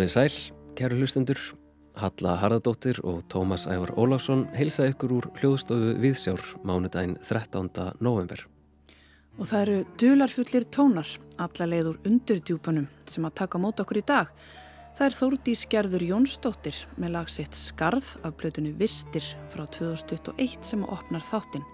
Komið 0.00 0.12
sæl, 0.14 0.36
kæru 0.78 0.96
hlustendur, 0.96 1.40
Halla 2.00 2.38
Harðardóttir 2.40 3.02
og 3.04 3.18
Tómas 3.28 3.66
Ævar 3.68 3.90
Óláfsson 4.00 4.46
heilsa 4.56 4.86
ykkur 4.88 5.12
úr 5.12 5.26
hljóðstofu 5.36 5.90
Viðsjár 6.00 6.40
mánudaginn 6.64 7.18
13. 7.20 7.68
november. 8.00 8.46
Og 9.36 9.50
það 9.50 9.60
eru 9.66 9.76
dularfullir 10.00 10.66
tónar, 10.72 11.12
alla 11.36 11.68
leiður 11.68 12.00
undir 12.08 12.40
djúpanum 12.40 12.88
sem 13.04 13.28
að 13.28 13.36
taka 13.42 13.60
mót 13.60 13.84
okkur 13.84 14.00
í 14.00 14.06
dag. 14.08 14.32
Það 14.96 15.04
er 15.10 15.18
Þórdís 15.18 15.68
Gerður 15.68 16.08
Jónsdóttir 16.14 16.80
með 16.96 17.16
lagsitt 17.18 17.60
Skarð 17.66 18.14
af 18.24 18.40
blötunni 18.40 18.72
Vistir 18.80 19.28
frá 19.52 19.66
2021 19.68 20.64
sem 20.64 20.88
opnar 20.88 21.28
þáttinn. 21.28 21.68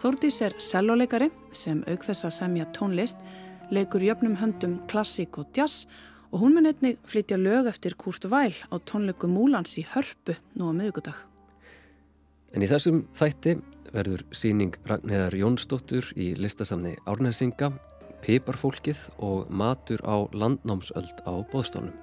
Þórdís 0.00 0.40
er 0.40 0.56
selvoleikari 0.56 1.28
sem 1.52 1.84
auk 1.84 2.08
þess 2.08 2.32
að 2.32 2.38
semja 2.40 2.72
tónlist, 2.72 3.20
leikur 3.68 4.08
jöfnum 4.08 4.40
höndum 4.40 4.80
klassík 4.88 5.36
og 5.36 5.52
jazz 5.52 5.84
og 6.32 6.42
hún 6.42 6.54
mun 6.56 6.68
einnig 6.68 6.98
flytja 7.08 7.38
lög 7.40 7.68
eftir 7.70 7.96
Kurt 7.96 8.28
Væl 8.28 8.54
á 8.68 8.76
tónleiku 8.78 9.28
Múlans 9.30 9.78
í 9.80 9.86
Hörpu 9.88 10.36
nú 10.58 10.68
á 10.68 10.72
miðugudag. 10.76 11.16
En 12.52 12.64
í 12.64 12.68
þessum 12.68 13.04
þætti 13.16 13.58
verður 13.92 14.24
síning 14.32 14.76
Ragnæðar 14.88 15.36
Jónsdóttur 15.36 16.12
í 16.16 16.34
listasamni 16.36 16.96
Árnæsinga, 17.08 17.72
Piparfólkið 18.24 19.04
og 19.24 19.48
matur 19.48 20.02
á 20.04 20.26
landnámsöld 20.32 21.22
á 21.24 21.32
bóðstólnum. 21.52 21.94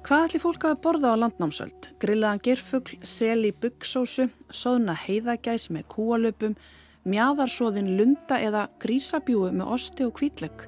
Hvað 0.00 0.26
ætli 0.26 0.40
fólk 0.40 0.64
að 0.64 0.80
borða 0.84 1.12
á 1.12 1.20
landnámsöld? 1.20 1.90
Grillaðan 2.00 2.40
gerfugl, 2.44 2.96
sel 3.04 3.44
í 3.44 3.52
byggsósu, 3.52 4.30
soðna 4.48 4.94
heiðagæs 4.96 5.68
með 5.74 5.86
kúalöpum, 5.92 6.56
mjaðarsóðin 7.04 7.92
lunda 7.98 8.40
eða 8.40 8.66
grísabjúu 8.80 9.52
með 9.52 9.74
osti 9.76 10.08
og 10.08 10.16
kvítlegg. 10.16 10.64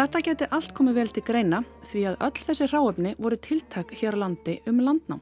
Þetta 0.00 0.20
geti 0.24 0.46
allt 0.56 0.70
komið 0.72 0.94
vel 0.96 1.10
til 1.12 1.22
greina 1.28 1.58
því 1.84 2.02
að 2.08 2.22
öll 2.24 2.38
þessi 2.40 2.66
ráöfni 2.70 3.10
voru 3.20 3.36
tiltak 3.36 3.90
hér 4.00 4.16
landi 4.16 4.54
um 4.70 4.78
landnám. 4.80 5.20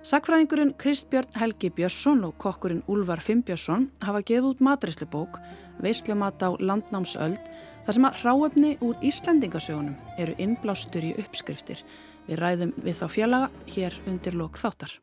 Sakfræðingurinn 0.00 0.70
Kristbjörn 0.80 1.36
Helgi 1.36 1.68
Björnsson 1.76 2.22
og 2.24 2.38
kokkurinn 2.40 2.80
Úlvar 2.88 3.20
Fimbjörnsson 3.20 3.90
hafa 4.00 4.24
gefið 4.24 4.48
út 4.48 4.64
matræslubók, 4.64 5.36
veislumat 5.84 6.40
á 6.40 6.56
landnámsöld, 6.56 7.36
þar 7.84 7.98
sem 7.98 8.08
að 8.08 8.24
ráöfni 8.24 8.72
úr 8.80 8.96
Íslandingasögunum 9.04 10.00
eru 10.16 10.40
innblástur 10.40 11.04
í 11.04 11.12
uppskriftir. 11.20 11.84
Við 12.30 12.40
ræðum 12.40 12.72
við 12.80 13.02
þá 13.02 13.06
félaga 13.12 13.52
hér 13.74 14.02
undir 14.08 14.40
lok 14.40 14.56
þáttar. 14.56 14.94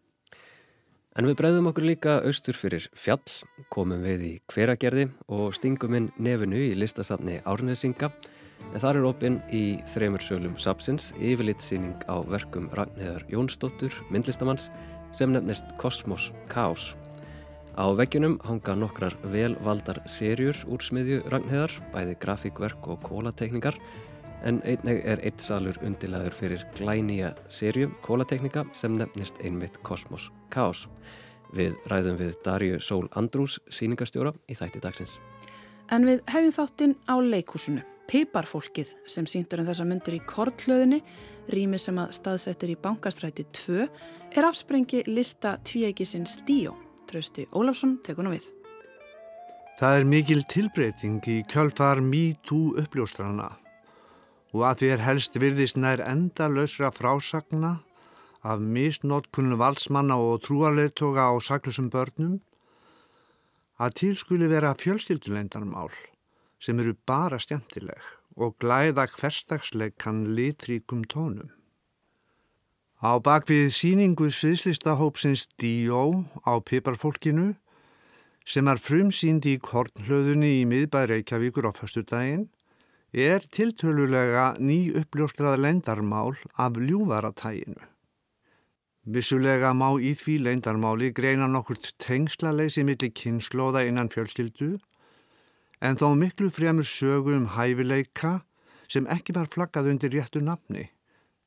En 1.13 1.29
við 1.29 1.43
breyðum 1.43 1.69
okkur 1.69 1.91
líka 1.93 2.21
austur 2.25 2.57
fyrir 2.57 2.89
fjall, 2.97 3.21
komum 3.69 4.01
við 4.01 4.31
í 4.31 4.37
hveragerði 4.49 5.11
og 5.29 5.53
stingum 5.53 5.93
inn 5.93 6.15
nefinu 6.17 6.71
í 6.71 6.73
listasafni 6.73 7.43
Árnesinga 7.45 8.09
en 8.75 8.81
þar 8.83 8.99
er 8.99 9.07
opinn 9.07 9.39
í 9.55 9.63
þremur 9.93 10.23
sölum 10.23 10.57
sapsins 10.59 11.13
yfirlitsýning 11.15 12.05
á 12.11 12.19
verkum 12.27 12.67
Ragnhildar 12.75 13.23
Jónsdóttur, 13.31 13.93
myndlistamanns, 14.11 14.69
sem 15.15 15.31
nefnist 15.31 15.69
Kosmos 15.79 16.31
Kaos. 16.51 16.93
Á 17.75 17.87
veggjunum 17.95 18.37
hanga 18.47 18.75
nokkrar 18.75 19.15
velvaldar 19.31 20.01
serjur 20.11 20.59
úr 20.67 20.83
smiðju 20.83 21.21
Ragnhildar, 21.31 21.71
bæði 21.95 22.17
grafíkverk 22.19 22.91
og 22.91 22.99
kólatekningar, 23.07 23.79
en 24.45 24.59
einnig 24.67 25.01
er 25.07 25.23
eitt 25.25 25.41
salur 25.41 25.79
undilaður 25.83 26.35
fyrir 26.35 26.67
glænýja 26.77 27.31
serju 27.49 27.89
kólateknika 28.05 28.65
sem 28.75 28.99
nefnist 28.99 29.39
einmitt 29.43 29.79
Kosmos 29.83 30.29
Kaos. 30.53 30.85
Við 31.55 31.75
ræðum 31.87 32.19
við 32.19 32.35
Darju 32.43 32.79
Sól 32.83 33.07
Andrús, 33.15 33.59
síningastjóra 33.71 34.35
í 34.51 34.57
þætti 34.59 34.83
dagsins. 34.83 35.19
En 35.91 36.07
við 36.07 36.23
hefum 36.27 36.55
þáttinn 36.55 36.97
á 37.07 37.15
leikúsinu. 37.21 37.85
Piparfólkið 38.05 38.91
sem 39.09 39.25
síndur 39.29 39.63
um 39.63 39.69
þessa 39.69 39.85
myndur 39.87 40.17
í 40.17 40.21
kortlöðinni, 40.29 40.99
rými 41.53 41.79
sem 41.81 41.97
að 42.01 42.13
staðsettir 42.19 42.75
í 42.75 42.77
bankastræti 42.81 43.47
2, 43.57 43.87
er 44.37 44.47
afsprengi 44.47 45.03
lista 45.09 45.55
tvíækisins 45.65 46.39
Díó. 46.45 46.75
Trausti 47.09 47.45
Ólafsson 47.53 47.99
tekur 48.05 48.25
nú 48.25 48.33
við. 48.33 48.47
Það 49.75 49.99
er 49.99 50.07
mikil 50.07 50.41
tilbreyting 50.47 51.25
í 51.27 51.41
kjölfar 51.51 51.99
MeToo 52.01 52.77
uppljóstrana 52.81 53.49
og 54.55 54.61
að 54.63 54.77
því 54.79 54.89
er 54.93 55.03
helst 55.03 55.35
virðist 55.35 55.77
nær 55.81 55.99
enda 56.05 56.47
lausra 56.47 56.93
frásagna 56.95 57.73
af 58.45 58.61
misnótkunnu 58.63 59.57
valsmanna 59.59 60.15
og 60.21 60.45
trúarleitoga 60.45 61.27
á 61.27 61.35
saklusum 61.43 61.89
börnum 61.91 62.37
að 63.81 63.97
til 63.99 64.13
skuli 64.15 64.47
vera 64.47 64.71
fjölstilduleindarmál 64.79 65.91
sem 66.65 66.79
eru 66.81 66.95
bara 67.05 67.37
stjæmtileg 67.37 68.01
og 68.41 68.57
glæða 68.59 69.05
hverstagsleikan 69.13 70.23
litríkum 70.37 71.05
tónum. 71.11 71.51
Á 73.05 73.21
bakvið 73.21 73.69
síningu 73.75 74.31
sviðslistahópsins 74.33 75.45
D.O. 75.61 76.25
á 76.41 76.53
piparfólkinu 76.57 77.53
sem 78.49 78.67
er 78.71 78.81
frumsýnd 78.81 79.45
í 79.45 79.59
kornhlöðunni 79.61 80.51
í 80.61 80.63
miðbæð 80.69 81.09
Reykjavíkur 81.11 81.69
á 81.69 81.71
förstudaginn 81.77 82.47
er 83.13 83.45
tiltölulega 83.55 84.55
ný 84.59 84.89
uppljóstrað 84.99 85.61
leindarmál 85.63 86.33
af 86.57 86.79
ljúvaratæginu. 86.81 87.83
Vissulega 89.05 89.69
má 89.77 89.93
í 90.01 90.15
því 90.17 90.39
leindarmáli 90.47 91.11
greina 91.13 91.47
nokkurt 91.47 91.91
tengslaleysi 92.01 92.83
millir 92.83 93.13
kynnslóða 93.13 93.85
innan 93.85 94.09
fjölskyldu 94.09 94.79
en 95.81 95.97
þó 95.99 96.13
miklu 96.17 96.49
fremur 96.53 96.87
sögu 96.87 97.35
um 97.35 97.49
hæfileika 97.55 98.41
sem 98.87 99.07
ekki 99.11 99.35
var 99.35 99.49
flaggað 99.51 99.91
undir 99.93 100.13
réttu 100.13 100.43
nafni 100.43 100.89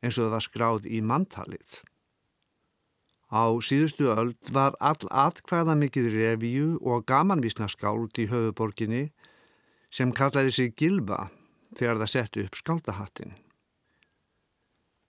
eins 0.03 0.19
og 0.19 0.29
það 0.29 0.35
var 0.35 0.45
skráð 0.47 0.87
í 0.87 1.01
manntalið. 1.03 1.81
Á 3.29 3.45
síðustu 3.61 4.09
öld 4.09 4.53
var 4.55 4.77
all 4.81 5.05
atkvæða 5.11 5.75
mikið 5.77 6.07
revíu 6.15 6.69
og 6.81 7.05
gamanvísna 7.11 7.69
skáld 7.69 8.17
í 8.17 8.29
höfuborginni 8.31 9.11
sem 9.93 10.15
kallaði 10.17 10.55
sig 10.55 10.77
Gilva 10.79 11.29
þegar 11.77 12.01
það 12.01 12.13
setti 12.15 12.45
upp 12.47 12.57
skáldahattin. 12.57 13.35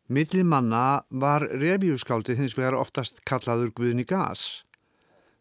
Millir 0.09 0.43
manna 0.43 1.05
var 1.09 1.45
revíuskáldið 1.47 2.41
hins 2.41 2.57
vegar 2.57 2.75
oftast 2.79 3.21
kallaður 3.29 3.71
Guðni 3.77 4.07
Gas 4.09 4.65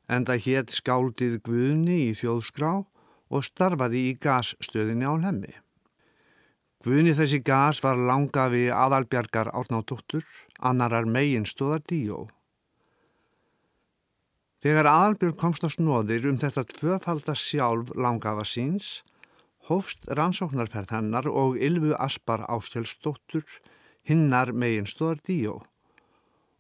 en 0.09 0.27
það 0.29 0.45
hétt 0.45 0.77
skáldið 0.77 1.39
Guðni 1.49 2.03
í 2.11 2.15
þjóðskrá 2.17 2.85
og 3.29 3.45
starfaði 3.47 4.05
í 4.11 4.17
gasstöðinni 4.23 5.09
á 5.09 5.15
hemmi. 5.25 5.53
Guðni 6.85 7.13
þessi 7.19 7.41
gas 7.43 7.83
var 7.83 7.99
langa 7.99 8.47
við 8.53 8.71
aðalbjargar 8.71 9.51
átnáttúttur, 9.51 10.25
annarar 10.63 11.09
meginstóðar 11.11 11.83
díó. 11.91 12.29
Þegar 14.63 14.89
aðalbjörg 14.91 15.37
komst 15.39 15.67
á 15.67 15.71
snóðir 15.71 16.29
um 16.31 16.39
þetta 16.39 16.65
tvöfaldar 16.71 17.39
sjálf 17.39 17.91
langafa 17.95 18.47
síns, 18.47 19.03
hófst 19.69 20.07
rannsóknarferð 20.09 20.95
hennar 20.97 21.29
og 21.31 21.59
Ylvu 21.59 21.93
Aspar 21.99 22.47
Ástjálfsdóttur 22.47 23.45
hinnar 24.09 24.55
meginstóðar 24.55 25.21
díó 25.27 25.59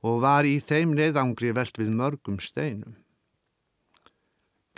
og 0.04 0.20
var 0.22 0.46
í 0.46 0.58
þeim 0.62 0.92
leiðangri 0.94 1.50
velt 1.56 1.78
við 1.80 1.90
mörgum 1.94 2.38
steinum. 2.42 2.94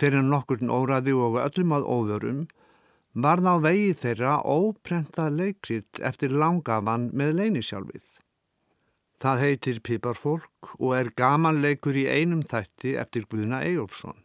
Fyrir 0.01 0.23
nokkurn 0.25 0.71
óraði 0.73 1.13
og 1.13 1.35
öllum 1.37 1.75
að 1.77 1.83
óvörum 1.93 2.37
var 3.25 3.43
þá 3.45 3.51
vegi 3.61 3.91
þeirra 3.99 4.31
óprentað 4.49 5.35
leikrit 5.37 6.01
eftir 6.09 6.33
langavan 6.33 7.11
með 7.13 7.35
leynisjálfið. 7.37 8.07
Það 9.21 9.43
heitir 9.45 9.83
Piparfólk 9.85 10.73
og 10.79 10.95
er 10.97 11.13
gaman 11.13 11.61
leikur 11.61 11.93
í 11.93 12.07
einum 12.09 12.41
þætti 12.41 12.95
eftir 12.97 13.29
Guðna 13.29 13.61
Eyjólfsson. 13.67 14.17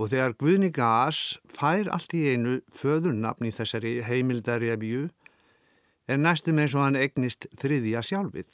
Og 0.00 0.08
þegar 0.08 0.38
Guðni 0.40 0.72
Gas 0.72 1.20
fær 1.52 1.92
allt 1.92 2.16
í 2.16 2.24
einu 2.32 2.62
föðurnafn 2.72 3.50
í 3.50 3.52
þessari 3.52 3.98
heimildarjafju 4.08 5.10
er 6.08 6.22
næstum 6.24 6.64
eins 6.64 6.72
og 6.72 6.86
hann 6.86 6.96
egnist 6.96 7.44
þriðja 7.60 8.00
sjálfið. 8.08 8.48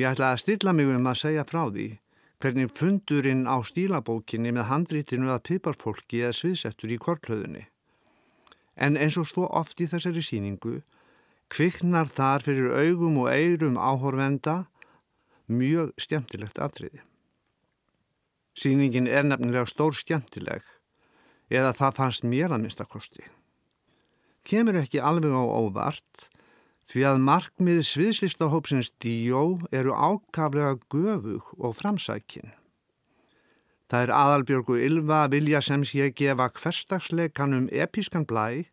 Ég 0.00 0.08
ætla 0.08 0.32
að 0.32 0.46
stilla 0.46 0.72
mig 0.72 0.88
um 0.88 1.10
að 1.10 1.26
segja 1.26 1.44
frá 1.44 1.66
því 1.68 1.90
hvernig 2.40 2.70
fundurinn 2.72 3.44
á 3.44 3.60
stílabókinni 3.64 4.52
með 4.56 4.68
handrítinu 4.70 5.28
að 5.32 5.44
piparfólki 5.50 6.22
eða 6.24 6.36
sviðsettur 6.38 6.94
í 6.94 6.98
kortlöðunni. 7.00 7.66
En 8.80 8.96
eins 8.96 9.18
og 9.20 9.28
svo 9.28 9.44
oft 9.46 9.80
í 9.84 9.88
þessari 9.90 10.24
síningu 10.24 10.78
kviknar 11.52 12.08
þar 12.08 12.46
fyrir 12.46 12.72
augum 12.72 13.18
og 13.24 13.30
eirum 13.34 13.76
áhorvenda 13.76 14.64
mjög 15.50 15.92
skemmtilegt 16.00 16.60
atriði. 16.62 17.02
Sýningin 18.56 19.08
er 19.10 19.26
nefnilega 19.26 19.66
stór 19.68 19.96
skemmtileg 19.96 20.64
eða 21.50 21.74
það 21.76 21.96
fannst 21.98 22.26
mér 22.26 22.54
að 22.54 22.64
minnstakosti. 22.64 23.24
Kemur 24.46 24.78
ekki 24.80 25.02
alveg 25.02 25.34
á 25.34 25.44
óvart 25.44 26.29
því 26.90 27.04
að 27.06 27.20
markmið 27.22 27.84
sviðslistahópsins 27.86 28.88
D.O. 29.02 29.60
eru 29.70 29.94
ákaflega 29.94 30.74
göfug 30.90 31.52
og 31.58 31.76
framsækin. 31.78 32.50
Það 33.90 34.04
er 34.06 34.12
aðalbjörgu 34.14 34.78
Ylva 34.86 35.20
vilja 35.30 35.60
sem 35.62 35.84
sé 35.86 36.10
gefa 36.14 36.48
hverstagsleikanum 36.54 37.68
episkan 37.70 38.26
blæ 38.26 38.66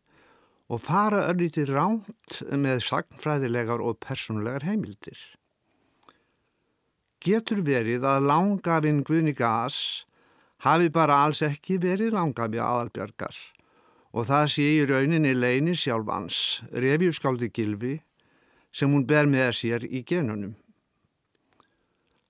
og 0.68 0.82
fara 0.84 1.28
örlítið 1.30 1.72
ránt 1.78 2.40
með 2.50 2.82
sagnfræðilegar 2.88 3.82
og 3.82 4.00
personlegar 4.04 4.66
heimildir. 4.66 5.18
Getur 7.22 7.62
verið 7.66 8.06
að 8.06 8.28
langafinn 8.30 9.04
Guðni 9.06 9.34
Gas 9.38 10.08
hafi 10.66 10.90
bara 10.94 11.22
alls 11.26 11.44
ekki 11.46 11.78
verið 11.82 12.18
langafi 12.18 12.62
aðalbjörgar 12.62 13.38
og 14.18 14.26
það 14.26 14.46
sé 14.50 14.68
í 14.78 14.86
rauninni 14.90 15.34
leini 15.38 15.76
sjálfans, 15.78 16.64
revjúskáldi 16.74 17.52
Gilvi, 17.54 17.98
sem 18.72 18.92
hún 18.92 19.06
ber 19.10 19.30
með 19.30 19.52
sér 19.62 19.86
í 19.88 20.04
genunum. 20.08 20.56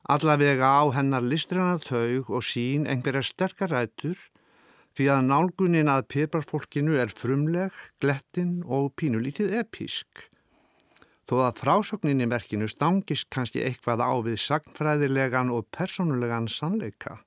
Allavega 0.08 0.70
á 0.80 0.84
hennar 0.96 1.26
listrana 1.26 1.76
taug 1.84 2.30
og 2.32 2.46
sín 2.48 2.88
einhverja 2.88 3.26
sterkarætur 3.28 4.16
því 4.98 5.08
að 5.14 5.28
nálgunin 5.28 5.92
að 5.92 6.08
piparfólkinu 6.14 6.96
er 6.98 7.12
frumleg, 7.14 7.76
glettin 8.02 8.64
og 8.64 8.96
pínulítið 8.98 9.54
epísk. 9.60 10.24
Þó 11.28 11.44
að 11.50 11.60
frásögninni 11.60 12.26
merkinu 12.32 12.70
stangist 12.72 13.28
kannski 13.30 13.62
eitthvað 13.68 14.02
á 14.02 14.14
við 14.26 14.40
sagnfræðilegan 14.46 15.52
og 15.54 15.68
personulegan 15.76 16.48
sannleika, 16.48 17.20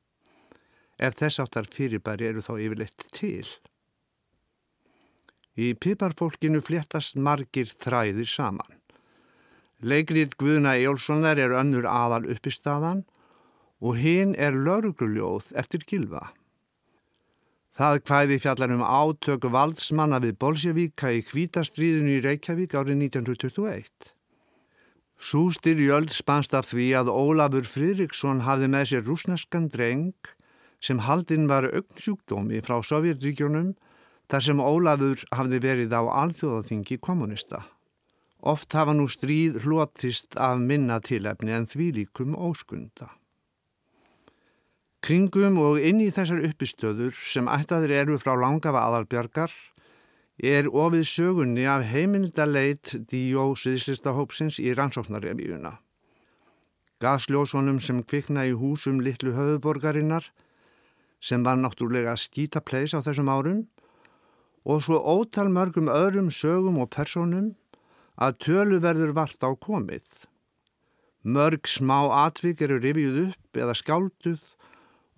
ef 0.96 1.20
þess 1.20 1.44
áttar 1.44 1.68
fyrirbæri 1.70 2.30
eru 2.32 2.42
þá 2.42 2.54
yfirleitt 2.56 3.06
til. 3.12 3.44
Í 5.60 5.74
piparfólkinu 5.76 6.64
fléttast 6.64 7.20
margir 7.20 7.68
þræðir 7.68 8.30
saman. 8.38 8.79
Leikrið 9.80 10.36
Guðna 10.36 10.74
Ejólfssonar 10.76 11.40
er 11.40 11.54
önnur 11.56 11.86
aðal 11.88 12.26
uppistadan 12.34 13.06
og 13.80 13.96
hinn 13.96 14.34
er 14.36 14.52
laurugluljóð 14.52 15.54
eftir 15.56 15.86
gilfa. 15.88 16.30
Það 17.80 18.02
kvæði 18.04 18.36
fjallar 18.44 18.74
um 18.74 18.82
átöku 18.84 19.48
valdsmanna 19.54 20.18
við 20.20 20.36
Bolsjevíka 20.42 21.14
í 21.16 21.22
kvítastriðinu 21.24 22.18
í 22.18 22.24
Reykjavík 22.26 22.76
árið 22.76 23.06
1921. 23.06 24.12
Sústir 25.16 25.80
jöld 25.80 26.12
spannst 26.12 26.52
af 26.56 26.68
því 26.72 26.90
að 27.00 27.12
Ólafur 27.12 27.64
Fridriksson 27.64 28.44
hafði 28.44 28.68
með 28.72 28.86
sér 28.90 29.08
rúsneskan 29.08 29.72
dreng 29.72 30.28
sem 30.80 31.00
haldinn 31.08 31.48
var 31.48 31.68
augnsjúkdómi 31.68 32.60
frá 32.64 32.80
Sovjetríkjónum 32.84 33.74
þar 34.28 34.44
sem 34.44 34.60
Ólafur 34.60 35.24
hafði 35.32 35.64
verið 35.64 35.96
á 35.96 36.04
alþjóðaþingi 36.04 37.00
kommunista. 37.00 37.64
Oft 38.40 38.72
hafa 38.72 38.94
nú 38.96 39.04
stríð 39.12 39.60
hlotist 39.66 40.36
af 40.40 40.60
minna 40.60 41.00
tilefni 41.04 41.52
en 41.52 41.66
því 41.68 41.90
líkum 41.98 42.32
óskunda. 42.32 43.10
Kringum 45.04 45.58
og 45.60 45.80
inn 45.80 46.00
í 46.00 46.08
þessar 46.12 46.40
uppistöður 46.48 47.12
sem 47.16 47.48
ættaður 47.48 47.92
eru 47.98 48.16
frá 48.20 48.32
langafa 48.36 48.86
aðalbjörgar 48.88 49.52
er 50.40 50.68
ofið 50.68 51.04
sögunni 51.08 51.66
af 51.68 51.84
heimildaleit 51.88 52.94
D.O. 53.10 53.52
Sýðslistahópsins 53.60 54.56
í 54.60 54.72
rannsóknarrevíuna. 54.76 55.76
Gasljósónum 57.00 57.80
sem 57.80 58.02
kvikna 58.04 58.46
í 58.48 58.56
húsum 58.56 59.00
litlu 59.04 59.32
höfuborgarinnar 59.36 60.30
sem 61.20 61.44
var 61.44 61.60
náttúrulega 61.60 62.16
skítapleis 62.16 62.96
á 62.96 63.04
þessum 63.04 63.28
árum 63.28 63.62
og 64.64 64.84
svo 64.84 65.00
ótal 65.00 65.48
mörgum 65.52 65.88
öðrum 65.92 66.28
sögum 66.32 66.80
og 66.80 66.92
personum 66.92 67.54
að 68.20 68.38
tölu 68.44 68.80
verður 68.84 69.14
vart 69.16 69.40
á 69.40 69.50
komið. 69.56 70.06
Mörg 71.24 71.68
smá 71.68 72.08
atvik 72.26 72.62
eru 72.64 72.78
rifjuð 72.80 73.20
upp 73.26 73.60
eða 73.64 73.76
skálduð 73.76 74.40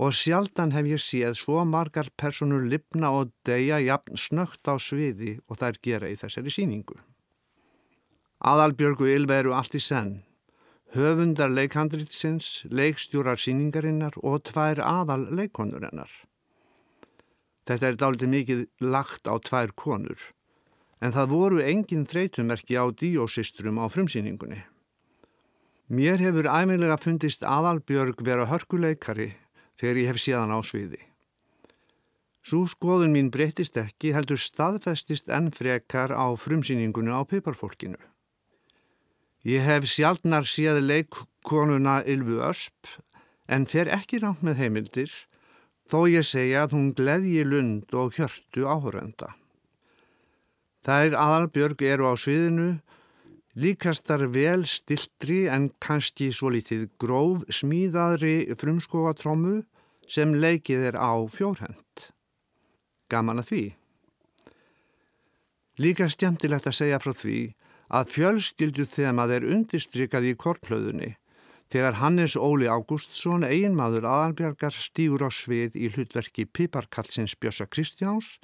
og 0.03 0.15
sjaldan 0.17 0.73
hef 0.75 0.89
ég 0.91 1.03
séð 1.03 1.37
svo 1.39 1.63
margar 1.69 2.09
personur 2.19 2.65
lipna 2.67 3.13
og 3.15 3.31
deyja 3.47 3.79
jafn 3.83 4.19
snögt 4.19 4.67
á 4.67 4.75
sviði 4.83 5.37
og 5.47 5.61
þær 5.61 5.79
gera 5.87 6.11
í 6.11 6.19
þessari 6.19 6.51
síningu. 6.51 6.99
Aðalbjörgu 8.43 9.07
Ylva 9.13 9.39
eru 9.39 9.53
allt 9.55 9.77
í 9.79 9.83
senn, 9.83 10.25
höfundar 10.97 11.53
leikhandritsins, 11.55 12.65
leikstjórar 12.75 13.39
síningarinnar 13.39 14.19
og 14.19 14.43
tvær 14.51 14.83
aðal 14.83 15.29
leikonurinnar. 15.31 16.11
Þetta 17.63 17.87
er 17.89 17.99
dálítið 18.01 18.33
mikið 18.35 18.65
lagt 18.83 19.31
á 19.31 19.39
tvær 19.39 19.71
konur, 19.79 20.19
en 21.03 21.15
það 21.15 21.33
voru 21.35 21.63
engin 21.67 22.07
þreytumerki 22.07 22.79
á 22.79 22.87
díósistrum 22.95 23.81
á 23.83 23.91
frumsýningunni. 23.91 24.63
Mér 25.91 26.23
hefur 26.23 26.47
æmilega 26.47 26.97
fundist 27.03 27.43
aðalbjörg 27.43 28.23
vera 28.25 28.47
hörkuleikari 28.47 29.33
þegar 29.81 29.99
ég 29.99 30.13
hef 30.13 30.21
síðan 30.23 30.55
á 30.55 30.59
sviði. 30.63 31.01
Svo 32.47 32.65
skoðun 32.71 33.13
mín 33.15 33.29
breytist 33.35 33.77
ekki 33.79 34.15
heldur 34.15 34.39
staðfestist 34.39 35.29
enn 35.31 35.51
frekar 35.55 36.15
á 36.15 36.27
frumsýningunni 36.39 37.11
á 37.11 37.23
piparfólkinu. 37.27 37.99
Ég 39.43 39.67
hef 39.67 39.91
sjálfnar 39.91 40.47
séð 40.47 40.81
leikkonuna 40.87 42.01
Ylvu 42.07 42.39
Ösp 42.47 42.95
en 43.51 43.67
fer 43.67 43.91
ekki 43.91 44.23
rátt 44.23 44.43
með 44.47 44.63
heimildir 44.63 45.13
þó 45.91 46.07
ég 46.07 46.27
segja 46.27 46.65
að 46.65 46.79
hún 46.79 46.91
gleðji 46.97 47.43
lund 47.47 47.91
og 47.99 48.15
hjörtu 48.17 48.71
áhörenda. 48.71 49.35
Þær 50.83 51.15
aðalbjörg 51.15 51.83
eru 51.87 52.09
á 52.11 52.15
sviðinu 52.19 52.71
líkastar 53.55 54.25
vel 54.33 54.65
stiltri 54.67 55.45
en 55.53 55.69
kannski 55.83 56.31
svo 56.35 56.51
litið 56.55 56.89
gróf 56.99 57.45
smíðaðri 57.53 58.51
frumskogatrómu 58.59 59.61
sem 60.09 60.35
leikið 60.35 60.89
er 60.93 60.99
á 60.99 61.13
fjórhend. 61.31 62.09
Gaman 63.13 63.43
að 63.43 63.49
því. 63.53 63.65
Líka 65.83 66.09
stjæmtilegt 66.11 66.69
að 66.69 66.79
segja 66.81 67.01
frá 67.01 67.13
því 67.17 67.41
að 67.93 68.13
fjölskyldu 68.17 68.87
þemað 68.89 69.35
er 69.37 69.51
undistrykað 69.55 70.31
í 70.33 70.37
kortlöðunni 70.41 71.11
þegar 71.73 71.97
Hannes 72.03 72.35
Óli 72.37 72.67
Ágústsson, 72.69 73.47
eiginmaður 73.49 74.05
aðalbjargar, 74.05 74.75
stýur 74.77 75.25
á 75.25 75.31
svið 75.33 75.79
í 75.81 75.89
hlutverki 75.95 76.45
Piparkallsins 76.45 77.33
Bjössa 77.41 77.65
Kristjáns 77.65 78.35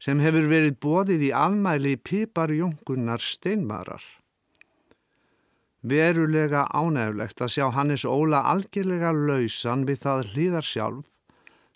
sem 0.00 0.20
hefur 0.24 0.48
verið 0.48 0.78
bóðið 0.80 1.26
í 1.28 1.30
afmæli 1.36 1.96
Piparjóngunar 2.00 3.20
steinmarar. 3.20 4.02
Verulega 5.80 6.66
ánægulegt 6.76 7.40
að 7.40 7.54
sjá 7.54 7.66
Hannes 7.72 8.04
Óla 8.04 8.42
algjörlega 8.52 9.12
lausan 9.16 9.86
við 9.88 10.02
það 10.04 10.26
hlýðar 10.32 10.66
sjálf 10.66 11.06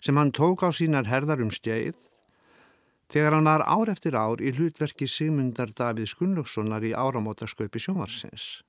sem 0.01 0.17
hann 0.17 0.33
tók 0.33 0.61
á 0.61 0.69
sínar 0.69 1.09
herðar 1.09 1.41
um 1.41 1.53
stjeið 1.53 1.97
þegar 3.13 3.37
hann 3.37 3.49
var 3.49 3.65
ár 3.65 3.89
eftir 3.93 4.17
ár 4.17 4.41
í 4.41 4.53
hlutverki 4.53 5.07
Sigmundar 5.09 5.73
Davíð 5.73 6.11
Skunlökssonar 6.13 6.85
í 6.85 6.93
áramótasköpi 6.93 7.81
sjómarsins. 7.81 8.61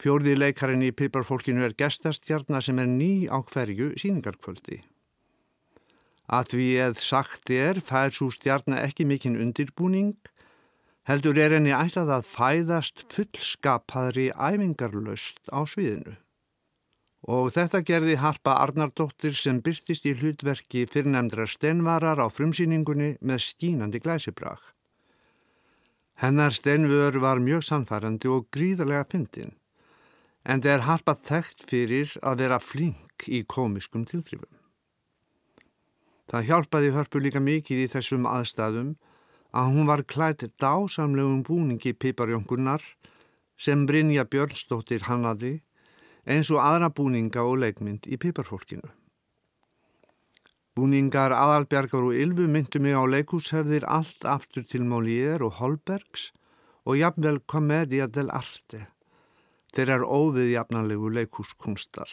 Fjórði 0.00 0.34
leikarin 0.36 0.84
í 0.84 0.92
Piparfólkinu 0.92 1.64
er 1.64 1.76
gestastjarnar 1.78 2.64
sem 2.64 2.80
er 2.82 2.88
ný 2.90 3.28
á 3.30 3.40
hverju 3.40 3.94
síningarkvöldi. 4.00 4.82
Að 6.28 6.54
því 6.54 6.68
eð 6.86 7.00
sagt 7.04 7.50
er 7.52 7.80
fær 7.84 8.14
svo 8.14 8.30
stjarnar 8.32 8.84
ekki 8.86 9.04
mikinn 9.04 9.36
undirbúning 9.36 10.14
heldur 11.08 11.38
er 11.38 11.52
henni 11.52 11.72
ætlað 11.76 12.12
að 12.16 12.28
fæðast 12.32 13.04
fullskapaðri 13.12 14.30
æfingarlaust 14.32 15.52
á 15.52 15.60
sviðinu. 15.68 16.16
Og 17.24 17.50
þetta 17.56 17.80
gerði 17.88 18.16
Harpa 18.20 18.58
Arnardóttir 18.60 19.36
sem 19.36 19.60
byrtist 19.64 20.04
í 20.08 20.12
hlutverki 20.16 20.84
fyrrnemdra 20.92 21.46
stenvarar 21.48 22.20
á 22.20 22.28
frumsýningunni 22.28 23.14
með 23.20 23.44
skínandi 23.48 24.00
glæsibrag. 24.00 24.60
Hennar 26.20 26.52
stenvör 26.52 27.16
var 27.20 27.40
mjög 27.40 27.64
sannfærandi 27.68 28.28
og 28.30 28.48
gríðarlega 28.54 29.08
fyndin, 29.10 29.56
en 30.44 30.60
er 30.64 30.84
Harpa 30.84 31.16
þekkt 31.16 31.64
fyrir 31.68 32.12
að 32.22 32.44
vera 32.44 32.60
flink 32.60 33.26
í 33.26 33.42
komiskum 33.48 34.04
tilþrifum. 34.08 34.63
Það 36.30 36.46
hjálpaði 36.48 36.94
hörpu 36.94 37.20
líka 37.20 37.42
mikið 37.44 37.84
í 37.84 37.90
þessum 37.92 38.28
aðstæðum 38.30 38.94
að 39.54 39.70
hún 39.74 39.88
var 39.90 40.02
klætt 40.08 40.46
dásamlegum 40.62 41.42
búningi 41.46 41.92
piparjónkunar 41.92 42.82
sem 43.60 43.84
Brynja 43.86 44.24
Björnsdóttir 44.26 45.06
hannaði 45.08 45.54
eins 46.24 46.50
og 46.50 46.62
aðra 46.64 46.90
búninga 46.90 47.44
og 47.44 47.60
leikmynd 47.62 48.08
í 48.08 48.18
piparfólkinu. 48.20 48.88
Búningar 50.74 51.30
aðalbergar 51.36 52.08
og 52.08 52.16
ylfu 52.18 52.48
myndu 52.50 52.80
mig 52.82 52.96
á 52.98 53.04
leikúshefðir 53.06 53.84
allt 53.86 54.24
aftur 54.26 54.64
til 54.66 54.82
Molière 54.82 55.44
og 55.46 55.60
Holbergs 55.60 56.32
og 56.82 56.98
jafnvel 56.98 57.38
Commedia 57.46 58.08
del 58.10 58.32
Arte. 58.34 58.88
Þeir 59.74 59.92
er 59.98 60.06
óviðjafnanlegu 60.06 61.12
leikúskunstar. 61.14 62.10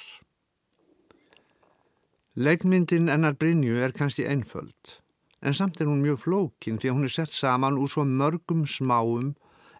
Leikmyndin 2.35 3.09
ennar 3.11 3.33
Brynju 3.35 3.81
er 3.83 3.91
kannski 3.91 4.23
einföld 4.23 4.93
en 5.41 5.55
samt 5.57 5.81
er 5.81 5.89
hún 5.89 5.99
mjög 5.99 6.21
flókin 6.23 6.77
því 6.79 6.89
að 6.91 6.95
hún 6.95 7.07
er 7.07 7.11
sett 7.11 7.33
saman 7.35 7.79
úr 7.81 7.89
svo 7.91 8.05
mörgum 8.07 8.61
smáum 8.63 9.33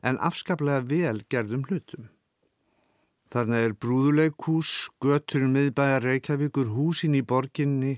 en 0.03 0.19
afskaplega 0.19 0.81
vel 0.89 1.21
gerðum 1.31 1.63
hlutum. 1.69 2.09
Þarna 3.31 3.61
er 3.63 3.77
brúðuleikús, 3.79 4.89
göturinn 4.99 5.53
miðbæjar 5.55 6.03
Reykjavíkur, 6.03 6.73
húsin 6.75 7.15
í 7.15 7.21
borginni, 7.23 7.93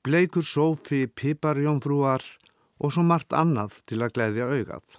bleikur 0.00 0.46
sófi, 0.48 1.04
piparjónfrúar 1.04 2.24
og 2.80 2.94
svo 2.94 3.04
margt 3.04 3.36
annað 3.36 3.82
til 3.84 4.00
að 4.00 4.14
gleyðja 4.16 4.48
augað. 4.48 4.96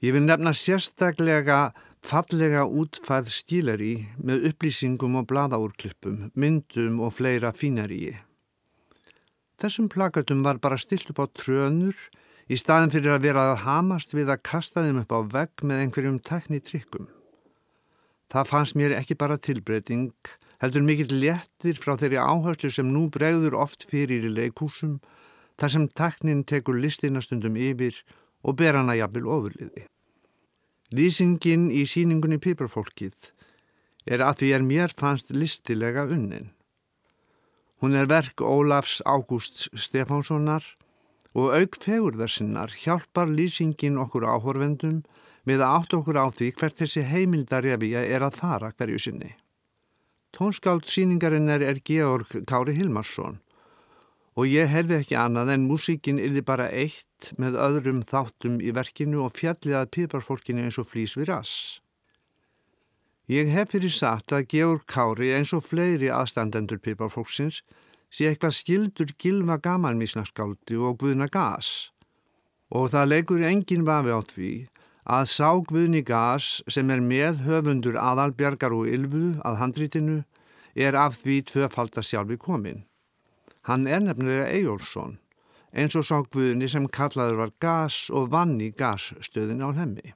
Ég 0.00 0.16
vil 0.16 0.24
nefna 0.24 0.54
sérstaklega 0.56 1.74
fallega 2.06 2.62
útfæð 2.66 3.30
stíleri 3.34 3.94
með 4.22 4.46
upplýsingum 4.50 5.18
og 5.18 5.26
bladaúrklippum, 5.30 6.30
myndum 6.38 7.00
og 7.02 7.16
fleira 7.16 7.50
fínaríi. 7.50 8.14
Þessum 9.58 9.88
plakatum 9.90 10.44
var 10.44 10.60
bara 10.62 10.78
stilt 10.78 11.10
upp 11.10 11.22
á 11.24 11.26
trönur 11.34 11.96
í 12.46 12.58
staðin 12.60 12.92
fyrir 12.94 13.16
að 13.16 13.26
vera 13.26 13.46
að 13.50 13.62
hamast 13.64 14.14
við 14.14 14.30
að 14.30 14.44
kasta 14.46 14.84
þeim 14.84 15.00
upp 15.02 15.14
á 15.16 15.20
vegg 15.34 15.64
með 15.66 15.82
einhverjum 15.82 16.20
tekni 16.22 16.60
trikkum. 16.60 17.08
Það 18.30 18.50
fannst 18.52 18.78
mér 18.78 18.94
ekki 18.98 19.16
bara 19.18 19.38
tilbreyting, 19.38 20.12
heldur 20.62 20.86
mikill 20.86 21.10
léttir 21.10 21.80
frá 21.80 21.96
þeirri 21.96 22.20
áherslu 22.20 22.70
sem 22.74 22.92
nú 22.92 23.06
bregður 23.10 23.58
oft 23.58 23.86
fyrir 23.90 24.26
í 24.26 24.34
leikúsum, 24.36 25.00
þar 25.58 25.74
sem 25.74 25.90
teknin 25.90 26.46
tekur 26.46 26.78
listinastundum 26.78 27.56
yfir 27.56 28.02
og 28.46 28.58
ber 28.60 28.78
hana 28.78 28.98
jafnvel 28.98 29.30
ofurliði. 29.38 29.86
Lýsingin 30.94 31.64
í 31.74 31.80
síningunni 31.82 32.36
Piperfólkið 32.38 33.32
er 34.06 34.22
að 34.22 34.36
því 34.38 34.50
er 34.54 34.62
mér 34.62 34.92
fannst 34.94 35.32
listilega 35.34 36.04
unnin. 36.06 36.52
Hún 37.82 37.96
er 37.98 38.06
verk 38.06 38.38
Ólafs 38.38 39.00
Ágústs 39.02 39.66
Stefánssonar 39.74 40.62
og 41.34 41.56
auk 41.58 41.78
fegurðarsinnar 41.82 42.70
hjálpar 42.84 43.32
lýsingin 43.34 43.98
okkur 43.98 44.28
áhorfendum 44.30 45.02
með 45.42 45.64
að 45.66 45.74
átt 45.80 45.96
okkur 45.98 46.20
á 46.22 46.26
því 46.30 46.52
hvert 46.54 46.78
þessi 46.78 47.02
heimildarjafíja 47.10 48.06
er 48.06 48.22
að 48.22 48.38
fara 48.38 48.70
hverju 48.70 49.02
sinni. 49.02 49.32
Tónskáld 50.30 50.86
síningarinnar 50.86 51.66
er 51.66 51.82
Georg 51.82 52.30
Kári 52.46 52.78
Hilmarsson 52.78 53.40
og 54.36 54.50
ég 54.52 54.68
herði 54.68 54.98
ekki 55.00 55.16
annað 55.16 55.54
en 55.54 55.64
músíkin 55.70 56.20
er 56.20 56.36
bara 56.44 56.68
eitt 56.68 57.32
með 57.40 57.56
öðrum 57.66 58.02
þáttum 58.04 58.60
í 58.60 58.74
verkinu 58.76 59.24
og 59.24 59.34
fjalliðað 59.38 59.90
piparfólkinu 59.96 60.66
eins 60.66 60.78
og 60.82 60.90
flýs 60.90 61.16
við 61.16 61.30
rass. 61.32 61.80
Ég 63.32 63.48
hef 63.50 63.72
fyrir 63.72 63.90
satt 63.90 64.30
að 64.36 64.46
Georg 64.52 64.84
Kári 64.86 65.32
eins 65.34 65.54
og 65.56 65.64
fleiri 65.66 66.12
aðstandendur 66.12 66.78
piparfólksins 66.78 67.62
sé 68.12 68.28
eitthvað 68.28 68.54
skildur 68.60 69.10
gilva 69.18 69.56
gamanmísnarskáldi 69.64 70.78
og 70.78 71.00
guðna 71.00 71.26
gas 71.32 71.90
og 72.70 72.90
það 72.92 73.10
leikur 73.12 73.42
engin 73.46 73.86
vafi 73.86 74.14
á 74.14 74.20
því 74.26 74.52
að 75.16 75.28
sá 75.30 75.50
guðni 75.70 76.02
gas 76.06 76.60
sem 76.70 76.90
er 76.90 77.02
með 77.02 77.42
höfundur 77.46 77.98
aðalbjargar 77.98 78.74
og 78.74 78.90
ylfu 78.90 79.26
að 79.46 79.58
handrítinu 79.62 80.16
er 80.74 80.98
af 80.98 81.20
því 81.22 81.40
tvöfald 81.50 81.96
að 81.96 82.08
sjálfi 82.10 82.38
komin. 82.42 82.82
Hann 83.66 83.86
er 83.90 84.02
nefnilega 84.02 84.50
Eyjólfsson 84.54 85.16
eins 85.76 85.96
og 85.98 86.06
sá 86.08 86.20
guðni 86.22 86.68
sem 86.70 86.86
kallaður 86.88 87.40
var 87.40 87.52
gas 87.60 87.96
og 88.14 88.30
vann 88.32 88.54
í 88.62 88.70
gasstöðin 88.72 89.64
á 89.66 89.74
hemmi. 89.76 90.14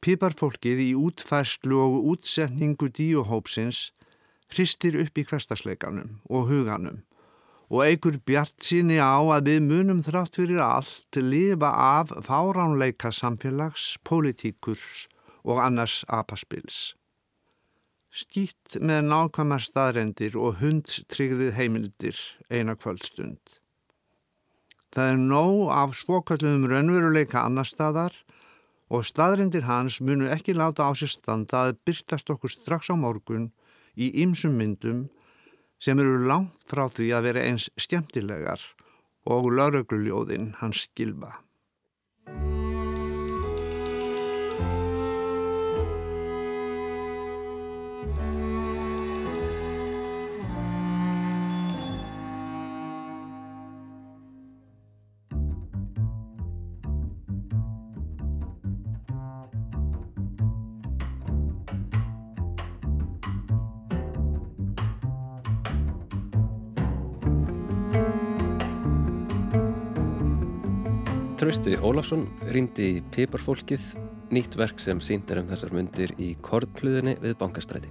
Piparfólkið 0.00 0.82
í 0.84 0.92
útfærslu 0.96 1.80
og 1.82 2.06
útsetningu 2.12 2.88
díuhópsins 2.94 3.90
hristir 4.54 4.96
upp 5.02 5.18
í 5.18 5.26
hverstasleikanum 5.26 6.20
og 6.30 6.48
huganum 6.52 7.02
og 7.66 7.82
eigur 7.82 8.20
bjart 8.22 8.62
síni 8.62 9.00
á 9.02 9.18
að 9.18 9.50
við 9.50 9.64
munum 9.66 10.02
þrátt 10.06 10.38
fyrir 10.38 10.62
allt 10.62 11.18
lifa 11.18 11.72
af 11.74 12.12
fáránleika 12.28 13.10
samfélags, 13.10 13.96
pólitíkurs 14.06 15.08
og 15.42 15.58
annars 15.64 16.04
apaspils. 16.06 16.94
Skýtt 18.16 18.78
með 18.80 19.02
nákvæmar 19.10 19.60
staðrendir 19.60 20.38
og 20.40 20.62
hundstryggðið 20.62 21.50
heimildir 21.52 22.20
eina 22.48 22.72
kvöldstund. 22.72 23.58
Það 24.96 25.10
er 25.12 25.18
nóg 25.20 25.58
af 25.76 25.92
svokallum 25.98 26.64
raunveruleika 26.70 27.42
annar 27.44 27.68
staðar 27.68 28.16
og 28.88 29.04
staðrendir 29.04 29.68
hans 29.68 30.00
munu 30.00 30.30
ekki 30.32 30.56
láta 30.56 30.88
á 30.88 30.96
sér 30.96 31.12
standa 31.12 31.66
að 31.66 31.76
byrtast 31.84 32.32
okkur 32.32 32.54
strax 32.54 32.88
á 32.88 32.96
morgun 32.96 33.50
í 34.00 34.08
ymsum 34.24 34.56
myndum 34.56 35.06
sem 35.76 36.00
eru 36.00 36.16
langt 36.24 36.64
frá 36.72 36.86
því 36.88 37.12
að 37.18 37.28
vera 37.28 37.44
eins 37.50 37.68
skemmtilegar 37.76 38.64
og 39.28 39.52
laurögluljóðin 39.52 40.54
hans 40.62 40.86
skilfa. 40.88 41.36
Trausti 71.56 71.78
Ólafsson 71.80 72.26
rýndi 72.52 72.86
í 72.90 72.96
Piparfólkið, 73.14 73.84
nýtt 74.28 74.58
verk 74.60 74.76
sem 74.82 74.98
síndir 75.00 75.38
um 75.40 75.46
þessar 75.48 75.70
myndir 75.72 76.10
í 76.20 76.34
Korpluðinni 76.44 77.14
við 77.22 77.32
Bankastræti. 77.40 77.88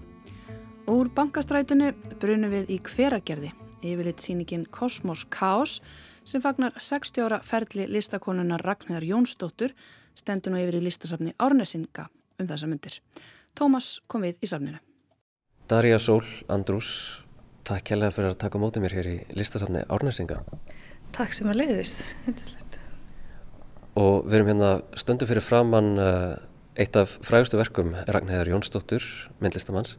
Úr 0.85 1.09
Bankastrætinu 1.17 1.87
brunum 2.21 2.53
við 2.53 2.69
í 2.75 2.77
hveragerði, 2.85 3.49
yfirleitt 3.81 4.21
síningin 4.21 4.67
Kosmos 4.69 5.25
Kaos 5.33 5.79
sem 6.21 6.45
fagnar 6.45 6.77
60 6.77 7.25
ára 7.25 7.41
ferli 7.41 7.89
listakonunar 7.89 8.61
Ragnhildar 8.61 9.09
Jónsdóttur 9.09 9.73
stendur 10.13 10.53
nú 10.53 10.61
yfir 10.61 10.77
í 10.77 10.85
listasafni 10.85 11.33
Árnesinga 11.33 12.05
um 12.37 12.45
þessa 12.45 12.69
myndir. 12.69 13.01
Tómas 13.57 13.95
kom 14.05 14.29
við 14.29 14.37
í 14.45 14.53
safninu. 14.53 14.77
Darja 15.65 15.97
Sól 15.97 16.21
Andrús, 16.53 16.93
takk 17.65 17.89
kærlega 17.89 18.13
fyrir 18.13 18.35
að 18.35 18.41
taka 18.45 18.61
mótið 18.61 18.85
mér 18.85 18.99
hér 19.01 19.13
í 19.15 19.19
listasafni 19.33 19.87
Árnesinga. 19.89 20.43
Takk 21.17 21.33
sem 21.33 21.49
að 21.49 21.63
leiðist, 21.63 22.11
hendislegt 22.29 22.84
og 23.95 24.25
við 24.27 24.39
erum 24.39 24.51
hérna 24.53 24.71
stundu 24.99 25.27
fyrir 25.29 25.43
framann 25.45 25.95
uh, 26.01 26.35
eitt 26.75 26.97
af 26.99 27.13
frægustu 27.23 27.59
verkum 27.59 27.93
Ragnhæðar 28.11 28.51
Jónsdóttur, 28.51 29.03
myndlistamanns 29.39 29.95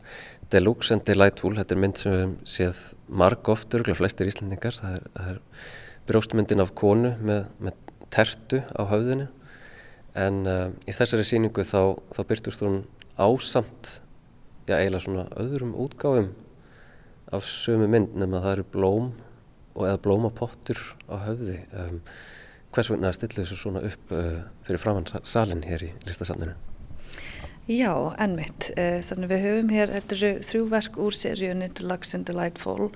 Deluxe 0.53 0.95
and 0.95 1.03
Delightful, 1.07 1.57
þetta 1.57 1.75
er 1.75 1.81
mynd 1.83 1.99
sem 1.99 2.12
við 2.15 2.35
séð 2.47 2.83
marg 3.09 3.49
oft, 3.50 3.73
örgulega 3.75 3.99
flestir 3.99 4.29
íslendingar. 4.31 4.76
Það 4.79 4.93
er, 4.95 5.07
það 5.17 5.31
er 5.33 5.41
brjóstmyndin 6.07 6.62
af 6.62 6.71
konu 6.79 7.15
með, 7.26 7.49
með 7.59 7.81
tertu 8.15 8.61
á 8.71 8.83
höfðinu. 8.87 9.26
En 10.17 10.38
uh, 10.47 10.69
í 10.87 10.95
þessari 10.95 11.26
síningu 11.26 11.67
þá, 11.67 11.99
þá 12.15 12.21
byrtust 12.31 12.62
hún 12.62 12.85
ásamt 13.19 13.97
já 14.67 14.76
eiginlega 14.79 15.03
svona 15.03 15.26
öðrum 15.38 15.75
útgáfum 15.83 16.31
af 17.35 17.47
sömu 17.50 17.88
mynd 17.91 18.15
nema 18.19 18.43
það 18.45 18.57
eru 18.57 18.67
blóm 18.76 19.11
og 19.75 19.85
eða 19.88 20.00
blómapottur 20.05 20.79
á 21.11 21.15
höfði. 21.26 21.59
Um, 21.75 22.00
hvers 22.76 22.90
vegna 22.92 23.12
stillu 23.14 23.42
þessu 23.42 23.59
svona 23.59 23.83
upp 23.88 24.12
uh, 24.14 24.42
fyrir 24.66 24.83
framann 24.83 25.09
salin 25.25 25.64
hér 25.66 25.87
í 25.88 25.92
listasamninu? 26.09 26.56
Já, 27.66 27.92
ennmitt. 28.23 28.71
Uh, 28.76 29.00
þannig 29.06 29.33
við 29.33 29.47
höfum 29.47 29.73
hér, 29.75 29.95
þetta 29.97 30.18
eru 30.18 30.33
þrjú 30.47 30.68
verk 30.75 31.00
úr 31.02 31.16
seríun 31.16 31.64
Interlux 31.66 32.14
and 32.14 32.28
Delightful. 32.28 32.90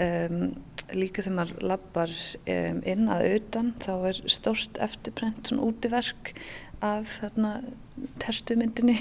Um, 0.00 0.54
líka 0.94 1.24
þegar 1.24 1.36
maður 1.40 1.66
lappar 1.72 2.12
um, 2.12 2.80
inn 2.86 3.08
að 3.10 3.24
auðan 3.30 3.72
þá 3.82 3.92
er 4.12 4.20
stort 4.30 4.78
eftirbrent 4.84 5.48
svona 5.48 5.66
útiverk 5.66 6.34
af 6.84 7.16
þarna 7.16 7.52
tertumyndinni 8.22 8.98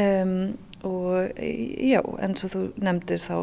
um, 0.00 0.32
og 0.88 1.38
já, 1.38 2.00
eins 2.24 2.46
og 2.46 2.54
þú 2.54 2.64
nefndir 2.80 3.22
þá 3.22 3.36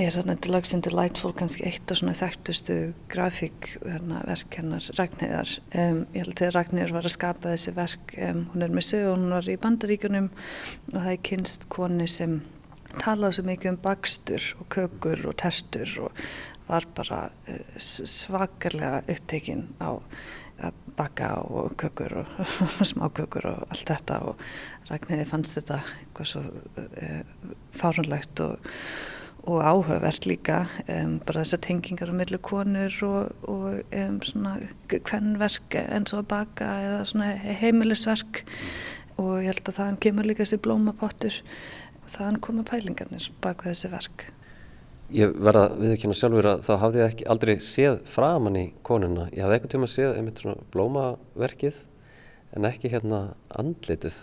er 0.00 0.14
þarna 0.14 0.36
til 0.40 0.54
lagsinn 0.54 0.82
Delightful 0.84 1.34
kannski 1.36 1.66
eitt 1.68 1.92
af 1.92 1.98
svona 2.00 2.14
þekktustu 2.16 2.76
grafíkverk 3.12 4.56
hennar 4.56 4.86
Ragnhildar 4.96 5.52
um, 5.76 6.02
ég 6.14 6.24
held 6.24 6.40
að 6.40 6.54
Ragnhildur 6.56 6.94
var 6.96 7.08
að 7.08 7.14
skapa 7.16 7.52
þessi 7.52 7.74
verk 7.76 8.14
um, 8.16 8.46
hún 8.54 8.64
er 8.64 8.72
með 8.72 8.88
sög 8.88 9.10
og 9.10 9.18
hún 9.18 9.36
var 9.36 9.50
í 9.52 9.58
bandaríkunum 9.60 10.30
og 10.32 10.96
það 10.96 11.10
er 11.12 11.22
kynst 11.28 11.68
koni 11.72 12.08
sem 12.08 12.38
talaði 13.02 13.38
svo 13.38 13.46
mikið 13.50 13.74
um 13.74 13.80
bakstur 13.84 14.48
og 14.62 14.70
kökur 14.72 15.26
og 15.28 15.38
tertur 15.44 15.94
og 16.06 16.24
var 16.70 16.88
bara 16.96 17.22
uh, 17.28 17.62
svakarlega 17.76 19.04
upptekinn 19.12 19.68
á 19.76 20.00
að 20.62 20.82
baka 20.96 21.34
og 21.42 21.76
kökur 21.80 22.22
og 22.22 22.44
smákökur 22.94 23.50
og 23.52 23.64
allt 23.68 23.88
þetta 23.92 24.22
og 24.24 24.44
Ragnhildi 24.88 25.28
fannst 25.28 25.60
þetta 25.60 25.82
eitthvað 25.84 26.32
svo 26.32 26.46
uh, 26.80 27.24
fárunlegt 27.76 28.40
og 28.40 28.72
og 29.42 29.62
áhugavert 29.62 30.26
líka 30.30 30.62
um, 30.86 31.16
bara 31.26 31.42
þessar 31.42 31.62
tengingar 31.66 32.12
á 32.12 32.14
millu 32.14 32.38
konur 32.42 32.98
og, 33.06 33.32
og 33.50 33.94
um, 33.98 34.20
svona 34.22 34.56
kvennverk 34.92 35.78
eins 35.82 36.14
og 36.14 36.22
að 36.22 36.28
baka 36.34 36.68
eða 36.84 37.00
svona 37.10 37.32
heimilisverk 37.62 38.44
og 39.18 39.40
ég 39.42 39.50
held 39.50 39.66
að 39.66 39.80
þann 39.80 39.98
kemur 40.02 40.28
líka 40.28 40.46
þessi 40.46 40.62
blómapottur 40.62 41.40
og 42.04 42.14
þann 42.14 42.38
koma 42.44 42.64
pælingarnir 42.68 43.32
baka 43.42 43.72
þessi 43.72 43.90
verk 43.92 44.30
ég 45.12 45.32
verða 45.36 45.66
við 45.76 45.94
ekki 45.94 46.06
hérna 46.06 46.18
sjálfur 46.18 46.48
að 46.52 46.66
þá 46.66 46.72
hafði 46.82 47.00
ég 47.02 47.10
ekki 47.12 47.28
aldrei 47.34 47.54
séð 47.64 47.96
framann 48.08 48.58
í 48.58 48.66
konuna. 48.86 49.28
Ég 49.34 49.44
hafði 49.44 49.58
eitthvað 49.58 49.74
tíma 49.74 49.88
séð 49.90 50.12
einmitt 50.16 50.42
svona 50.42 50.66
blómaverkið 50.72 51.80
en 52.56 52.68
ekki 52.68 52.92
hérna 52.92 53.22
andlitið 53.60 54.20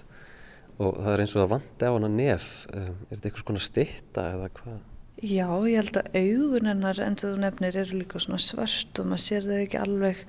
og 0.80 0.96
það 0.98 1.12
er 1.14 1.24
eins 1.26 1.36
og 1.36 1.44
að 1.44 1.52
vandi 1.56 1.90
á 1.90 1.92
hana 1.94 2.12
nef. 2.14 2.48
Um, 2.74 2.96
er 3.10 3.18
þetta 3.18 3.30
eitthvað 3.30 3.46
svona 3.46 3.66
stitta 3.66 4.26
eða 4.34 4.50
hvað? 4.60 4.80
Já, 5.20 5.50
ég 5.68 5.76
held 5.76 5.98
að 6.00 6.14
augun 6.16 6.68
hennar 6.70 7.00
eins 7.04 7.26
og 7.28 7.34
þú 7.34 7.40
nefnir 7.42 7.78
eru 7.82 7.98
líka 8.00 8.22
svona 8.24 8.40
svart 8.40 9.02
og 9.02 9.10
maður 9.10 9.24
sér 9.26 9.48
þau 9.50 9.58
ekki 9.58 9.80
alveg. 9.82 10.22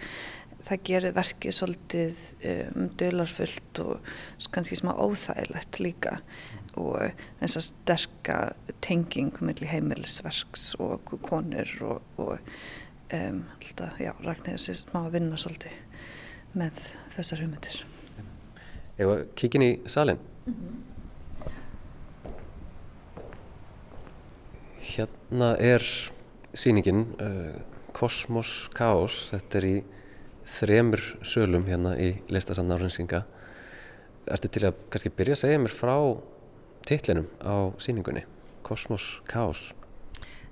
Það 0.66 0.82
gerir 0.88 1.14
verkið 1.16 1.54
svolítið 1.56 2.22
um, 2.50 2.88
dölarfullt 2.98 3.80
og 3.84 4.10
kannski 4.52 4.80
smá 4.80 4.90
óþægilegt 4.98 5.78
líka. 5.80 6.16
Og 6.74 7.14
þess 7.38 7.60
að 7.60 7.66
sterka 7.68 8.40
tenging 8.82 9.38
mellir 9.46 9.70
heimilisverks 9.70 10.72
og 10.82 11.14
konur 11.22 11.70
og, 11.86 12.10
og 12.18 12.34
um, 13.14 13.40
alltaf, 13.60 13.94
já, 14.02 14.12
Ragnhildur 14.26 14.66
sé 14.66 14.74
smá 14.82 15.04
að 15.04 15.20
vinna 15.20 15.38
svolítið 15.38 15.78
með 16.58 16.84
þessar 17.14 17.44
hugmyndir. 17.44 17.82
Eða 19.00 19.20
kíkin 19.38 19.64
í 19.64 19.74
salin 19.86 20.18
mm 20.18 20.54
-hmm. 20.54 20.89
Hérna 24.80 25.54
er 25.60 25.84
síningin 26.56 27.04
uh, 27.20 27.60
Kosmos 27.92 28.70
Kaos 28.74 29.28
þetta 29.34 29.60
er 29.60 29.68
í 29.68 29.76
þremur 30.50 31.02
sölum 31.26 31.68
hérna 31.68 31.94
í 32.00 32.14
listasann 32.32 32.72
árinsinga 32.72 33.24
Ertu 34.30 34.50
til 34.52 34.66
að 34.68 34.78
kannski 34.92 35.10
byrja 35.16 35.34
að 35.34 35.42
segja 35.42 35.60
mér 35.62 35.72
frá 35.74 35.96
titlinum 36.86 37.26
á 37.42 37.72
síningunni, 37.82 38.24
Kosmos 38.66 39.20
Kaos. 39.28 39.70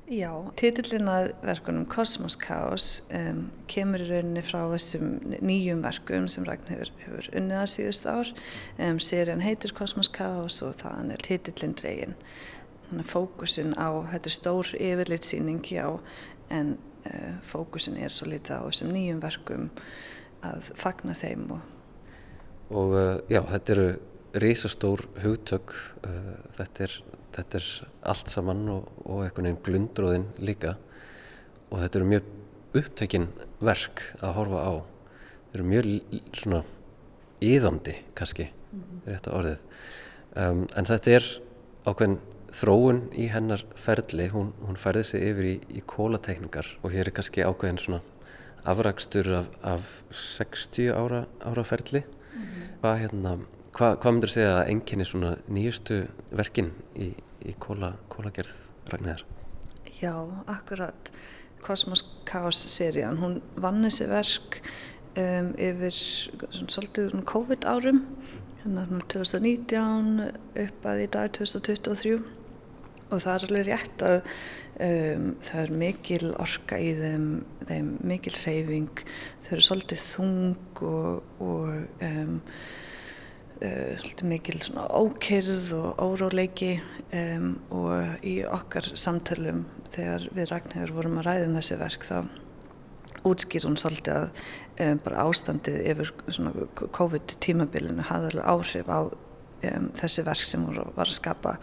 Já, 0.08 0.30
titillin 0.56 1.08
að 1.12 1.35
verkunum 1.44 1.85
Kosmos 1.92 2.38
Kaos 2.40 3.02
um, 3.12 3.42
kemur 3.68 4.00
í 4.00 4.08
rauninni 4.08 4.42
frá 4.42 4.62
þessum 4.73 5.18
nýjum 5.44 5.82
verkum 5.85 6.30
sem 6.32 6.47
Ragn 6.49 6.70
hefur, 6.73 6.90
hefur 7.04 7.28
unnið 7.37 7.61
að 7.61 7.73
síðust 7.75 8.08
ár. 8.08 8.30
Um, 8.80 9.02
Serien 9.04 9.44
heitir 9.44 9.76
Kosmos 9.76 10.08
Kaos 10.08 10.62
og 10.64 10.78
þann 10.80 11.12
er 11.12 11.23
titillin 11.26 11.76
dregin. 11.76 12.16
Að 12.88 13.04
fókusin 13.04 13.75
á, 13.76 13.88
þetta 14.12 14.30
er 14.30 14.37
stór 14.37 14.71
yfirlitsýning, 14.78 15.64
já, 15.68 15.87
en 16.49 16.76
uh, 17.04 17.35
fókusin 17.45 17.99
er 18.00 18.12
svo 18.12 18.30
litið 18.30 18.62
á 18.62 18.68
þessum 18.68 18.92
nýjum 18.95 19.21
verkum 19.21 19.68
að 20.47 20.71
fagna 20.78 21.16
þeim. 21.18 21.45
Og, 21.52 21.61
og 22.71 22.97
uh, 22.97 23.14
já, 23.28 23.42
þetta 23.52 23.75
eru 23.76 23.88
risastór 24.38 25.04
hugtök 25.23 25.75
uh, 26.07 26.35
þetta, 26.57 26.88
er, 26.88 26.97
þetta 27.37 27.61
er 27.61 27.68
allt 28.12 28.33
saman 28.33 28.66
og, 28.73 28.90
og 29.04 29.25
einhvern 29.25 29.49
veginn 29.49 29.62
glundróðin 29.64 30.26
líka 30.40 30.76
og 31.68 31.80
þetta 31.83 32.00
eru 32.00 32.11
mjög 32.12 32.35
upptökin 32.78 33.28
verk 33.64 34.03
að 34.20 34.35
horfa 34.37 34.64
á 34.64 34.72
þetta 34.79 35.59
eru 35.59 35.68
mjög 35.72 35.88
svona 36.37 36.62
íðandi 37.44 37.94
kannski 38.18 38.48
mm 38.48 38.81
-hmm. 38.83 39.01
rétt 39.07 39.29
á 39.29 39.33
orðið 39.33 39.62
um, 40.37 40.66
en 40.77 40.85
þetta 40.85 41.11
er 41.11 41.29
ákveðin 41.87 42.18
þróun 42.54 43.02
í 43.12 43.28
hennar 43.32 43.64
ferli 43.76 44.28
hún, 44.32 44.52
hún 44.64 44.80
færði 44.80 45.04
sig 45.04 45.26
yfir 45.32 45.50
í, 45.50 45.56
í 45.78 45.82
kólatekningar 45.87 46.78
og 46.82 46.94
hér 46.94 47.11
er 47.11 47.16
kannski 47.18 47.44
ákveðin 47.44 47.80
svona 47.82 48.00
afrakstur 48.68 49.28
af, 49.42 49.52
af 49.62 49.92
60 50.11 50.92
ára, 50.92 51.26
ára 51.44 51.64
ferli 51.64 52.02
mm 52.02 52.42
-hmm. 52.42 52.74
hvað 52.82 53.00
hérna 53.04 53.38
Hva, 53.78 53.92
hvað 53.94 54.14
myndur 54.16 54.30
segja 54.32 54.54
að 54.58 54.70
enginni 54.72 55.04
svona 55.06 55.37
nýjustu 55.46 56.00
verkin 56.34 56.72
í, 56.98 57.12
í 57.46 57.52
kóla, 57.62 57.92
kólagerð 58.11 58.50
Ragnæðar? 58.90 59.20
Já, 60.00 60.14
akkurat. 60.50 61.12
Cosmos 61.62 62.02
Chaos 62.26 62.58
serían, 62.72 63.20
hún 63.22 63.37
vann 63.54 63.84
þessi 63.84 64.08
verk 64.11 64.58
um, 65.14 65.52
yfir 65.54 65.94
svona, 65.94 66.72
svolítið 66.74 67.14
COVID 67.30 67.68
árum, 67.70 68.02
hérna 68.64 68.88
2019 69.14 70.26
upp 70.64 70.90
að 70.90 71.04
í 71.04 71.08
dag 71.14 71.30
2023 71.38 72.38
og 73.09 73.23
það 73.25 73.35
er 73.35 73.47
alveg 73.47 73.68
rétt 73.68 74.05
að 74.07 74.18
um, 74.88 75.31
það 75.44 75.62
er 75.62 75.73
mikil 75.83 76.33
orka 76.38 76.81
í 76.81 76.90
þeim, 76.99 77.29
þeim 77.68 77.88
mikil 78.11 78.35
hreyfing, 78.37 79.05
þau 79.47 79.55
eru 79.57 79.66
svolítið 79.68 80.05
þung 80.05 80.83
og, 80.88 81.40
og 81.44 82.05
um, 82.09 82.35
uh, 83.64 84.27
mikil 84.29 84.59
ókyrð 84.77 85.73
og 85.79 86.03
óróleiki 86.05 86.75
um, 87.12 87.55
og 87.75 88.27
í 88.27 88.40
okkar 88.47 88.92
samtölum 88.94 89.64
þegar 89.94 90.29
við 90.35 90.53
Ragnhjörður 90.53 90.99
vorum 90.99 91.23
að 91.23 91.31
ræða 91.31 91.49
um 91.49 91.59
þessi 91.59 91.81
verk 91.81 92.07
þá 92.09 92.18
útskýr 93.29 93.66
hún 93.66 93.79
svolítið 93.81 94.14
að 94.14 94.29
um, 94.85 95.01
bara 95.05 95.25
ástandið 95.27 95.81
yfir 95.92 96.12
COVID 96.94 97.38
tímabilinu 97.42 98.07
hafði 98.07 98.37
alveg 98.37 98.53
áhrif 98.53 98.92
á 98.92 99.01
um, 99.66 99.90
þessi 99.99 100.25
verk 100.27 100.47
sem 100.47 100.64
hún 100.66 100.79
var 100.97 101.11
að 101.11 101.18
skapa 101.18 101.57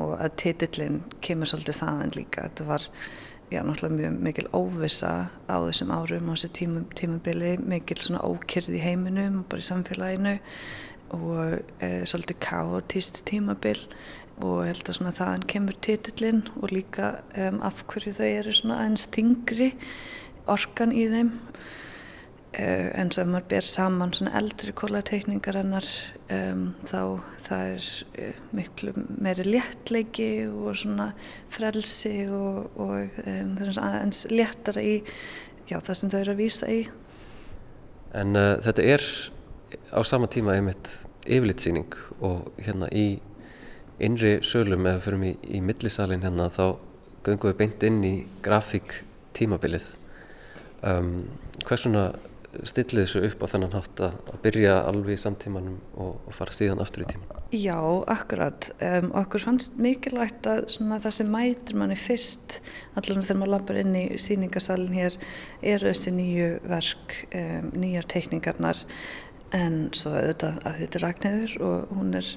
og 0.00 0.16
að 0.18 0.34
titillin 0.42 1.02
kemur 1.24 1.50
svolítið 1.50 1.80
þaðan 1.82 2.16
líka. 2.16 2.48
Þetta 2.48 2.66
var 2.68 2.88
já, 3.50 3.60
náttúrulega 3.62 3.98
mjög 3.98 4.18
mikil 4.28 4.48
óvisa 4.56 5.12
á 5.46 5.56
þessum 5.66 5.92
árum 5.94 6.30
á 6.30 6.34
þessu 6.34 6.50
tímum, 6.58 6.88
tímabili 6.98 7.54
mikil 7.62 8.00
svona 8.00 8.24
ókyrð 8.24 8.78
í 8.78 8.82
heiminum 8.82 9.42
og 9.42 9.48
bara 9.52 9.64
í 9.64 9.68
samfélaginu 9.68 10.34
og 11.14 11.58
e, 11.84 11.90
svolítið 12.08 12.40
káotist 12.42 13.22
tímabil 13.28 13.78
og 14.42 14.64
held 14.66 14.88
að 14.88 14.96
svona 14.96 15.14
þaðan 15.14 15.46
kemur 15.50 15.76
titillinn 15.84 16.42
og 16.58 16.72
líka 16.74 17.18
um, 17.38 17.60
af 17.62 17.84
hverju 17.90 18.16
þau 18.16 18.26
eru 18.26 18.54
svona 18.56 18.80
aðeins 18.82 19.06
þingri 19.14 19.70
orkan 20.50 20.94
í 20.94 21.06
þeim 21.12 21.30
uh, 22.58 22.88
en 23.00 23.10
svo 23.12 23.24
ef 23.24 23.30
maður 23.30 23.48
ber 23.50 23.68
saman 23.68 24.14
svona 24.14 24.34
eldri 24.38 24.74
kólateikningar 24.76 25.58
hennar 25.60 25.86
um, 26.32 26.66
þá 26.88 27.00
það 27.46 27.64
er 27.74 27.88
uh, 28.24 28.42
miklu 28.56 28.94
meiri 29.22 29.46
léttleiki 29.48 30.28
og 30.48 30.76
svona 30.80 31.10
frelsi 31.52 32.26
og, 32.28 32.70
og 32.80 33.18
um, 33.24 33.54
það 33.58 33.66
er 33.68 33.82
aðeins 33.88 34.24
léttara 34.32 34.84
í 34.84 34.94
já, 35.68 35.78
það 35.78 35.98
sem 36.00 36.12
þau 36.12 36.20
eru 36.20 36.34
að 36.34 36.42
vísa 36.42 36.70
í. 36.70 36.80
En 38.14 38.38
uh, 38.38 38.54
þetta 38.64 38.88
er 38.94 39.06
á 39.90 40.00
sama 40.06 40.30
tíma 40.30 40.56
einmitt 40.58 40.90
yfirlitsýning 41.24 41.94
og 42.24 42.50
hérna 42.62 42.90
í 42.94 43.18
innri 44.02 44.38
sölum 44.44 44.86
eða 44.90 45.02
förum 45.04 45.24
í, 45.26 45.34
í 45.46 45.62
millisalinn 45.64 46.24
hérna 46.24 46.50
þá 46.52 46.76
göngum 47.24 47.52
við 47.52 47.58
beint 47.60 47.86
inn 47.86 48.00
í 48.04 48.14
grafík 48.44 49.00
tímabilið. 49.34 49.86
Um, 50.84 51.24
hvers 51.64 51.86
svona 51.86 52.10
stillið 52.68 53.04
þessu 53.04 53.22
upp 53.28 53.44
á 53.44 53.46
þennan 53.54 53.74
hátt 53.74 54.02
að, 54.06 54.14
byrja 54.44 54.76
alveg 54.88 55.16
í 55.16 55.20
samtímanum 55.20 55.78
og, 56.00 56.16
og 56.28 56.36
fara 56.36 56.54
síðan 56.54 56.82
aftur 56.84 57.04
í 57.04 57.08
tíman? 57.12 57.42
Já, 57.54 57.78
akkurat. 58.10 58.70
Um, 58.82 59.10
okkur 59.20 59.44
fannst 59.44 59.76
mikilvægt 59.80 60.48
að 60.50 60.64
það 60.74 61.16
sem 61.18 61.30
mætir 61.30 61.78
manni 61.78 61.98
fyrst 61.98 62.58
allavega 62.94 63.28
þegar 63.28 63.40
maður 63.42 63.54
lappar 63.54 63.80
inn 63.82 63.98
í 63.98 64.04
síningasalinn 64.22 64.96
hér 64.96 65.18
eru 65.74 65.92
þessi 65.92 66.14
nýju 66.16 66.50
verk, 66.70 67.18
um, 67.30 67.70
nýjar 67.78 68.10
teikningarnar 68.10 68.82
en 69.54 69.78
svo 69.94 70.14
auðvitað 70.16 70.60
að 70.66 70.82
þetta 70.82 70.98
er 70.98 71.06
Ragnæður 71.06 71.56
og 71.68 71.94
hún 71.94 72.18
er 72.18 72.30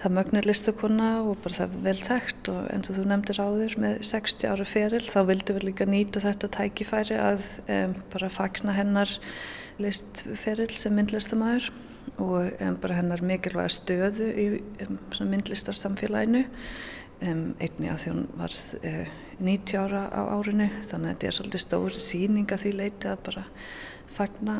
það 0.00 0.14
mögnir 0.18 0.46
listakonna 0.46 1.10
og 1.24 1.38
bara 1.44 1.56
það 1.62 1.76
vel 1.86 1.96
tækt 2.04 2.50
og 2.52 2.66
eins 2.72 2.90
og 2.90 2.98
þú 2.98 3.04
nefndir 3.10 3.40
áður 3.40 3.76
með 3.80 3.94
60 4.10 4.50
ára 4.52 4.66
feril 4.68 5.04
þá 5.06 5.18
vildi 5.30 5.56
við 5.56 5.68
líka 5.70 5.86
nýta 5.88 6.22
þetta 6.24 6.50
tækifæri 6.58 7.16
að 7.20 7.46
um, 7.64 7.96
bara 8.12 8.32
fagna 8.32 8.76
hennar 8.76 9.12
listferil 9.80 10.70
sem 10.76 10.96
myndlistamæður 10.96 11.70
og 12.22 12.52
um, 12.60 12.76
bara 12.82 12.98
hennar 13.00 13.24
mikilvæga 13.24 13.72
stöðu 13.72 14.28
í 14.32 14.46
um, 14.86 15.00
myndlistarsamfélaginu. 15.32 16.44
Einni 17.16 17.88
að 17.88 18.02
því 18.02 18.10
hún 18.12 18.24
var 18.36 18.52
uh, 18.52 19.12
90 19.40 19.78
ára 19.80 20.02
á 20.12 20.22
árinu 20.36 20.68
þannig 20.84 21.08
að 21.08 21.12
þetta 21.14 21.28
er 21.28 21.36
svolítið 21.38 21.62
stór 21.64 22.00
síning 22.00 22.52
að 22.52 22.66
því 22.66 22.72
leiti 22.76 23.08
að 23.08 23.22
bara 23.30 23.44
fagna 24.12 24.58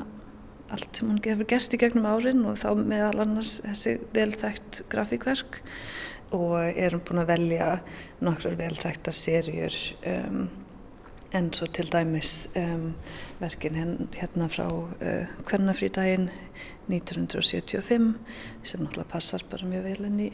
allt 0.70 0.96
sem 0.96 1.08
hún 1.10 1.20
hefur 1.22 1.48
gert 1.48 1.74
í 1.74 1.80
gegnum 1.80 2.08
árin 2.08 2.44
og 2.48 2.58
þá 2.60 2.70
meðal 2.80 3.22
annars 3.24 3.56
þessi 3.64 3.96
velþægt 4.14 4.82
grafíkverk. 4.92 5.60
Og 6.34 6.56
erum 6.74 7.04
búin 7.06 7.22
að 7.22 7.30
velja 7.30 7.68
nokkrar 8.24 8.56
velþægtar 8.58 9.14
serjur 9.14 9.76
um, 10.10 10.48
en 11.36 11.52
svo 11.54 11.68
til 11.70 11.86
dæmis 11.92 12.48
um, 12.58 12.88
verkin 13.38 13.78
hérna 14.16 14.48
frá 14.50 14.66
uh, 14.66 15.36
Kvennafrídægin 15.46 16.28
1975 16.90 18.12
sem 18.66 18.82
náttúrulega 18.82 19.10
passar 19.10 19.46
bara 19.50 19.70
mjög 19.70 19.86
vel 19.86 20.10
inn 20.10 20.20
í 20.26 20.28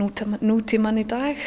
nútíman, 0.00 0.42
nútíman 0.42 1.00
í 1.02 1.06
dag 1.08 1.38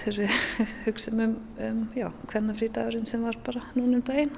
þegar 0.00 0.22
við 0.22 0.40
hugsaum 0.88 1.22
um, 1.26 1.38
um 1.68 1.84
Kvennafrídægurinn 2.32 3.08
sem 3.08 3.24
var 3.28 3.36
bara 3.44 3.68
núnum 3.76 4.00
daginn. 4.00 4.32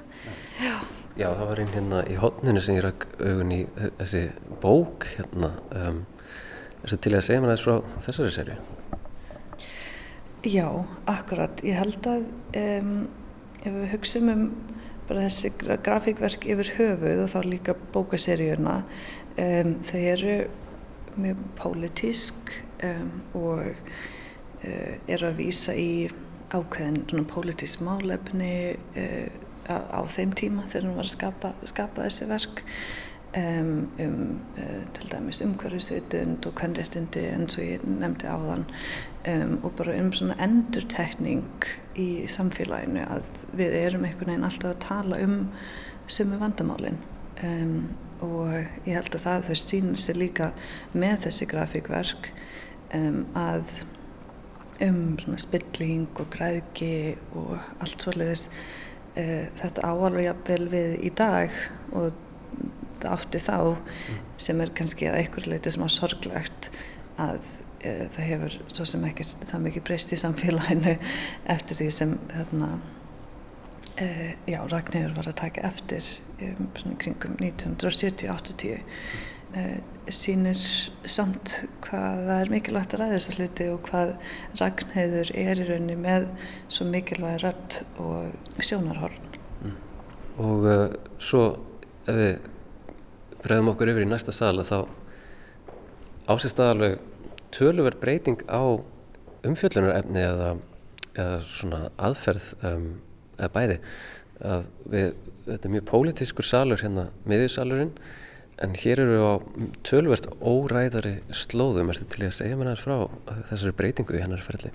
Já 0.59 1.04
Já, 1.15 1.29
það 1.31 1.45
var 1.47 1.59
einn 1.61 1.69
hérna 1.71 1.99
í 2.11 2.15
hodninu 2.19 2.59
sem 2.59 2.75
ég 2.75 2.83
ræk 2.83 3.05
augun 3.23 3.51
í 3.55 3.61
þessi 4.01 4.23
bók 4.59 5.05
hérna. 5.13 5.53
Um, 5.71 6.01
er 6.81 6.91
þetta 6.91 7.03
til 7.05 7.13
að 7.15 7.23
segja 7.29 7.43
mér 7.43 7.53
aðeins 7.53 7.63
frá 7.63 8.01
þessari 8.03 8.33
serju? 8.35 8.57
Já, 10.43 10.65
akkurat. 11.07 11.63
Ég 11.63 11.79
held 11.79 12.09
að 12.11 12.25
um, 12.59 12.89
ef 13.61 13.77
við 13.77 13.87
hugsaum 13.93 14.33
um 14.33 14.43
bara 15.07 15.23
þessi 15.29 15.53
grafíkverk 15.85 16.49
yfir 16.51 16.73
höfuð 16.81 17.23
og 17.23 17.31
þá 17.31 17.39
líka 17.47 17.77
bókaseríuna 17.95 18.75
um, 18.83 19.73
þau 19.87 20.03
eru 20.11 20.37
mjög 21.15 21.47
pólitísk 21.55 22.51
og 23.39 23.63
uh, 23.63 24.93
eru 25.07 25.31
að 25.31 25.39
výsa 25.39 25.79
í 25.79 26.09
ákveðin 26.51 27.23
pólitísk 27.31 27.87
málefni 27.87 28.55
uh, 28.99 29.44
á, 29.69 29.77
á 29.97 30.01
þeim 30.09 30.33
tíma 30.37 30.67
þegar 30.69 30.87
hún 30.89 30.99
var 30.99 31.09
að 31.09 31.15
skapa, 31.15 31.51
skapa 31.67 32.05
þessi 32.05 32.29
verk 32.29 32.63
um, 33.37 33.89
um 33.99 34.39
uh, 34.57 34.83
til 34.93 35.11
dæmis 35.11 35.41
umhverfisvitund 35.41 36.45
og 36.45 36.55
kannréttindi 36.59 37.25
eins 37.31 37.57
og 37.57 37.65
ég 37.65 37.83
nefndi 37.87 38.29
á 38.29 38.37
þann 38.37 38.65
um, 39.31 39.57
og 39.63 39.75
bara 39.79 39.97
um 39.99 40.11
svona 40.13 40.37
endurtekning 40.43 41.67
í 41.99 42.09
samfélaginu 42.31 43.03
að 43.09 43.27
við 43.57 43.77
erum 43.81 44.07
einhvern 44.07 44.33
veginn 44.33 44.47
alltaf 44.47 44.75
að 44.75 44.85
tala 44.87 45.21
um 45.25 45.37
sumu 46.07 46.39
vandamálinn 46.41 47.01
um, 47.43 47.75
og 48.23 48.53
ég 48.87 48.95
held 48.95 49.17
að 49.17 49.25
það 49.25 49.49
þau 49.49 49.59
sýnir 49.59 50.01
sér 50.01 50.21
líka 50.21 50.51
með 50.93 51.27
þessi 51.27 51.49
grafíkverk 51.51 52.31
um, 52.95 53.25
að 53.35 53.77
um 54.85 55.15
svona 55.19 55.39
spilling 55.39 56.09
og 56.19 56.31
græðki 56.33 57.15
og 57.39 57.55
allt 57.83 58.03
svolítið 58.03 58.49
uh, 58.49 58.84
þetta 59.15 59.87
áalveg 59.87 60.25
jafnvel 60.25 60.63
við 60.71 60.95
í 61.07 61.11
dag 61.15 61.53
og 61.95 62.21
átti 63.05 63.39
þá 63.43 63.75
sem 64.41 64.61
er 64.63 64.71
kannski 64.75 65.07
að 65.09 65.19
einhver 65.21 65.47
leiti 65.49 65.71
sem 65.73 65.85
á 65.85 65.89
sorglegt 65.91 66.69
að 67.21 67.39
e, 67.79 68.07
það 68.15 68.27
hefur 68.29 68.57
svo 68.67 68.87
sem 68.89 69.05
ekki 69.07 69.27
það 69.37 69.65
mikið 69.67 69.85
breyst 69.89 70.15
í 70.15 70.19
samfélaginu 70.19 70.95
eftir 71.55 71.79
því 71.79 71.89
sem 71.97 72.15
þarna 72.33 72.71
e, 74.01 74.07
já, 74.49 74.59
Ragnhildur 74.71 75.15
var 75.19 75.31
að 75.31 75.39
taka 75.43 75.67
eftir 75.69 76.11
svona 76.39 76.97
kringum 77.01 77.37
1970-80 77.39 78.75
e, 78.75 78.81
sínir 80.13 80.59
samt 81.09 81.61
hvað 81.85 82.25
það 82.27 82.41
er 82.41 82.51
mikilvægt 82.53 82.93
að 82.93 83.01
ræða 83.01 83.15
þessa 83.15 83.35
hluti 83.37 83.67
og 83.73 83.87
hvað 83.87 84.11
Ragnhildur 84.59 85.31
er 85.33 85.61
í 85.61 85.67
rauninni 85.69 85.95
með 85.99 86.27
svo 86.67 86.87
mikilvæg 86.89 87.39
rödd 87.43 87.79
og 88.03 88.59
sjónarhorn. 88.59 89.31
Mm. 89.65 89.77
og 90.43 90.67
uh, 90.69 90.85
svo 91.17 91.45
ef 92.05 92.19
við 92.19 92.35
bregðum 93.45 93.71
okkur 93.73 93.91
yfir 93.93 94.05
í 94.05 94.09
næsta 94.09 94.33
sal 94.35 94.55
að 94.59 94.71
þá 94.71 94.79
ásist 96.33 96.59
aðalveg 96.61 96.99
töluverð 97.55 98.01
breyting 98.01 98.43
á 98.49 98.61
umfjöllunarefni 99.45 100.21
eða, 100.25 100.51
eða 101.13 101.39
svona 101.47 101.81
aðferð 102.01 102.51
um, 102.65 102.87
eða 103.37 103.51
bæði. 103.53 103.79
Að 104.45 104.69
við, 104.91 105.11
þetta 105.45 105.67
er 105.67 105.73
mjög 105.75 105.85
pólitískur 105.91 106.47
salur 106.47 106.81
hérna, 106.81 107.07
miðjusalurinn 107.29 107.93
en 108.63 108.75
hér 108.79 109.01
eru 109.03 109.15
við 109.15 109.25
á 109.27 109.35
tölverst 109.87 110.27
óræðari 110.39 111.17
slóðum, 111.35 111.91
er 111.91 111.99
þetta 111.99 112.15
til 112.15 112.27
að 112.27 112.35
segja 112.39 112.57
mér 112.59 112.71
aðeins 112.71 112.85
frá 112.85 113.39
þessari 113.51 113.77
breytingu 113.79 114.17
í 114.17 114.21
hennar 114.23 114.43
ferli? 114.45 114.71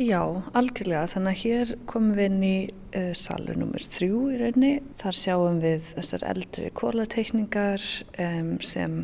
Já, 0.00 0.22
algjörlega. 0.56 1.08
Þannig 1.12 1.34
að 1.34 1.40
hér 1.42 1.70
komum 1.90 2.12
við 2.16 2.28
inn 2.30 2.44
í 2.46 2.56
uh, 2.96 3.10
salur 3.20 3.58
nr. 3.58 3.84
3 3.84 4.06
í 4.08 4.38
rauninni. 4.40 4.70
Þar 4.96 5.18
sjáum 5.20 5.58
við 5.60 5.90
þessar 5.90 6.24
eldri 6.30 6.70
kólateikningar 6.80 7.84
um, 8.24 8.54
sem 8.64 9.02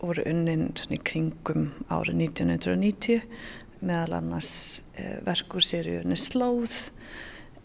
voru 0.00 0.24
unnin 0.30 0.70
í 0.88 1.00
kringum 1.04 1.68
árið 1.90 2.22
1990 2.30 3.26
meðal 3.84 4.22
annars 4.22 4.54
uh, 4.96 5.18
verkur 5.26 5.64
seríunni 5.68 6.16
Slóð 6.16 6.78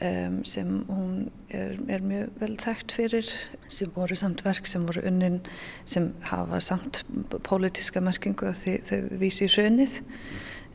um, 0.04 0.40
sem 0.48 0.72
hún 0.90 1.32
er, 1.50 1.78
er 1.90 2.04
mjög 2.06 2.34
vel 2.42 2.56
þekkt 2.62 2.96
fyrir 2.98 3.30
sem 3.72 3.92
voru 3.96 4.18
samt 4.20 4.44
verk 4.46 4.68
sem 4.70 4.86
voru 4.88 5.04
unnin 5.08 5.42
sem 5.86 6.12
hafa 6.30 6.60
samt 6.64 7.04
pólitíska 7.48 8.04
merkingu 8.04 8.54
því 8.58 8.78
þau 8.90 9.00
vísi 9.22 9.48
í 9.48 9.54
raunnið 9.56 10.00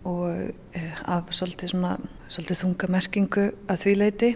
og 0.08 0.52
eh, 0.78 1.00
af 1.10 1.32
svolítið, 1.34 1.74
svona, 1.74 1.96
svolítið 2.30 2.62
þungamerkingu 2.62 3.46
að 3.68 3.82
því 3.82 3.94
leiti 3.98 4.32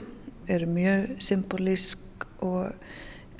eru 0.51 0.69
mjög 0.69 1.13
symbolísk 1.23 2.27
og 2.43 2.73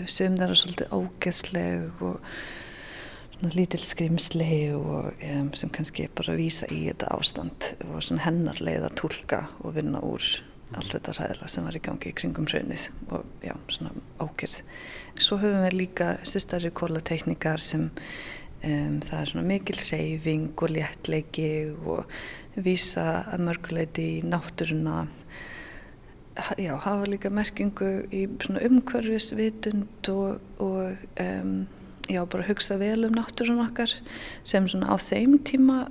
sögum 0.07 0.39
þar 0.39 0.55
að 0.55 0.61
svolítið 0.63 0.95
ógeðsleg 0.97 2.05
og 2.07 2.37
svona 3.33 3.53
lítil 3.57 3.83
skrimsli 3.83 4.55
og 4.77 5.11
um, 5.27 5.51
sem 5.59 5.73
kannski 5.75 6.07
bara 6.15 6.39
vísa 6.39 6.71
í 6.71 6.85
þetta 6.87 7.11
ástand 7.17 7.73
og 7.89 8.23
hennar 8.23 8.63
leið 8.63 8.87
að 8.87 8.99
tólka 9.03 9.45
og 9.61 9.77
vinna 9.77 10.03
úr 10.07 10.31
allt 10.77 10.93
þetta 10.97 11.17
ræðila 11.19 11.49
sem 11.53 11.67
var 11.69 11.79
í 11.79 11.83
gangi 11.85 12.11
í 12.11 12.17
kringum 12.17 12.47
hraunnið 12.51 12.89
og 13.13 13.27
já, 13.45 13.55
svona 13.73 13.93
ákjörð. 14.23 14.61
Svo 15.21 15.41
höfum 15.43 15.67
við 15.67 15.79
líka 15.81 16.15
sérstæri 16.27 16.73
kólatekníkar 16.75 17.61
sem 17.63 17.91
Um, 18.63 19.01
það 19.03 19.17
er 19.19 19.27
svona 19.33 19.43
mikil 19.43 19.75
hreyfing 19.75 20.61
og 20.63 20.71
léttleiki 20.71 21.47
og 21.83 22.13
vísa 22.55 23.25
að 23.35 23.41
mörguleiti 23.49 24.05
í 24.07 24.21
náttúruna 24.23 25.01
já, 26.63 26.77
hafa 26.79 27.09
líka 27.11 27.33
merkingu 27.35 27.89
í 28.15 28.21
svona 28.45 28.63
umhverfisvitund 28.69 30.11
og, 30.15 30.39
og 30.63 30.95
um, 31.25 31.57
já, 32.07 32.23
bara 32.23 32.47
hugsa 32.47 32.79
vel 32.79 33.09
um 33.09 33.19
náttúrun 33.19 33.65
okkar 33.67 33.97
sem 34.47 34.71
svona 34.71 34.95
á 34.95 34.97
þeim 35.11 35.41
tíma 35.43 35.89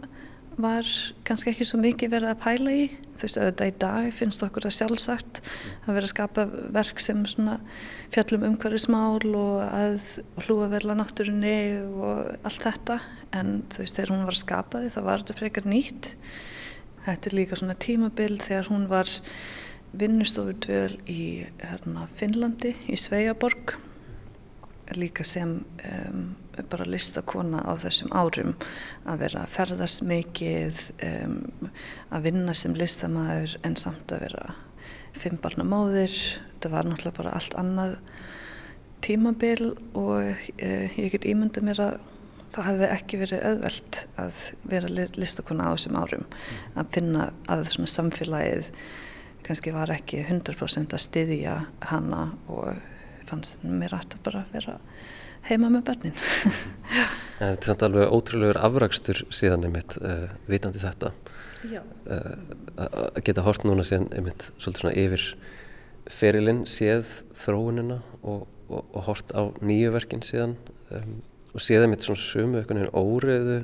var 0.64 0.88
kannski 1.28 1.52
ekki 1.52 1.66
svo 1.68 1.80
mikið 1.82 2.14
verið 2.14 2.32
að 2.32 2.42
pæla 2.44 2.76
í. 2.76 2.84
Þú 3.12 3.26
veist 3.26 3.40
auðvitað 3.40 3.72
í 3.72 3.74
dag 3.84 4.08
finnst 4.16 4.44
okkur 4.46 4.66
það 4.66 4.76
sjálfsagt 4.78 5.42
að 5.86 5.98
vera 5.98 6.08
að 6.08 6.14
skapa 6.14 6.46
verk 6.78 7.04
sem 7.04 7.22
svona 7.30 7.58
fjallum 8.14 8.46
umhverfismál 8.50 9.34
og 9.38 9.60
að 9.68 10.06
hlúa 10.46 10.70
verla 10.72 10.98
náttúrunni 10.98 11.58
og 11.92 12.32
allt 12.48 12.66
þetta. 12.68 13.00
En 13.38 13.62
þú 13.72 13.84
veist 13.84 14.00
þegar 14.00 14.14
hún 14.16 14.28
var 14.30 14.42
skapaði 14.42 14.94
þá 14.96 15.02
var 15.08 15.24
þetta 15.24 15.38
frekar 15.42 15.70
nýtt. 15.70 16.14
Þetta 17.06 17.30
er 17.30 17.38
líka 17.38 17.60
svona 17.60 17.78
tímabil 17.82 18.38
þegar 18.42 18.72
hún 18.74 18.90
var 18.92 19.12
vinnustofur 19.92 20.56
dvöl 20.64 21.00
í 21.12 21.22
hérna, 21.60 22.08
Finnlandi 22.16 22.76
í 22.88 23.00
Sveiaborg 23.00 23.76
líka 24.98 25.24
sem 25.28 25.62
um, 25.88 26.24
bara 26.72 26.88
listakona 26.88 27.62
á 27.64 27.74
þessum 27.80 28.12
árum 28.14 28.54
að 29.08 29.24
vera 29.24 29.46
að 29.46 29.54
ferðast 29.56 30.04
mikið 30.08 30.82
um, 31.08 31.38
að 32.12 32.28
vinna 32.28 32.56
sem 32.58 32.76
listamæður 32.78 33.58
en 33.68 33.78
samt 33.80 34.14
að 34.14 34.26
vera 34.28 34.46
fimmbarna 35.18 35.66
móðir. 35.68 36.16
Þetta 36.54 36.74
var 36.76 36.88
náttúrulega 36.88 37.18
bara 37.18 37.36
allt 37.38 37.58
annað 37.60 37.98
tímabil 39.02 39.74
og 39.98 40.32
uh, 40.32 40.98
ég 40.98 41.12
get 41.16 41.28
ímynda 41.28 41.64
mér 41.66 41.84
að 41.88 42.00
það 42.52 42.68
hefði 42.68 42.90
ekki 42.98 43.22
verið 43.22 43.46
auðvelt 43.48 44.02
að 44.20 44.40
vera 44.74 45.08
listakona 45.16 45.70
á 45.72 45.74
þessum 45.76 46.02
árum. 46.02 46.26
Að 46.76 46.92
finna 46.98 47.30
að 47.52 47.70
svona 47.72 47.94
samfélagið 47.96 48.72
kannski 49.48 49.74
var 49.74 49.92
ekki 49.94 50.22
100% 50.28 50.94
að 50.96 51.04
styðja 51.06 51.56
hana 51.90 52.26
og 52.52 52.76
fannst 53.30 53.64
mér 53.64 53.96
að 53.96 54.20
bara 54.26 54.46
vera 54.52 54.78
heima 55.50 55.72
með 55.74 55.84
börnin. 55.90 56.16
Þetta 57.42 57.56
er 57.56 57.70
samt 57.72 57.84
alveg 57.88 58.12
ótrúlegur 58.14 58.60
afrakstur 58.62 59.24
síðan 59.34 59.66
einmitt 59.66 59.96
uh, 59.98 60.30
vitandi 60.50 60.82
þetta. 60.82 61.10
Uh, 61.66 62.36
að 62.78 63.22
geta 63.26 63.46
hort 63.46 63.66
núna 63.66 63.86
síðan 63.86 64.12
einmitt 64.14 64.46
svolítið 64.62 64.84
svona 64.84 64.94
yfir 65.02 65.24
ferilinn 66.12 66.64
séð 66.70 67.10
þróunina 67.38 68.00
og, 68.22 68.46
og, 68.70 68.84
og 68.84 69.06
hort 69.08 69.34
á 69.34 69.50
nýju 69.62 69.94
verkin 69.96 70.22
síðan 70.26 70.54
um, 70.94 71.16
og 71.52 71.64
séð 71.66 71.86
einmitt 71.86 72.06
svona 72.06 72.22
sumu 72.22 72.60
einhvern 72.60 72.84
veginn 72.84 72.94
óreðu 72.94 73.58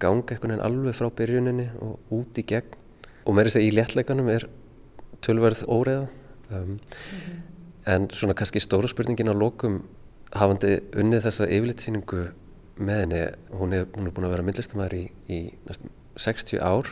ganga 0.00 0.34
einhvern 0.34 0.54
veginn 0.54 0.64
alveg 0.64 0.96
frá 0.96 1.10
byrjuninni 1.20 1.66
og 1.84 2.14
út 2.16 2.40
í 2.40 2.46
gegn. 2.48 2.80
Og 3.24 3.36
með 3.36 3.50
þess 3.50 3.60
að 3.60 3.66
í 3.66 3.74
léttleikanum 3.76 4.30
er 4.32 4.48
tölverð 5.24 5.64
óreða 5.68 6.08
um, 6.50 6.56
mm 6.56 6.78
-hmm. 6.78 7.44
en 7.92 8.08
svona 8.10 8.34
kannski 8.34 8.60
stóra 8.60 8.88
spurningin 8.88 9.32
á 9.32 9.36
lokum 9.36 9.82
hafandi 10.34 10.78
unnið 10.98 11.28
þessa 11.28 11.48
yfirlitsýningu 11.48 12.24
með 12.74 13.00
henni, 13.04 13.22
hún 13.54 13.74
er, 13.76 13.86
hún 13.94 14.08
er 14.08 14.14
búin 14.14 14.26
að 14.28 14.34
vera 14.34 14.46
myndlistamæður 14.46 14.96
í, 14.98 15.04
í 15.30 15.40
næstum 15.68 15.92
60 16.18 16.62
ár 16.62 16.90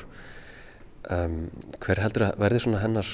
um, 1.11 1.37
hver 1.83 2.03
heldur 2.03 2.29
að 2.29 2.41
verði 2.43 2.65
svona 2.65 2.83
hennar 2.83 3.09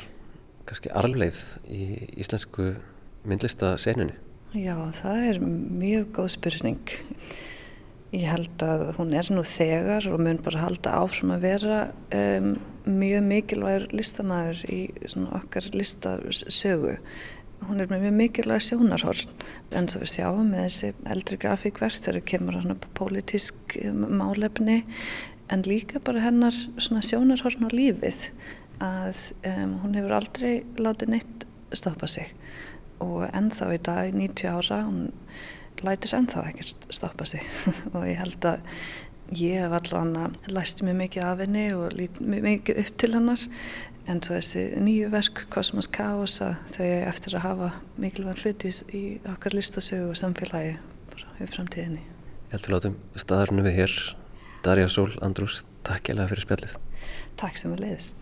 kannski 0.68 0.92
arfleif 0.96 1.44
í 1.64 2.08
íslensku 2.20 2.74
myndlistasenunni? 3.28 4.16
Já, 4.56 4.76
það 4.96 5.22
er 5.28 5.40
mjög 5.44 6.10
góð 6.16 6.30
spurning 6.36 6.98
ég 8.16 8.24
held 8.24 8.64
að 8.64 8.86
hún 8.96 9.12
er 9.16 9.28
nú 9.32 9.44
þegar 9.44 10.06
og 10.08 10.22
mun 10.24 10.40
bara 10.44 10.64
halda 10.64 10.94
áfram 11.02 11.34
að 11.34 11.44
vera 11.44 11.80
um, 12.16 12.54
mjög 12.88 13.26
mikilvægur 13.28 13.88
listamæður 13.92 14.62
í 14.72 14.80
okkar 15.36 15.68
listasögu 15.74 16.94
hún 17.66 17.83
er 17.83 17.90
með 17.90 18.07
mjög 18.07 18.16
mikilvæg 18.18 18.62
sjónarhorn. 18.64 19.33
En 19.77 19.88
svo 19.90 20.03
við 20.05 20.12
sjáum 20.14 20.53
með 20.53 20.66
þessi 20.68 20.92
eldri 21.14 21.40
grafíkverk 21.42 21.99
þegar 22.05 22.27
kemur 22.33 22.59
hann 22.61 22.75
upp 22.75 22.87
á 22.87 22.97
pólitísk 23.01 23.79
málefni 23.92 24.83
en 25.49 25.64
líka 25.66 26.01
bara 26.05 26.23
hennar 26.23 26.57
sjónarhorn 26.79 27.66
á 27.66 27.71
lífið 27.73 28.29
að 28.85 29.23
um, 29.49 29.75
hún 29.83 29.97
hefur 29.99 30.14
aldrei 30.21 30.53
látið 30.79 31.14
neitt 31.16 31.47
stoppa 31.77 32.09
sig. 32.11 32.31
Og 33.03 33.27
ennþá 33.29 33.73
í 33.75 33.83
dag, 33.87 34.14
90 34.14 34.49
ára, 34.51 34.81
hún 34.87 35.11
lætir 35.85 36.16
ennþá 36.18 36.47
ekkert 36.51 36.88
stoppa 36.94 37.27
sig. 37.29 37.44
Og 37.94 38.03
ég 38.07 38.18
held 38.23 38.49
að 38.49 38.64
ég 39.37 39.61
hef 39.61 39.75
allavega 39.77 40.31
læst 40.55 40.83
mjög 40.83 40.97
mikið 41.03 41.27
af 41.29 41.42
henni 41.42 41.66
og 41.77 41.92
lít 41.92 42.16
mjög 42.21 42.44
mikið 42.47 42.79
upp 42.81 42.94
til 42.97 43.11
hennar 43.12 43.42
en 44.09 44.21
svo 44.25 44.38
þessi 44.38 44.64
nýju 44.81 45.11
verk 45.12 45.44
Kosmos 45.53 45.88
Chaos 45.92 46.38
að 46.44 46.55
þau 46.75 46.87
eftir 47.11 47.37
að 47.37 47.44
hafa 47.44 47.71
mikilvægt 48.01 48.44
hlutis 48.44 48.83
í 48.97 49.03
okkar 49.29 49.57
listasögu 49.57 50.12
og 50.12 50.21
samfélagi 50.21 50.77
við 51.38 51.53
framtíðinni. 51.55 52.05
Ég 52.49 52.57
heldur 52.57 52.77
látum 52.77 52.97
staðarnu 53.21 53.66
við 53.68 53.83
hér 53.83 53.97
Darja 54.64 54.88
Sól 54.90 55.11
Andrús, 55.25 55.62
takk 55.87 56.11
ég 56.11 56.18
lega 56.18 56.33
fyrir 56.33 56.47
spjallið. 56.47 56.79
Takk 57.38 57.61
sem 57.61 57.75
að 57.77 57.85
leiðist. 57.85 58.16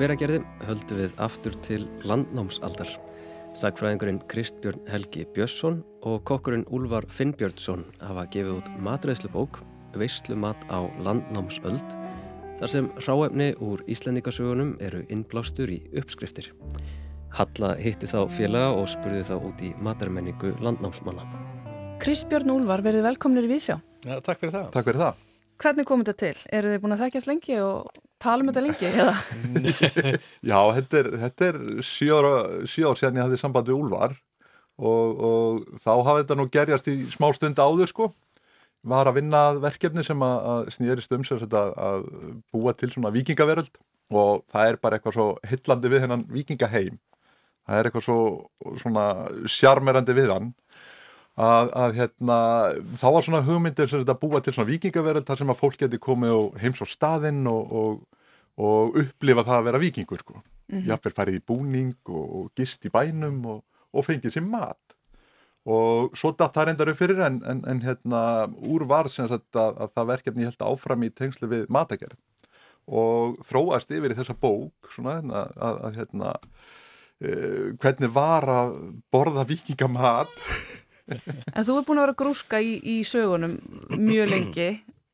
Hveragerði 0.00 0.38
höldum 0.64 0.96
við 1.02 1.18
aftur 1.20 1.56
til 1.60 1.82
landnámsaldar. 2.08 2.88
Sagfræðingurinn 3.58 4.22
Kristbjörn 4.32 4.86
Helgi 4.88 5.26
Björnsson 5.34 5.82
og 6.08 6.22
kokkurinn 6.24 6.64
Úlvar 6.72 7.04
Finnbjörnsson 7.12 7.82
hafa 8.00 8.24
gefið 8.32 8.54
út 8.54 8.70
matreðslubók 8.80 9.60
Veislumat 10.00 10.64
á 10.72 10.88
landnámsöld 11.04 11.84
þar 12.62 12.72
sem 12.72 12.88
ráefni 13.04 13.50
úr 13.60 13.84
Íslendingasögunum 13.92 14.72
eru 14.80 15.02
innblástur 15.12 15.68
í 15.68 15.82
uppskriftir. 15.92 16.48
Halla 17.36 17.74
hitti 17.76 18.08
þá 18.08 18.24
félaga 18.32 18.72
og 18.78 18.88
spurði 18.88 19.26
þá 19.28 19.34
út 19.36 19.64
í 19.66 19.74
matarmenningu 19.84 20.54
landnámsmanna. 20.64 21.26
Kristbjörn 22.00 22.54
Úlvar, 22.56 22.80
verið 22.80 23.04
velkomnir 23.10 23.44
í 23.44 23.52
Vísjá. 23.52 23.82
Já, 24.06 24.16
takk 24.24 24.40
fyrir 24.40 24.56
það. 24.56 24.70
Takk 24.78 24.88
fyrir 24.88 25.04
það. 25.04 25.26
Hvernig 25.60 25.88
kom 25.90 26.06
þetta 26.06 26.20
til? 26.24 26.36
Eru 26.56 26.72
þið 26.72 26.86
búin 26.86 26.96
að 26.96 27.02
þekkjast 27.04 27.28
lengi 27.28 27.60
og 27.60 27.99
tala 28.20 28.44
um 28.44 28.50
þetta 28.50 28.64
lengi? 28.64 28.88
Eða? 28.90 29.14
Já, 30.50 30.58
þetta 30.78 31.00
er, 31.00 31.10
þetta 31.24 31.48
er 31.50 31.60
sjö 31.86 32.20
ár 32.20 32.98
sér 32.98 33.14
ég 33.14 33.22
hafði 33.24 33.40
samband 33.40 33.70
við 33.70 33.78
Úlvar 33.78 34.16
og, 34.80 35.22
og 35.30 35.78
þá 35.80 35.92
hafði 35.94 36.24
þetta 36.24 36.38
nú 36.38 36.48
gerjast 36.52 36.90
í 36.92 36.96
smá 37.12 37.28
stund 37.36 37.60
áður 37.60 37.92
sko. 37.92 38.10
Var 38.90 39.10
að 39.10 39.18
vinna 39.18 39.42
verkefni 39.60 40.04
sem 40.06 40.22
að, 40.24 40.36
að 40.52 40.70
snýrist 40.76 41.12
um 41.12 41.24
sér 41.26 41.44
að, 41.44 41.72
að 41.76 42.06
búa 42.52 42.72
til 42.72 42.88
svona 42.92 43.12
vikingaveröld 43.12 43.80
og 44.10 44.44
það 44.50 44.70
er 44.70 44.80
bara 44.82 44.96
eitthvað 44.96 45.16
svo 45.18 45.26
hillandi 45.50 45.92
við 45.92 46.04
hennan 46.06 46.24
vikingaheim. 46.32 46.96
Það 47.68 47.78
er 47.80 47.88
eitthvað 47.88 48.06
svo 48.06 48.20
svona 48.80 49.04
sjarmerandi 49.52 50.16
við 50.16 50.32
hann 50.32 50.48
að, 51.40 51.72
að 51.82 51.96
hérna, 51.98 52.38
þá 53.00 53.06
var 53.14 53.26
svona 53.26 53.42
hugmyndir 53.46 53.90
sem 53.90 54.02
þetta 54.02 54.18
búa 54.20 54.40
til 54.44 54.54
svona 54.56 54.70
vikingaveröld 54.70 55.28
þar 55.28 55.40
sem 55.40 55.52
að 55.52 55.60
fólk 55.60 55.80
geti 55.80 56.00
komið 56.02 56.36
og 56.36 56.60
heims 56.60 56.82
á 56.84 56.86
staðinn 56.90 57.42
og, 57.50 57.74
og, 57.80 58.22
og 58.60 59.00
upplifa 59.02 59.46
það 59.46 59.58
að 59.58 59.68
vera 59.70 59.82
vikingur 59.82 60.24
sko. 60.24 60.40
Mm 60.40 60.78
-hmm. 60.78 60.86
Jafnvel 60.90 61.16
farið 61.16 61.40
í 61.40 61.46
búning 61.46 61.96
og, 62.06 62.26
og 62.38 62.50
gist 62.54 62.86
í 62.86 62.92
bænum 62.92 63.44
og 63.50 64.06
fengið 64.06 64.36
sér 64.36 64.46
mat 64.46 64.96
og 65.68 66.16
svo 66.16 66.32
datt 66.32 66.54
það 66.56 66.70
reyndar 66.70 66.88
upp 66.88 66.98
fyrir 66.98 67.20
en, 67.26 67.40
en, 67.44 67.60
en 67.68 67.80
hérna 67.84 68.20
úr 68.64 68.86
var 68.88 69.10
sem 69.12 69.28
sagt 69.28 69.56
að, 69.56 69.76
að 69.76 69.92
það 69.96 70.10
verkefni 70.14 70.46
held 70.48 70.62
áfram 70.64 71.04
í 71.04 71.10
tengslu 71.12 71.50
við 71.50 71.66
matagerð 71.68 72.16
og 72.88 73.36
þróast 73.46 73.92
yfir 73.92 74.14
í 74.14 74.18
þessa 74.18 74.36
bók 74.40 74.88
svona 74.94 75.18
að, 75.20 75.50
að, 75.60 75.80
að 75.84 75.98
hérna 76.00 76.30
uh, 76.32 77.66
hvernig 77.82 78.14
var 78.14 78.48
að 78.48 78.78
borða 79.12 79.44
vikingamat 79.50 80.32
En 81.10 81.66
þú 81.66 81.76
er 81.76 81.86
búin 81.88 82.00
að 82.00 82.06
vera 82.06 82.18
grúska 82.22 82.62
í, 82.62 82.78
í 82.80 82.96
sögunum 83.06 83.58
mjög 83.98 84.32
lengi. 84.32 84.70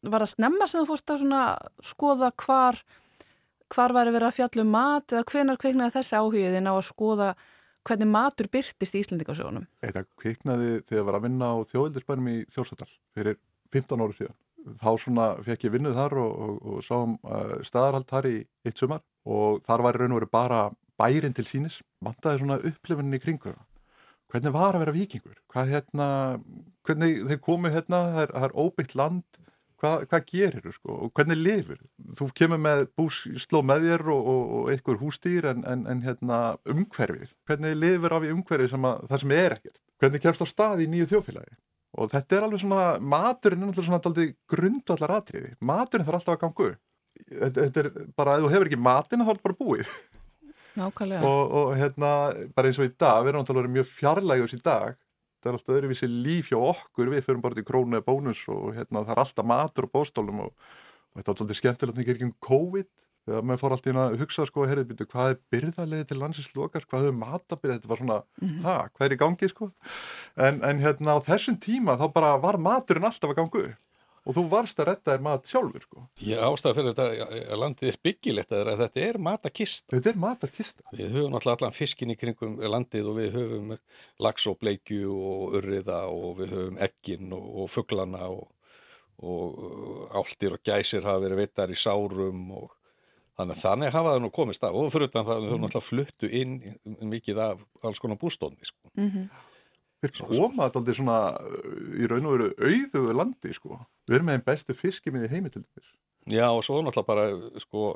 Var 0.07 0.23
það 0.23 0.33
snemma 0.35 0.69
sem 0.71 0.83
þú 0.83 0.87
fórst 0.93 1.13
að 1.17 1.53
skoða 1.85 2.31
hvar, 2.45 2.81
hvar 3.75 3.95
væri 3.97 4.15
verið 4.15 4.29
að 4.31 4.39
fjalla 4.39 4.65
um 4.67 4.73
mat 4.77 5.15
eða 5.15 5.27
hvenar 5.33 5.61
kveiknaði 5.61 5.97
þessi 5.97 6.19
áhugiðin 6.21 6.71
á 6.71 6.75
að 6.77 6.89
skoða 6.91 7.31
hvernig 7.87 8.11
matur 8.11 8.49
byrtist 8.51 8.97
í 8.97 9.03
Íslandingasögunum? 9.03 9.67
Þetta 9.85 10.05
kveiknaði 10.19 10.73
þegar 10.87 11.01
ég 11.01 11.07
var 11.09 11.19
að 11.19 11.27
vinna 11.29 11.53
á 11.55 11.57
þjóðildirsbænum 11.71 12.33
í 12.33 12.37
Þjórsættal 12.55 12.91
fyrir 13.15 13.39
15 13.75 14.03
ári 14.03 14.19
síðan. 14.19 14.39
Þá 14.67 14.91
svona 14.99 15.27
fekk 15.47 15.69
ég 15.69 15.75
vinnuð 15.77 15.95
þar 15.95 16.17
og, 16.19 16.33
og, 16.47 16.57
og 16.73 16.83
sáum 16.83 17.15
uh, 17.23 17.59
staðarhald 17.67 18.09
þar 18.11 18.31
í 18.33 18.37
eitt 18.67 18.81
sumar 18.81 19.05
og 19.27 19.63
þar 19.67 19.85
var 19.87 20.01
raun 20.01 20.17
og 20.17 20.21
veru 20.21 20.31
bara 20.33 20.61
bærin 20.99 21.37
til 21.37 21.47
sínis. 21.47 21.79
Mandaði 22.03 22.43
svona 22.43 22.59
upplifinni 22.59 23.21
í 23.21 23.23
kringu 23.23 23.53
það 23.53 23.66
hvernig 24.33 24.55
var 24.55 24.77
að 24.77 24.85
vera 24.85 24.95
vikingur 24.97 25.41
hvað 25.53 25.75
hérna, 25.75 26.07
hvernig 26.87 27.27
þeir 27.27 27.43
komu 27.43 27.73
hérna, 27.73 28.07
það 28.15 28.47
er, 28.47 28.57
óbyggt 28.57 28.97
land. 28.99 29.43
Hvað, 29.77 30.07
hvað 30.09 30.23
gerir 30.31 30.63
þú 30.65 30.71
sko? 30.73 30.95
Og 31.05 31.11
hvernig 31.13 31.37
lifir, 31.37 31.81
þú 32.17 32.31
kemur 32.39 32.61
með 32.65 32.87
búsló 32.97 33.61
með 33.61 33.83
þér 33.91 34.05
og, 34.15 34.31
og, 34.33 34.55
og 34.57 34.71
einhver 34.73 34.97
hústýr 35.03 35.51
en, 35.51 35.67
en, 35.69 35.83
en 35.93 36.01
hérna 36.01 36.39
umhverfið, 36.73 37.35
hvernig 37.45 37.77
lifir 37.77 38.15
af 38.17 38.25
í 38.25 38.31
umhverfið 38.33 38.73
sem 38.73 38.89
að, 38.89 39.03
það 39.11 39.23
sem 39.23 39.35
er 39.37 39.57
ekkert, 39.59 39.83
hvernig 40.01 40.25
kemst 40.25 40.45
á 40.45 40.47
stað 40.49 40.81
í 40.81 40.89
nýju 40.95 41.11
þjófélagi 41.13 41.59
og 41.97 42.11
þetta 42.13 42.39
er 42.39 42.47
alveg 42.47 42.63
svona, 42.63 42.87
maturinn 43.01 43.67
er 43.67 43.71
náttúrulega 43.71 44.01
svona 44.09 44.27
grundvallar 44.53 45.15
atriði, 45.19 45.53
maturinn 45.61 46.09
þarf 46.09 46.21
alltaf 46.21 46.37
að 46.39 46.43
gangu 46.47 46.71
þetta, 47.25 47.57
þetta 47.61 47.83
er 47.83 47.91
bara, 48.17 48.37
ef 48.37 48.47
þú 48.47 48.53
hefur 48.53 48.71
ekki 48.71 48.81
matin 48.81 49.23
þá 49.23 49.31
er 49.31 49.39
þetta 49.39 49.49
bara 49.49 49.61
búið 49.61 49.93
Nákvæmlega. 50.77 51.25
Og, 51.25 51.55
og 51.59 51.73
hérna, 51.79 52.11
bara 52.57 52.71
eins 52.71 52.81
og 52.81 52.89
í 52.89 52.93
dag, 52.93 53.23
við 53.25 53.33
erum 53.33 53.45
náttúrulega 53.45 53.75
mjög 53.79 53.89
fjarlægjus 53.95 54.57
í 54.59 54.61
dag, 54.65 54.99
það 55.41 55.51
er 55.51 55.59
alltaf 55.59 55.79
öðruvísi 55.79 56.11
líf 56.11 56.51
hjá 56.53 56.59
okkur, 56.61 57.11
við 57.13 57.25
fyrir 57.25 57.43
bara 57.45 57.57
til 57.57 57.67
krónu 57.67 57.97
eða 57.97 58.07
bónus 58.07 58.43
og 58.53 58.77
hérna, 58.77 59.05
það 59.07 59.15
er 59.15 59.23
alltaf 59.25 59.49
matur 59.49 59.89
og 59.89 59.95
bóstólum 59.95 60.45
og, 60.47 60.53
og 60.53 61.21
þetta 61.21 61.33
er 61.33 61.45
alltaf 61.45 61.61
skemmtilegt 61.61 62.01
að 62.01 62.09
gera 62.09 62.19
ekki 62.19 62.29
um 62.29 62.37
COVID, 62.49 62.91
þegar 63.27 63.47
maður 63.47 63.63
fór 63.63 63.77
alltaf 63.77 63.93
inn 63.93 64.03
að 64.03 64.19
hugsa 64.21 64.47
sko, 64.51 64.67
herrið, 64.69 64.91
byrju, 64.91 65.09
hvað 65.15 65.33
er 65.33 65.41
byrðarlega 65.55 66.11
til 66.11 66.21
landsins 66.21 66.53
lokar, 66.59 66.87
hvað 66.91 67.09
er 67.09 67.19
matabyrð, 67.23 67.79
þetta 67.79 67.93
var 67.93 68.03
svona, 68.03 68.21
mm 68.43 68.49
-hmm. 68.49 68.63
ha, 68.67 68.77
hvað 68.93 69.07
er 69.07 69.17
í 69.17 69.21
gangi 69.25 69.51
sko, 69.51 69.71
en, 70.37 70.63
en 70.63 70.85
hérna 70.85 71.17
á 71.17 71.19
þessum 71.31 71.57
tíma 71.57 71.97
þá 71.97 72.07
bara 72.13 72.37
var 72.37 72.61
maturinn 72.61 73.09
alltaf 73.09 73.33
að 73.33 73.41
gangu 73.41 73.67
og 74.27 74.35
þú 74.35 74.43
varst 74.51 74.81
að 74.83 74.89
retta 74.91 75.15
þér 75.15 75.23
mat 75.23 75.49
sjálfur 75.49 75.85
sko. 75.87 76.05
Ég 76.27 76.43
ástæði 76.43 76.77
fyrir 76.79 76.95
þetta 76.97 77.27
að 77.55 77.61
landið 77.63 77.91
er 77.91 77.99
byggilegt 78.09 78.55
að 78.57 78.71
þetta 78.83 79.05
er 79.07 79.19
matakist 79.23 79.87
Þetta 79.93 80.13
er 80.13 80.21
matakist 80.23 80.83
Við 80.91 81.15
höfum 81.15 81.37
alltaf 81.39 81.55
allan 81.55 81.77
fiskin 81.77 82.13
í 82.13 82.19
kringum 82.19 82.57
landið 82.75 83.11
og 83.13 83.19
við 83.21 83.39
höfum 83.39 83.75
lags 84.27 84.49
og 84.51 84.59
bleikju 84.63 85.15
og 85.15 85.59
urriða 85.61 86.01
og 86.11 86.41
við 86.41 86.57
höfum 86.57 86.81
ekkin 86.89 87.37
og, 87.37 87.47
og 87.63 87.71
fugglana 87.71 88.27
og, 88.33 88.49
og 89.23 90.17
áltir 90.19 90.59
og 90.59 90.65
gæsir 90.67 91.07
hafa 91.07 91.23
verið 91.23 91.45
vittar 91.45 91.71
í 91.71 91.79
sárum 91.79 92.51
og 92.59 92.73
þannig, 93.39 93.61
þannig 93.63 93.95
hafa 93.95 94.15
það 94.17 94.25
nú 94.25 94.33
komist 94.35 94.67
af 94.67 94.77
og 94.77 94.91
fyrir 94.95 95.13
þannig 95.15 95.37
að 95.37 95.69
alltaf 95.69 95.91
fluttu 95.93 96.31
inn 96.31 96.59
mikið 96.85 97.45
af 97.47 97.63
alls 97.87 98.03
konar 98.03 98.19
bústónni 98.19 98.67
sko. 98.67 98.91
Mm 98.97 99.11
-hmm. 99.11 99.29
Við 100.07 100.23
komum 100.23 100.65
alltaf 100.65 100.89
svona 100.97 101.21
í 101.99 102.09
raun 102.09 102.29
og 102.31 102.37
veru 102.37 102.51
auðuðu 102.57 103.17
landi 103.17 103.55
sko 103.57 103.81
Við 104.07 104.19
erum 104.19 104.29
með 104.31 104.39
einn 104.39 104.47
bestu 104.47 104.75
fiskimiði 104.77 105.31
heimi 105.33 105.51
til 105.51 105.65
þess. 105.65 105.95
Já 106.31 106.47
og 106.51 106.63
svo 106.67 106.79
náttúrulega 106.83 107.09
bara 107.09 107.63
sko 107.63 107.89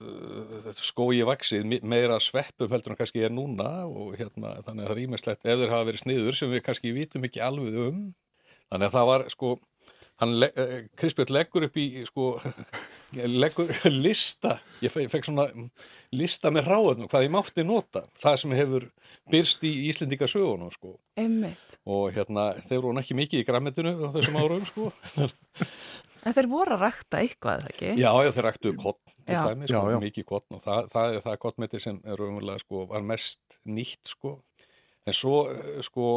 uh, 0.00 0.70
skói 0.80 1.20
vaksið 1.28 1.80
meira 1.84 2.18
sveppum 2.20 2.70
heldur 2.72 2.94
en 2.94 3.00
kannski 3.00 3.24
er 3.24 3.32
núna 3.32 3.84
og 3.88 4.16
hérna 4.20 4.58
þannig 4.64 4.86
að 4.86 4.90
það 4.90 4.94
er 4.96 5.02
ímestlegt 5.04 5.48
eður 5.48 5.74
hafa 5.74 5.88
verið 5.90 6.04
sniður 6.04 6.38
sem 6.38 6.52
við 6.52 6.64
kannski 6.66 6.94
vitum 6.96 7.28
ekki 7.28 7.44
alveg 7.44 7.76
um. 7.84 8.02
Þannig 8.70 8.86
að 8.88 8.96
það 8.96 9.10
var 9.10 9.26
sko 9.34 9.54
le 10.28 10.48
uh, 10.52 10.72
Krispjörn 11.00 11.32
leggur 11.32 11.64
upp 11.64 11.76
í 11.80 12.04
sko, 12.08 12.26
leggur 13.42 13.70
lista. 14.04 14.58
Ég 14.84 14.92
fe 14.92 15.06
fekk 15.12 15.30
svona 15.30 15.46
lista 16.16 16.52
með 16.52 16.68
ráðunum 16.68 17.10
hvað 17.10 17.26
ég 17.26 17.32
mátti 17.34 17.64
nota. 17.64 18.04
Það 18.20 18.36
sem 18.42 18.56
hefur 18.58 18.88
byrst 19.32 19.64
í 19.64 19.72
Íslendinga 19.88 20.28
sögunum 20.30 20.72
sko. 20.74 20.96
og 21.84 22.12
hérna 22.16 22.50
þeir 22.68 22.84
voru 22.84 23.00
ekki 23.00 23.16
mikið 23.18 23.42
í 23.42 23.46
grammetinu 23.48 23.94
á 23.96 24.08
þessum 24.16 24.40
árum 24.40 24.66
sko. 24.68 24.90
En 26.20 26.34
þeir 26.36 26.50
voru 26.50 26.74
að 26.76 26.82
rækta 26.84 27.20
eitthvað, 27.22 27.62
eða 27.62 27.70
ekki? 27.72 27.90
Já, 27.96 28.10
já 28.12 28.30
þeir 28.36 28.44
ræktu 28.44 28.72
kottn 28.76 29.14
til 29.24 29.38
dæmis, 29.38 29.70
sko, 29.72 30.00
mikið 30.02 30.26
kottn 30.28 30.58
og 30.58 30.60
það, 30.60 30.90
það 30.92 31.14
er 31.14 31.22
það 31.24 31.38
kottmeti 31.44 31.80
sem 31.80 32.00
er 32.04 32.22
umverulega 32.26 32.60
sko, 32.60 32.82
var 32.90 33.06
mest 33.08 33.56
nýtt 33.64 34.10
sko. 34.12 34.34
En 35.08 35.16
svo 35.16 35.38
eh, 35.48 35.78
sko 35.86 36.10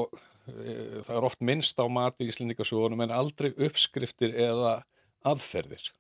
það 0.46 1.16
er 1.16 1.28
oft 1.28 1.42
minnst 1.42 1.80
á 1.80 1.88
mat 1.88 2.20
í 2.20 2.28
Íslendingasjónum 2.28 3.06
en 3.06 3.16
aldrei 3.16 3.54
uppskriftir 3.54 4.36
eða 4.36 4.82
aðferðir 5.24 5.92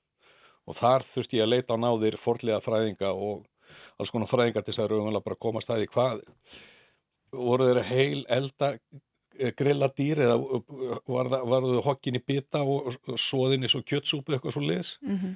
og 0.68 0.78
þar 0.78 1.06
þurfti 1.08 1.40
ég 1.40 1.46
að 1.46 1.54
leita 1.54 1.76
á 1.76 1.84
náðir 1.84 2.20
forlega 2.20 2.60
fræðinga 2.64 3.14
og 3.14 3.46
alls 4.00 4.12
konar 4.14 4.30
fræðinga 4.30 4.64
til 4.64 4.74
þess 4.74 4.84
að 4.84 4.92
raunverulega 4.94 5.28
bara 5.28 5.42
komast 5.46 5.72
að 5.72 5.84
því 5.84 5.90
hvað 5.94 6.22
voru 7.34 7.70
þeirra 7.70 7.86
heil 7.88 8.26
elda 8.38 8.70
eh, 9.40 9.54
grilla 9.58 9.90
dýr 9.96 10.24
eða 10.28 10.38
var 11.08 11.32
þau 11.32 11.82
hokkin 11.88 12.20
í 12.20 12.24
bita 12.24 12.64
og 12.68 12.94
svoðin 13.20 13.66
í 13.66 13.72
svo 13.72 13.84
kjötsúpu 13.88 14.36
eitthvað 14.36 14.58
svo 14.58 14.66
liðs 14.66 14.98
mm 15.02 15.18
-hmm. 15.18 15.34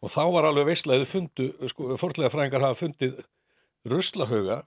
og 0.00 0.12
þá 0.12 0.22
var 0.36 0.48
alveg 0.50 0.70
veistlega 0.70 1.04
þau 1.04 1.12
fundu, 1.16 1.48
sko, 1.72 1.96
forlega 1.96 2.32
fræðingar 2.32 2.68
hafa 2.68 2.80
fundið 2.84 3.24
ruslahauga 3.88 4.62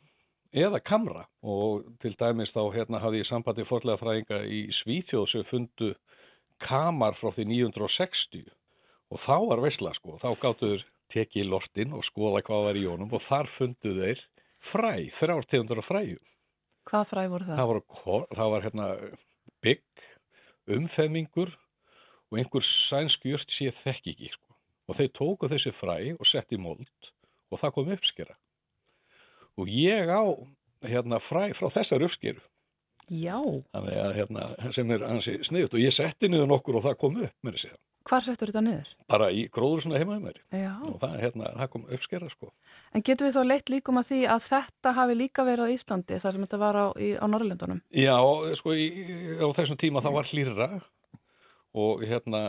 eða 0.55 0.79
kamra. 0.83 1.25
Og 1.43 1.85
til 2.01 2.15
dæmis 2.17 2.53
þá 2.55 2.63
hérna 2.73 3.01
hafði 3.03 3.21
ég 3.21 3.29
sambandi 3.29 3.65
forlega 3.67 3.99
fræðinga 4.01 4.41
í 4.47 4.65
Svíþjóð 4.73 5.27
sem 5.31 5.47
fundu 5.47 5.93
kamar 6.61 7.17
frá 7.17 7.31
því 7.35 7.47
960 7.51 8.45
og 9.11 9.21
þá 9.21 9.35
var 9.49 9.61
veysla 9.63 9.91
sko, 9.95 10.15
þá 10.21 10.29
gáttuður 10.41 10.85
tekið 11.11 11.49
lortin 11.51 11.93
og 11.93 12.05
skoða 12.07 12.41
hvað 12.45 12.69
var 12.69 12.79
í 12.79 12.85
jónum 12.85 13.11
og 13.13 13.21
þar 13.21 13.49
fundu 13.51 13.91
þeir 13.99 14.23
fræ, 14.57 15.11
þrjár 15.13 15.45
tegundar 15.45 15.81
af 15.83 15.89
fræjum. 15.91 16.31
Hvað 16.85 17.05
fræ 17.11 17.25
voru 17.29 17.49
það? 17.49 17.59
Það 17.59 17.69
var, 17.69 18.25
það 18.39 18.51
var 18.53 18.65
hérna 18.65 18.87
bygg, 19.65 20.07
umfemmingur 20.77 21.53
og 22.31 22.39
einhver 22.39 22.65
sænskjört 22.65 23.53
sé 23.53 23.69
þekk 23.73 24.11
ekki 24.13 24.31
sko. 24.33 24.57
Og 24.85 24.97
þeir 24.97 25.13
tóku 25.17 25.49
þessi 25.49 25.73
fræ 25.73 25.97
og 26.15 26.25
sett 26.29 26.53
í 26.53 26.61
mold 26.61 27.11
og 27.51 27.61
það 27.61 27.75
kom 27.77 27.93
uppskera 27.93 28.37
og 29.57 29.71
ég 29.71 30.11
á 30.11 30.23
hérna 30.85 31.21
fræ 31.23 31.49
frá 31.57 31.69
þessar 31.73 32.05
uppskeru. 32.05 32.43
Já. 33.05 33.37
Þannig 33.73 33.97
að 34.01 34.13
hérna 34.17 34.45
sem 34.73 34.91
er 34.91 35.03
hansi 35.05 35.35
sniðut 35.45 35.75
og 35.77 35.83
ég 35.83 35.93
setti 35.93 36.29
niður 36.29 36.49
nokkur 36.49 36.79
og 36.79 36.87
það 36.87 37.01
kom 37.01 37.19
upp 37.21 37.35
með 37.45 37.59
þessi 37.59 37.75
Hvar 38.05 38.21
settur 38.21 38.51
þetta 38.51 38.61
niður? 38.61 38.89
Bara 39.09 39.27
í 39.33 39.45
gróður 39.49 39.81
svona 39.81 39.97
heimaði 39.97 40.27
mér. 40.27 40.35
Og 40.85 40.97
það, 41.01 41.13
hérna, 41.23 41.47
það 41.55 41.69
kom 41.73 41.85
uppskera 41.95 42.27
sko. 42.29 42.51
En 42.93 43.01
getur 43.05 43.25
við 43.25 43.33
þá 43.33 43.47
leitt 43.49 43.71
líkum 43.73 43.97
að 43.97 44.11
því 44.11 44.19
að 44.29 44.43
þetta 44.45 44.91
hafi 44.99 45.15
líka 45.17 45.45
verið 45.47 45.65
á 45.65 45.73
Íslandi 45.73 46.19
þar 46.21 46.35
sem 46.35 46.45
þetta 46.45 46.59
var 46.61 46.77
á, 46.77 46.85
á 46.93 47.25
Norrlundunum? 47.33 47.79
Já, 47.97 48.17
sko 48.61 48.75
í, 48.77 48.85
á 49.41 49.47
þessum 49.57 49.79
tíma 49.81 50.05
þá 50.05 50.11
var 50.19 50.29
hlýra 50.29 50.69
og 51.75 52.05
hérna 52.05 52.43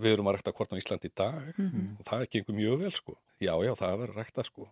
við 0.00 0.14
erum 0.14 0.32
að 0.32 0.38
rekta 0.38 0.56
hvort 0.56 0.72
á 0.72 0.80
Íslandi 0.80 1.12
í 1.12 1.14
dag. 1.20 1.36
Mm 1.58 1.68
-hmm. 1.68 1.92
og 2.00 2.08
það 2.08 2.26
gengur 2.32 2.56
mjög 2.56 2.80
vel 2.86 2.94
sko. 2.96 3.18
Já, 3.44 3.52
já, 3.68 3.72
það 3.76 4.00
verður 4.00 4.22
rekta 4.22 4.48
sko 4.48 4.70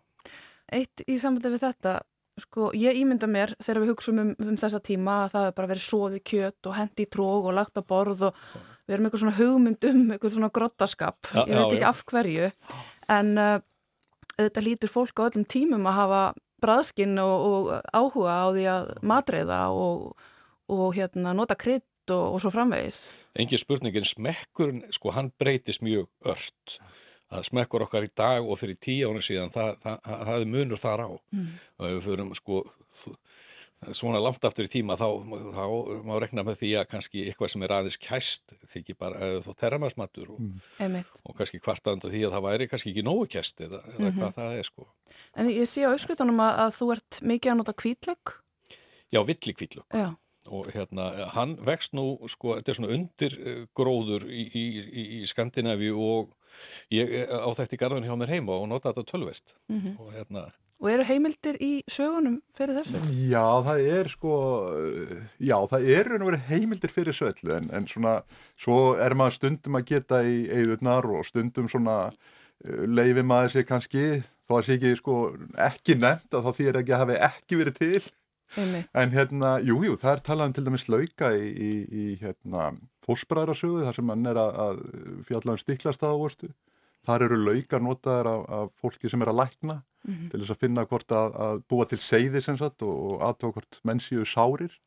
Eitt 0.72 1.04
í 1.06 1.18
sambandi 1.20 1.52
við 1.52 1.64
þetta, 1.66 1.94
sko, 2.40 2.70
ég 2.76 2.96
ímynda 3.02 3.28
mér 3.30 3.54
þegar 3.61 3.82
við 3.82 3.92
hugsaum 3.92 4.20
um, 4.22 4.30
um 4.40 4.58
þessa 4.61 4.80
tíma 4.85 5.18
að 5.24 5.35
það 5.35 5.48
er 5.48 5.56
bara 5.58 5.72
verið 5.72 5.85
soði 5.87 6.22
kjött 6.32 6.70
og 6.70 6.78
hendi 6.78 7.06
í 7.06 7.11
tróg 7.12 7.48
og 7.50 7.56
lagt 7.58 7.76
á 7.76 7.82
borð 7.85 8.28
og 8.30 8.38
við 8.87 8.96
erum 8.96 9.08
eitthvað 9.08 9.24
svona 9.24 9.37
hugmyndum, 9.37 10.00
eitthvað 10.14 10.35
svona 10.37 10.52
grottaskap, 10.54 11.20
ja, 11.35 11.44
ég 11.44 11.52
veit 11.52 11.61
já, 11.61 11.66
ekki 11.66 11.85
já. 11.85 11.90
af 11.90 12.02
hverju, 12.08 12.48
en 13.16 13.32
uh, 13.38 13.54
þetta 14.40 14.64
lítur 14.64 14.92
fólk 14.92 15.22
á 15.22 15.26
öllum 15.28 15.46
tímum 15.46 15.87
að 15.90 15.98
hafa 16.00 16.22
bræðskinn 16.62 17.18
og, 17.22 17.46
og 17.46 17.70
áhuga 17.92 18.35
á 18.38 18.46
því 18.54 18.66
að 18.72 18.90
matreiða 19.12 19.62
og, 19.74 20.26
og 20.72 20.85
hérna, 20.96 21.35
nota 21.37 21.58
krydd 21.58 22.14
og, 22.14 22.37
og 22.37 22.42
svo 22.42 22.52
framvegis. 22.54 23.04
Engi 23.38 23.58
spurningin, 23.61 24.06
smekkurinn, 24.06 24.85
sko, 24.94 25.14
hann 25.16 25.32
breytist 25.38 25.85
mjög 25.85 26.08
ört 26.28 26.78
að 27.32 27.46
smekkur 27.48 27.86
okkar 27.86 28.06
í 28.06 28.12
dag 28.16 28.44
og 28.44 28.60
fyrir 28.60 28.78
tíu 28.82 29.10
ánum 29.10 29.24
síðan 29.24 29.52
það, 29.54 29.72
það, 29.82 29.98
það, 30.04 30.26
það 30.28 30.36
er 30.36 30.52
munur 30.56 30.82
þar 30.82 31.04
á 31.06 31.10
mm. 31.10 31.48
og 31.78 31.88
ef 31.88 31.96
við 31.96 32.04
förum 32.08 32.34
sko 32.38 32.62
svona 33.90 34.20
langt 34.22 34.44
aftur 34.46 34.68
í 34.68 34.70
tíma 34.70 34.94
þá, 34.98 35.08
þá 35.56 35.64
má 36.06 36.12
rekna 36.22 36.44
með 36.46 36.60
því 36.60 36.70
að 36.78 36.88
kannski 36.92 37.24
eitthvað 37.26 37.52
sem 37.54 37.64
er 37.66 37.74
aðeins 37.74 37.98
kæst 38.02 38.54
þykir 38.70 38.98
bara 39.00 39.30
þó 39.42 39.50
terramarsmatur 39.58 40.30
og, 40.36 40.42
mm. 40.44 40.98
og 41.26 41.36
kannski 41.38 41.58
kvartaðandu 41.62 42.12
því 42.12 42.22
að 42.28 42.36
það 42.36 42.46
væri 42.46 42.68
kannski 42.70 42.92
ekki 42.92 43.06
nógu 43.06 43.26
kæst 43.32 43.64
eða, 43.64 43.82
eða 43.96 43.98
mm 43.98 44.06
-hmm. 44.06 44.20
hvað 44.20 44.36
það 44.38 44.58
er 44.60 44.70
sko 44.70 44.88
En 45.34 45.50
ég 45.50 45.68
sé 45.68 45.82
á 45.82 45.90
uppskritunum 45.90 46.40
að, 46.46 46.54
að 46.66 46.74
þú 46.78 46.90
ert 46.96 47.22
mikið 47.32 47.52
að 47.52 47.58
nota 47.58 47.74
kvítlögg 47.82 48.36
Já, 49.12 49.20
villi 49.26 49.56
kvítlögg 49.58 49.86
Já 49.90 50.08
og 50.50 50.70
hérna, 50.74 51.11
hann 51.37 51.55
vext 51.62 51.94
nú 51.94 52.16
sko, 52.31 52.57
þetta 52.59 52.72
er 52.72 52.78
svona 52.78 52.94
undirgróður 52.96 54.26
í, 54.26 54.46
í, 54.48 54.64
í, 54.83 55.05
í 55.20 55.22
Skandinavíu 55.31 55.94
og 56.02 56.35
ég 56.92 57.12
á 57.31 57.48
þetta 57.55 57.76
í 57.76 57.81
garðan 57.81 58.09
hjá 58.09 58.16
mér 58.18 58.35
heima 58.35 58.59
og 58.59 58.68
nota 58.72 58.92
þetta 58.92 59.12
tölvest 59.12 59.55
mm 59.68 59.81
-hmm. 59.81 60.00
og 60.00 60.12
hérna 60.16 60.50
Og 60.83 60.90
eru 60.90 61.05
heimildir 61.07 61.61
í 61.62 61.85
sögunum 61.87 62.40
fyrir 62.59 62.81
þessu? 62.81 62.98
Já, 63.31 63.62
það 63.62 63.83
er 63.87 64.09
sko, 64.11 64.33
já, 65.38 65.55
það 65.70 65.85
eru 65.94 66.38
heimildir 66.48 66.90
fyrir 66.90 67.14
söllu 67.14 67.55
en, 67.55 67.68
en 67.70 67.87
svona, 67.87 68.16
svo 68.59 68.96
er 68.98 69.14
maður 69.14 69.37
stundum 69.37 69.78
að 69.78 69.92
geta 69.92 70.24
í 70.26 70.40
eigðurnar 70.50 71.07
og 71.07 71.28
stundum 71.28 71.68
svona 71.70 72.11
uh, 72.11 72.83
leifi 72.90 73.22
maður 73.22 73.55
sér 73.55 73.68
kannski, 73.68 74.05
þó 74.48 74.57
að 74.59 74.66
sé 74.66 74.78
ekki 74.81 74.92
sko 74.98 75.20
ekki 75.68 75.94
nefnt 76.02 76.35
að 76.35 76.48
þá 76.48 76.50
því 76.59 76.68
er 76.72 76.81
ekki 76.83 76.96
að 76.96 77.05
hafi 77.05 77.20
ekki 77.28 77.61
verið 77.62 77.78
til. 77.78 78.02
En 78.56 79.14
hérna, 79.14 79.54
jújú, 79.64 79.92
jú, 79.92 79.98
það 80.00 80.12
er 80.12 80.24
talað 80.26 80.50
um 80.50 80.56
til 80.56 80.64
dæmis 80.66 80.88
lauka 80.92 81.30
í, 81.36 81.46
í, 81.48 81.70
í 81.88 82.04
hérna, 82.20 82.72
fósbræðarsögu 83.06 83.86
þar 83.86 83.98
sem 83.98 84.08
mann 84.10 84.28
er 84.28 84.40
að, 84.40 84.60
að 84.66 84.82
fjalla 85.28 85.54
um 85.54 85.60
stiklast 85.60 86.04
aðvorstu. 86.06 86.52
Þar 87.02 87.26
eru 87.26 87.38
laukar 87.42 87.82
notaðar 87.82 88.30
af, 88.30 88.42
af 88.58 88.74
fólki 88.78 89.10
sem 89.10 89.24
er 89.24 89.32
að 89.32 89.40
lækna 89.40 89.80
mm 89.80 90.12
-hmm. 90.14 90.30
til 90.30 90.40
þess 90.40 90.54
að 90.54 90.62
finna 90.62 90.86
hvort 90.86 91.12
að, 91.12 91.36
að 91.46 91.62
búa 91.68 91.86
til 91.90 91.98
seiði 91.98 92.42
sem 92.42 92.58
sagt 92.58 92.82
og, 92.82 92.94
og 92.94 93.24
aðtók 93.28 93.56
hvort 93.56 93.80
menn 93.82 94.00
séu 94.00 94.24
sárir. 94.24 94.78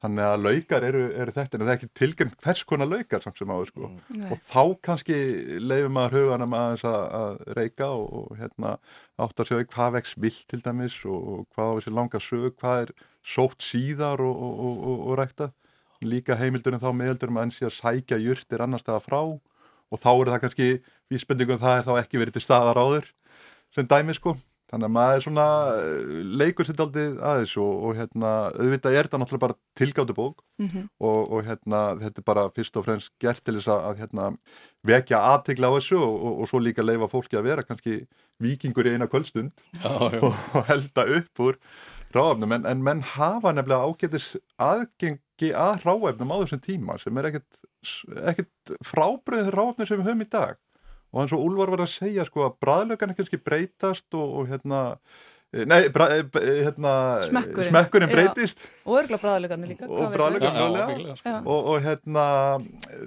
Þannig 0.00 0.24
að 0.24 0.44
laukar 0.46 0.84
eru, 0.88 1.02
eru 1.12 1.32
þetta 1.34 1.56
en 1.58 1.62
það 1.62 1.70
er 1.70 1.76
ekki 1.76 1.88
tilgjörn 2.00 2.30
hvers 2.40 2.62
konar 2.64 2.88
laukar 2.88 3.20
samt 3.20 3.36
sem 3.36 3.50
áður 3.52 3.68
sko. 3.68 3.90
Mm. 4.08 4.22
Og 4.32 4.40
þá 4.48 4.62
kannski 4.86 5.18
leifir 5.60 5.92
maður 5.92 6.16
huganum 6.16 6.56
aðeins 6.56 6.84
að, 6.88 7.02
að 7.18 7.54
reyka 7.58 7.88
og, 7.92 8.06
og 8.22 8.38
hérna 8.40 8.72
átt 9.20 9.42
að 9.44 9.50
segja 9.50 9.68
hvað 9.74 9.94
vex 9.98 10.16
vilt 10.24 10.46
til 10.48 10.62
dæmis 10.64 10.96
og, 11.04 11.20
og 11.20 11.44
hvað 11.52 11.68
á 11.68 11.76
þessi 11.76 11.94
langa 11.98 12.22
sög, 12.24 12.48
hvað 12.62 12.86
er 12.86 12.94
sótt 13.34 13.66
síðar 13.66 14.24
og, 14.24 14.40
og 14.96 15.14
rækta. 15.20 15.50
Líka 16.00 16.38
heimildurinn 16.40 16.80
þá 16.80 16.90
meðeldurum 16.96 17.36
að 17.36 17.48
enn 17.48 17.56
sé 17.58 17.68
að 17.68 17.76
sækja 17.76 18.22
júrtir 18.24 18.64
annar 18.64 18.80
staða 18.80 19.04
frá 19.04 19.20
og 19.20 20.00
þá 20.00 20.10
er 20.14 20.30
það 20.32 20.42
kannski 20.46 20.68
vísbendingum 21.12 21.60
það 21.60 21.76
er 21.76 21.88
þá 21.90 21.94
ekki 22.00 22.22
verið 22.22 22.38
til 22.38 22.46
staðar 22.46 22.80
áður 22.80 23.10
sem 23.74 23.88
dæmi 23.90 24.16
sko. 24.16 24.32
Þannig 24.70 24.86
að 24.86 24.92
maður 24.94 25.16
er 25.16 25.24
svona 25.24 25.44
eh, 25.74 26.10
leikur 26.40 26.68
sitt 26.68 26.80
aldrei 26.82 27.04
aðeins 27.18 27.54
og, 27.58 27.70
og 27.88 27.96
hérna 27.98 28.32
auðvitað 28.54 28.96
er 28.96 29.08
þetta 29.08 29.20
náttúrulega 29.22 29.44
bara 29.46 29.58
tilgáttu 29.80 30.14
bók 30.14 30.44
mm 30.60 30.68
-hmm. 30.68 30.88
og, 31.10 31.20
og 31.34 31.44
hérna 31.48 31.80
þetta 31.98 32.22
er 32.22 32.26
bara 32.30 32.48
fyrst 32.54 32.76
og 32.78 32.86
fremst 32.86 33.12
gert 33.18 33.42
til 33.44 33.56
þess 33.58 33.72
að 33.74 34.02
hérna 34.04 34.30
vekja 34.86 35.22
aðtegla 35.32 35.72
á 35.74 35.76
þessu 35.78 35.98
og, 35.98 36.40
og 36.40 36.48
svo 36.48 36.62
líka 36.62 36.86
leifa 36.86 37.10
fólki 37.10 37.36
að 37.36 37.48
vera 37.50 37.66
kannski 37.66 38.06
vikingur 38.38 38.86
í 38.86 38.94
eina 38.94 39.10
kvöldstund 39.10 39.52
og 40.22 40.64
helda 40.70 41.06
upp 41.18 41.42
úr 41.42 41.58
ráefnum 42.14 42.52
en, 42.52 42.66
en 42.66 42.82
menn 42.82 43.02
hafa 43.02 43.52
nefnilega 43.52 43.86
ágætis 43.86 44.36
aðgengi 44.58 45.50
að 45.50 45.82
ráefnum 45.82 46.30
á 46.30 46.36
þessum 46.42 46.62
tíma 46.62 46.98
sem 46.98 47.18
er 47.18 47.30
ekkert, 47.30 47.62
ekkert 48.22 48.74
frábröðið 48.86 49.54
ráefnum 49.54 49.86
sem 49.86 49.98
við 49.98 50.10
höfum 50.10 50.26
í 50.26 50.30
dag 50.30 50.58
og 51.10 51.24
eins 51.24 51.34
og 51.34 51.42
Úlvar 51.42 51.72
var 51.72 51.84
að 51.84 51.92
segja 51.92 52.24
sko 52.26 52.46
að 52.46 52.56
bræðlökan 52.62 53.12
er 53.12 53.18
kannski 53.18 53.40
breytast 53.42 54.06
og, 54.14 54.34
og 54.40 54.50
hérna 54.50 54.82
eh, 55.50 55.64
Nei, 55.66 55.80
bra, 55.90 56.06
eh, 56.14 56.22
eh, 56.38 56.60
hérna, 56.68 56.92
smekkurinn, 57.26 57.70
smekkurinn 57.72 58.12
breytist. 58.12 58.62
Já, 58.62 58.84
og 58.86 59.00
örgla 59.00 59.18
bræðlegarnir 59.22 59.72
líka 59.72 59.88
og 59.88 60.14
bræðlegarnir 60.14 61.00
líka 61.00 61.16
sko. 61.18 61.34
og, 61.42 61.72
og 61.72 61.82
hérna 61.86 62.28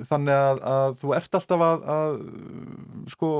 þannig 0.09 0.41
að, 0.49 0.61
að 0.73 0.99
þú 0.99 1.15
ert 1.19 1.39
alltaf 1.39 1.65
að, 1.69 1.87
að 1.95 2.19
sko, 3.15 3.31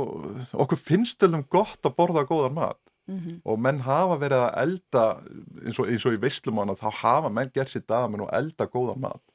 okkur 0.66 0.80
finnst 0.80 1.28
um 1.28 1.44
gott 1.52 1.84
að 1.84 2.00
borða 2.00 2.26
góðan 2.30 2.58
mat. 2.62 2.80
Mm 3.04 3.20
-hmm. 3.20 3.40
og 3.44 3.60
menn 3.60 3.80
hafa 3.84 4.16
verið 4.16 4.42
að 4.46 4.54
elda 4.62 5.02
eins 5.66 5.80
og, 5.80 5.90
eins 5.92 6.06
og 6.08 6.14
í 6.16 6.20
veislumána 6.24 6.72
þá 6.72 6.88
hafa 7.02 7.30
menn 7.30 7.52
gert 7.52 7.68
sér 7.68 7.84
dagamenn 7.84 8.24
og 8.24 8.30
elda 8.32 8.64
góðan 8.64 9.02
mat 9.04 9.33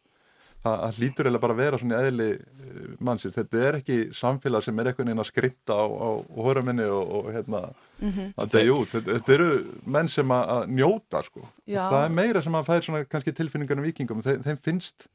það, 0.82 1.00
lítur 1.02 1.30
eða 1.30 1.42
bara 1.42 1.56
að 1.56 1.62
vera 1.62 1.80
svona 1.80 2.00
eðli 2.06 2.28
eh, 2.36 2.86
mannsins, 3.04 3.36
þetta 3.36 3.60
er 3.66 3.78
ekki 3.80 3.98
samfélag 4.16 4.64
sem 4.64 4.78
er 4.78 4.90
einhvern 4.90 5.10
veginn 5.10 5.24
að 5.24 5.30
skripta 5.30 5.76
á, 5.78 5.86
á 5.88 6.08
hóraminni 6.38 6.88
og, 6.92 7.12
og 7.18 7.30
hérna 7.34 7.62
mm 7.68 8.08
-hmm. 8.08 8.32
þetta, 8.40 8.64
jú, 8.64 8.78
þetta, 8.94 9.18
þetta 9.18 9.36
eru 9.36 9.50
menn 9.86 10.08
sem 10.08 10.34
að 10.38 10.66
njóta 10.80 11.22
sko, 11.26 11.46
það 11.66 12.02
er 12.04 12.18
meira 12.20 12.42
sem 12.42 12.58
að 12.58 12.68
fæða 12.72 12.82
svona 12.88 13.04
kannski 13.04 13.32
tilfinningarnum 13.32 13.88
vikingum, 13.90 14.22
þeim, 14.22 14.42
þeim 14.42 14.60
finnst 14.64 15.08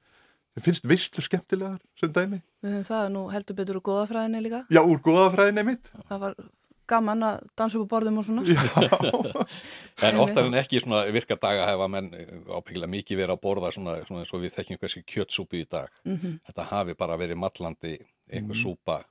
þeim 0.53 0.65
finnst 0.67 0.85
visslu 0.85 1.23
skemmtilegar 1.25 1.79
sem 1.97 2.11
dæmi. 2.13 2.39
Það 2.61 3.07
nú 3.13 3.23
heldur 3.33 3.57
betur 3.57 3.79
úr 3.79 3.85
góðafræðinni 3.87 4.41
líka. 4.45 4.59
Já, 4.69 4.81
úr 4.85 5.01
góðafræðinni 5.01 5.63
mitt. 5.65 5.89
Það 6.09 6.19
var 6.27 6.35
gaman 6.89 7.25
að 7.27 7.45
dansa 7.57 7.79
upp 7.79 7.87
á 7.87 7.93
borðum 7.93 8.19
og 8.21 8.27
svona. 8.27 8.43
En 10.07 10.19
oftar 10.19 10.47
en 10.47 10.57
ekki 10.59 10.81
svona 10.83 11.03
virkar 11.13 11.39
daga 11.41 11.67
hefa 11.69 11.87
menn 11.91 12.09
ábyggilega 12.49 12.91
mikið 12.91 13.21
verið 13.21 13.35
að 13.35 13.41
borða 13.45 13.71
svona, 13.75 13.95
svona 14.07 14.23
eins 14.23 14.33
og 14.33 14.43
við 14.43 14.55
þekkjum 14.57 14.81
kannski 14.81 15.03
kjötsúpi 15.13 15.63
í 15.63 15.69
dag. 15.69 15.89
Mm 16.03 16.17
-hmm. 16.17 16.37
Þetta 16.47 16.69
hafi 16.71 16.95
bara 16.99 17.17
verið 17.17 17.39
mallandi 17.39 17.97
einhver 18.31 18.57
súpa. 18.57 19.03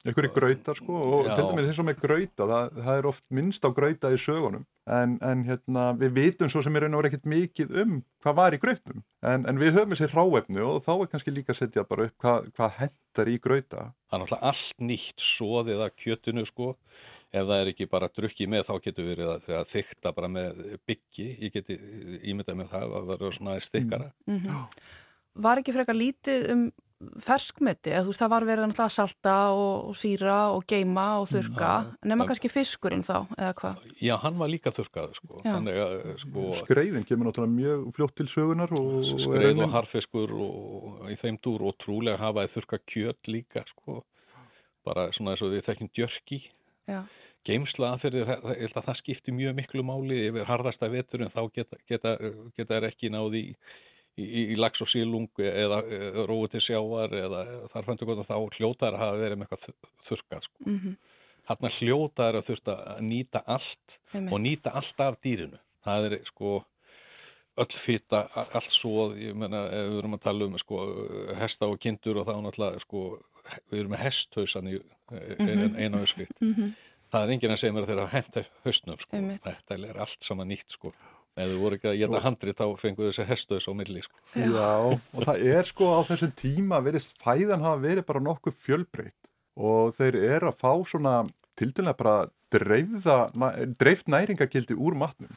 Einhverju 0.00 0.32
gröytar 0.32 0.76
sko 0.76 0.96
og 0.96 1.26
til 1.28 1.44
dæmis 1.44 1.66
eins 1.68 1.78
og 1.78 1.84
með 1.84 2.00
gröyta 2.00 2.46
það, 2.48 2.70
það 2.84 2.98
er 2.98 3.06
oft 3.06 3.24
minnst 3.28 3.64
á 3.64 3.70
gröyta 3.70 4.12
í 4.12 4.16
sögunum. 4.16 4.64
En, 4.88 5.18
en 5.22 5.44
hérna 5.44 5.92
við 6.00 6.14
vitum 6.16 6.50
svo 6.50 6.62
sem 6.64 6.76
er 6.76 6.88
verið 6.88 7.10
ekkert 7.10 7.28
mikið 7.28 7.74
um 7.82 7.98
hvað 8.24 8.38
var 8.40 8.56
í 8.56 8.58
gröytum 8.58 9.02
en, 9.22 9.44
en 9.46 9.60
við 9.60 9.76
höfum 9.76 9.92
þessi 9.92 10.08
ráefnu 10.10 10.64
og 10.64 10.80
þá 10.82 10.92
er 10.94 11.10
kannski 11.12 11.34
líka 11.34 11.52
að 11.52 11.60
setja 11.60 11.84
bara 11.84 12.08
upp 12.08 12.16
hvað, 12.24 12.48
hvað 12.56 12.78
hendar 13.10 13.28
í 13.28 13.40
gröyta 13.42 13.90
Það 14.10 14.16
er 14.16 14.22
náttúrulega 14.24 14.48
allt 14.50 14.80
nýtt 14.82 15.22
soðið 15.22 15.80
að 15.84 15.92
kjötunu 16.02 16.42
sko. 16.48 16.68
Ef 17.30 17.44
það 17.46 17.60
er 17.60 17.68
ekki 17.70 17.86
bara 17.86 18.08
drukkið 18.10 18.48
með 18.50 18.64
þá 18.66 18.72
getur 18.82 19.06
við 19.06 19.20
að, 19.22 19.44
að 19.54 19.68
þykta 19.70 20.12
bara 20.16 20.30
með 20.34 20.62
byggi. 20.90 21.26
Ég 21.44 21.52
geti 21.54 21.76
ímyndað 22.32 22.58
með 22.58 22.72
það 22.72 22.96
að 22.98 23.12
vera 23.12 23.30
svona 23.36 23.54
stikkara 23.62 24.08
mm 24.26 24.40
-hmm. 24.40 24.64
Var 25.46 25.60
ekki 25.62 25.74
frekar 25.76 25.94
lítið 25.94 26.48
um 26.50 26.64
ferskmeti, 27.24 27.92
eða 27.94 28.02
þú 28.04 28.12
veist 28.12 28.20
það 28.20 28.30
var 28.34 28.46
verið 28.48 28.80
að 28.84 28.90
salta 28.92 29.34
og, 29.56 29.88
og 29.88 29.96
síra 29.96 30.36
og 30.52 30.66
geima 30.68 31.06
og 31.22 31.30
þurka, 31.30 31.70
nema 32.10 32.26
kannski 32.28 32.50
fiskurinn 32.52 33.04
þá, 33.06 33.24
eða 33.38 33.54
hvað? 33.56 33.86
Já, 34.04 34.12
hann 34.20 34.36
var 34.40 34.50
líka 34.52 34.72
þurkað 34.76 35.14
sko. 35.16 35.40
sko 36.20 36.46
Skreiðin 36.60 37.06
kemur 37.08 37.30
náttúrulega 37.30 37.56
mjög 37.56 37.86
fljótt 37.96 38.16
til 38.20 38.28
sögunar 38.28 38.74
Skreið 39.10 39.62
og 39.64 39.72
harfiskur 39.72 40.34
og 40.36 41.08
í 41.08 41.16
þeim 41.20 41.40
dúr 41.40 41.64
og 41.70 41.78
trúlega 41.80 42.20
hafaði 42.20 42.52
þurka 42.58 42.80
kjöt 42.84 43.32
líka 43.32 43.64
sko, 43.70 44.02
bara 44.84 45.08
svona 45.16 45.32
eins 45.32 45.44
og 45.46 45.54
við 45.54 45.64
þekkjum 45.70 45.92
djörki. 45.96 46.42
Geimsla 47.46 47.94
aðferði, 47.94 48.26
það, 48.28 48.44
það, 48.74 48.84
það 48.90 48.98
skipti 48.98 49.32
mjög 49.32 49.56
miklu 49.56 49.84
máli 49.86 50.18
yfir 50.26 50.48
harðasta 50.48 50.90
vetur 50.92 51.22
en 51.24 51.32
þá 51.32 51.40
geta, 51.54 51.78
geta, 51.88 52.16
geta 52.56 52.76
er 52.76 52.88
ekki 52.90 53.12
náði 53.14 53.44
í 53.52 53.56
í, 54.20 54.42
í 54.54 54.58
lags 54.60 54.82
og 54.84 54.90
sílung 54.90 55.42
eða 55.44 55.80
rói 56.28 56.48
til 56.52 56.62
sjávar 56.64 57.14
eða 57.16 57.44
þarfæntu 57.72 58.08
gott 58.08 58.22
og 58.22 58.28
þá 58.28 58.36
hljótaður 58.58 58.98
að 58.98 59.02
hafa 59.04 59.22
verið 59.22 59.40
með 59.40 59.46
eitthvað 59.48 59.90
þurkað 60.08 60.46
sko. 60.46 60.64
mm 60.66 60.78
-hmm. 60.78 60.96
hann 61.50 61.76
hljótaður 61.78 62.40
að 62.40 62.48
þurft 62.50 62.72
að 62.74 63.00
nýta 63.12 63.44
allt 63.46 63.98
Heimitt. 64.12 64.32
og 64.32 64.40
nýta 64.40 64.74
allt 64.80 65.06
af 65.06 65.20
dýrinu 65.24 65.58
það 65.84 66.10
er 66.10 66.18
sko 66.24 66.60
öll 67.60 67.76
fýta, 67.76 68.24
allt 68.34 68.72
svo 68.72 69.10
ég 69.18 69.34
menna, 69.36 69.66
við 69.68 69.98
erum 69.98 70.14
að 70.16 70.22
tala 70.24 70.46
um 70.46 70.58
sko, 70.58 70.84
hesta 71.40 71.68
og 71.68 71.80
kindur 71.82 72.20
og 72.20 72.28
þá 72.28 72.34
náttúrulega 72.40 72.80
sko, 72.80 73.02
við 73.72 73.82
erum 73.82 73.94
með 73.94 74.04
hesthausan 74.06 74.70
í 74.70 74.78
mm 74.78 75.34
-hmm. 75.38 75.76
einu 75.76 76.02
öskrikt 76.02 76.40
mm 76.40 76.54
-hmm. 76.54 76.70
það 77.10 77.22
er 77.22 77.32
enginn 77.34 77.52
að 77.52 77.60
segja 77.60 77.72
mér 77.72 77.82
að 77.82 77.90
þeirra 77.90 78.06
henda 78.14 78.44
hausnum 78.64 78.96
sko. 78.96 79.16
þetta 79.44 79.74
er 79.74 80.00
allt 80.00 80.22
saman 80.22 80.48
nýtt 80.48 80.70
sko 80.70 80.92
Ef 81.40 81.50
þú 81.50 81.58
voru 81.62 81.78
ekki 81.78 81.90
að 81.90 81.98
geta 82.02 82.22
handri 82.24 82.54
þá 82.56 82.64
fenguðu 82.80 83.10
þessi 83.10 83.28
hestöðs 83.30 83.68
á 83.70 83.72
milli 83.78 84.04
sko. 84.04 84.22
Já, 84.36 84.70
og 84.92 85.26
það 85.26 85.44
er 85.54 85.68
sko 85.70 85.90
á 85.96 86.00
þessum 86.10 86.34
tíma 86.38 86.80
verið 86.84 87.06
fæðan 87.22 87.64
hafa 87.64 87.82
verið 87.84 88.06
bara 88.10 88.24
nokkuð 88.26 88.58
fjölbreytt. 88.66 89.30
Og 89.60 89.94
þeir 89.96 90.18
eru 90.20 90.50
að 90.50 90.60
fá 90.60 90.72
svona 90.88 91.14
til 91.58 91.70
dæla 91.76 91.96
bara 91.96 92.16
dreifða, 92.50 93.22
dreift 93.78 94.10
næringagildi 94.10 94.76
úr 94.76 94.96
matnum 94.98 95.32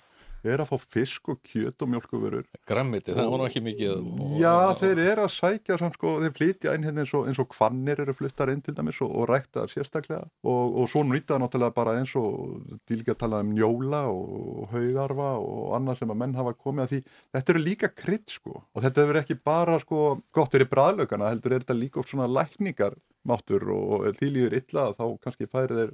er 0.52 0.64
að 0.64 0.70
fá 0.72 0.88
fisk 0.96 1.30
og 1.32 1.40
kjöt 1.48 1.84
og 1.86 1.92
mjölkuvörur 1.94 2.48
Grammiti, 2.68 3.14
það 3.16 3.30
var 3.32 3.42
nú 3.42 3.48
ekki 3.48 3.64
mikið 3.64 3.94
Já, 4.42 4.54
og, 4.54 4.76
þeir 4.82 5.02
eru 5.04 5.26
að 5.26 5.32
sækja 5.36 5.78
samt, 5.80 5.98
sko, 6.00 6.16
þeir 6.24 6.36
flytja 6.38 6.76
inn 6.76 6.88
hérna 6.88 7.04
eins 7.04 7.14
og, 7.16 7.28
eins 7.30 7.40
og 7.42 7.50
kvannir 7.54 8.04
eru 8.04 8.16
fluttar 8.18 8.52
inn 8.54 8.64
til 8.66 8.76
dæmis 8.78 9.00
og, 9.04 9.12
og 9.14 9.30
rækta 9.30 9.66
sérstaklega. 9.72 10.26
Og 10.44 10.84
svo 10.92 11.04
nýtaða 11.08 11.44
náttúrulega 11.44 11.76
bara 11.76 11.96
eins 12.00 12.14
og 12.20 12.64
dílika 12.90 13.16
að 13.16 13.22
tala 13.24 13.42
um 13.44 13.54
njóla 13.56 14.04
og 14.12 14.68
haugarfa 14.74 15.32
og 15.40 15.78
annað 15.78 16.02
sem 16.02 16.14
að 16.14 16.22
menn 16.24 16.38
hafa 16.40 16.56
komið 16.58 16.86
að 16.86 16.94
því. 16.94 17.02
Þetta 17.38 17.56
eru 17.56 17.64
líka 17.64 17.92
krydd 18.04 18.38
sko 18.38 18.60
og 18.60 18.86
þetta 18.86 19.06
hefur 19.06 19.22
ekki 19.24 19.40
bara 19.46 19.80
sko 19.84 20.04
gott 20.36 20.56
verið 20.56 20.72
bræðlaugana 20.74 21.32
heldur 21.34 21.56
er 21.56 21.66
þetta 21.66 21.80
líka 21.80 22.02
oft 22.02 22.14
svona 22.14 22.30
lækningar 22.30 22.98
máttur 23.28 23.64
og 23.72 24.10
því 24.18 24.30
líður 24.36 24.58
illa 24.60 24.90
þá 24.98 25.06
kannski 25.24 25.48
færið 25.48 25.80
þeir 25.80 25.94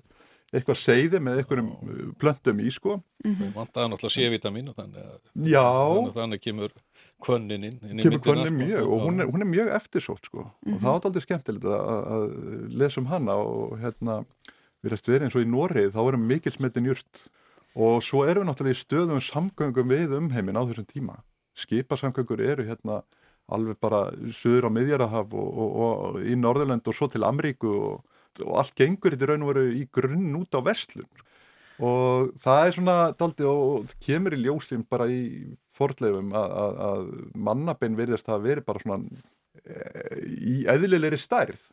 eitthvað 0.50 0.78
seiði 0.82 1.20
með 1.22 1.41
einhverjum 1.41 1.70
uh, 1.70 2.04
plöntum 2.22 2.62
í 2.64 2.72
sko. 2.74 2.97
Mm 3.24 3.34
-hmm. 3.36 3.54
Vantaði 3.58 3.91
náttúrulega 3.91 4.16
C-vitamin 4.16 4.72
þannig 4.74 5.02
að 5.04 6.14
þannig 6.16 6.41
kemur 6.41 6.76
kvönnin 7.26 7.66
inn, 7.70 7.80
inn 7.86 8.04
kemur 8.04 8.24
kvönnin 8.26 8.54
sko. 8.54 8.60
mjög 8.64 8.93
og 8.93 9.04
hún 9.06 9.22
er, 9.22 9.30
hún 9.30 9.45
er 9.45 9.50
mjög 9.50 9.74
eftirsótt 9.76 10.26
sko. 10.26 10.39
Mm 10.39 10.50
-hmm. 10.50 10.76
og 10.76 10.82
það 10.82 10.93
var 10.93 11.06
aldrei 11.06 11.26
skemmtilegt 11.26 11.66
að, 11.66 12.08
að 12.16 12.26
lesa 12.82 13.02
um 13.02 13.12
hana 13.12 13.36
og 13.36 13.80
hérna 13.80 14.24
við 14.82 14.91
erum 14.91 15.06
verið 15.06 15.24
eins 15.24 15.36
og 15.36 15.43
í 15.43 15.52
Norið 15.52 15.93
þá 15.93 16.02
erum 16.08 16.28
mikil 16.28 16.52
smettin 16.52 16.86
júrt 16.86 17.30
og 17.76 18.04
svo 18.04 18.26
erum 18.26 18.43
við 18.43 18.50
náttúrulega 18.50 18.78
í 18.78 18.84
stöðum 18.84 19.22
samgöngum 19.22 19.89
við 19.89 20.16
umheimin 20.18 20.58
á 20.58 20.64
þessum 20.66 20.88
tíma. 20.88 21.20
Skipasamgöngur 21.54 22.41
eru 22.41 22.64
hérna 22.64 23.04
alveg 23.50 23.78
bara 23.82 24.12
söður 24.32 24.70
á 24.70 24.76
miðjarahaf 24.76 25.34
og, 25.34 25.50
og, 25.58 25.70
og 25.80 26.24
í 26.24 26.36
Norðurland 26.38 26.88
og 26.88 26.95
svo 26.95 27.10
til 27.12 27.26
Amríku 27.28 27.70
og 27.70 28.06
og 28.46 28.60
allt 28.62 28.76
gengur 28.78 29.16
þetta 29.16 29.32
raun 29.32 29.46
og 29.46 29.52
veru 29.54 29.66
í 29.74 29.88
grunn 29.92 30.38
út 30.40 30.56
á 30.56 30.62
vestlun 30.66 31.10
og 31.80 32.32
það 32.40 32.62
er 32.66 32.76
svona 32.76 32.96
daldi 33.16 33.48
og 33.48 33.92
kemur 34.04 34.36
í 34.36 34.42
ljóslim 34.44 34.84
bara 34.90 35.08
í 35.12 35.56
fordleifum 35.78 36.34
að, 36.36 37.12
mannabinn 37.40 37.98
verðist 38.00 38.28
að 38.32 38.48
veri 38.50 38.64
bara 38.66 38.84
svona 38.84 39.00
e, 39.64 39.78
í 40.28 40.56
eðlilegri 40.70 41.20
stærð. 41.20 41.70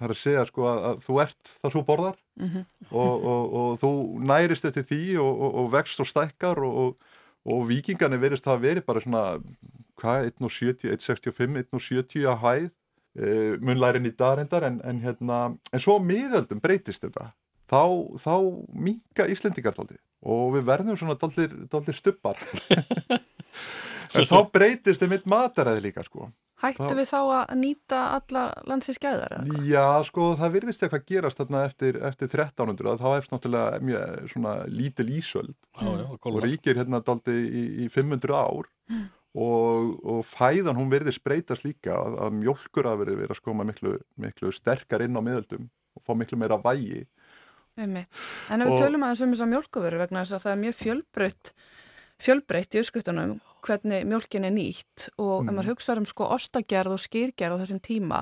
Það 0.00 0.06
er 0.06 0.14
að 0.14 0.20
segja 0.22 0.46
sko 0.48 0.64
að, 0.64 0.78
að 0.88 1.02
þú 1.04 1.18
ert 1.26 1.50
það 1.50 1.74
svo 1.74 1.82
borðar 1.90 2.18
mm 2.40 2.48
-hmm. 2.48 2.64
og, 2.88 3.26
og, 3.32 3.42
og 3.60 3.70
þú 3.82 3.92
nærist 4.30 4.64
eftir 4.64 4.86
því 4.88 5.02
og, 5.20 5.42
og 5.60 5.72
vext 5.76 6.00
og 6.00 6.08
stækkar 6.08 6.62
og 6.64 7.68
vikingarnir 7.68 8.22
verðist 8.22 8.48
að 8.48 8.64
veri 8.64 8.80
bara 8.80 9.00
svona 9.04 9.24
hvað, 10.00 10.32
1.70, 10.40 10.88
1.65, 10.96 11.64
1.70 11.68 12.24
að 12.32 12.40
hæð 12.44 12.70
uh, 13.18 13.56
munlærin 13.64 14.08
í 14.08 14.14
dagrindar 14.16 14.66
en, 14.68 14.80
en, 14.86 15.00
hérna, 15.04 15.40
en 15.72 15.82
svo 15.82 15.98
miðöldum 16.04 16.62
breytist 16.62 17.06
þetta. 17.06 17.30
Þá, 17.70 17.82
þá 18.18 18.34
minga 18.74 19.28
Íslendingartaldi 19.30 20.00
og 20.26 20.56
við 20.56 20.66
verðum 20.68 20.98
svona 21.00 21.16
daldir 21.16 21.96
stubbar. 21.96 22.40
En 24.10 24.26
þá 24.26 24.38
breytist 24.50 25.02
þið 25.02 25.12
mitt 25.12 25.26
mataræði 25.30 25.84
líka 25.84 26.02
sko. 26.02 26.30
Hættu 26.60 26.88
þá... 26.90 26.96
við 26.98 27.06
þá 27.08 27.18
að 27.20 27.52
nýta 27.60 28.00
alla 28.16 28.42
landsins 28.68 28.98
gæðar? 29.00 29.36
Já, 29.64 29.84
sko, 30.08 30.32
það 30.36 30.56
virðist 30.56 30.82
eitthvað 30.84 31.06
gerast 31.08 31.40
þarna 31.40 31.62
eftir, 31.68 32.00
eftir 32.04 32.32
1300 32.34 32.98
þá 33.00 33.06
eftir 33.14 33.36
náttúrulega 33.36 33.80
mjög 33.86 34.32
svona 34.34 34.56
lítil 34.68 35.06
ísöld 35.14 35.54
mm. 35.80 36.18
og 36.18 36.42
ríkir 36.44 36.80
hérna 36.80 37.00
daldi 37.06 37.38
í, 37.46 37.64
í 37.86 37.88
500 37.94 38.36
ár. 38.36 38.68
Mm 38.90 39.08
og, 39.34 39.92
og 40.02 40.22
fæðan 40.26 40.78
hún 40.78 40.90
verði 40.90 41.14
spreytast 41.14 41.66
líka 41.66 41.94
að, 41.94 42.18
að 42.26 42.38
mjölkur 42.40 42.88
að 42.90 43.02
verði 43.04 43.18
verið 43.22 43.34
að 43.34 43.40
skoma 43.40 43.66
miklu, 43.66 43.96
miklu 44.20 44.52
sterkar 44.54 45.04
inn 45.06 45.18
á 45.18 45.22
miðöldum 45.22 45.68
og 45.96 46.06
fá 46.06 46.14
miklu 46.18 46.38
meira 46.40 46.58
vægi. 46.62 47.04
En 47.80 47.96
ef 47.96 48.08
við 48.50 48.80
tölum 48.80 49.04
aðeins 49.06 49.22
um 49.24 49.34
þess 49.34 49.44
að 49.46 49.52
mjölkuveru 49.54 50.00
vegna 50.02 50.24
þess 50.24 50.36
að 50.36 50.44
það 50.44 50.52
er 50.52 50.62
mjög 50.64 50.78
fjölbreytt 50.80 51.52
fjölbreytt 52.20 52.76
í 52.76 52.80
öskutunum 52.82 53.36
hvernig 53.64 54.06
mjölkin 54.08 54.44
er 54.44 54.52
nýtt 54.52 55.08
og 55.16 55.44
mm. 55.44 55.48
ef 55.48 55.54
maður 55.54 55.70
hugsaður 55.72 56.02
um 56.02 56.08
sko 56.10 56.26
ostagerð 56.34 56.96
og 56.96 57.00
skýrgerð 57.00 57.56
á 57.56 57.60
þessum 57.62 57.80
tíma 57.84 58.20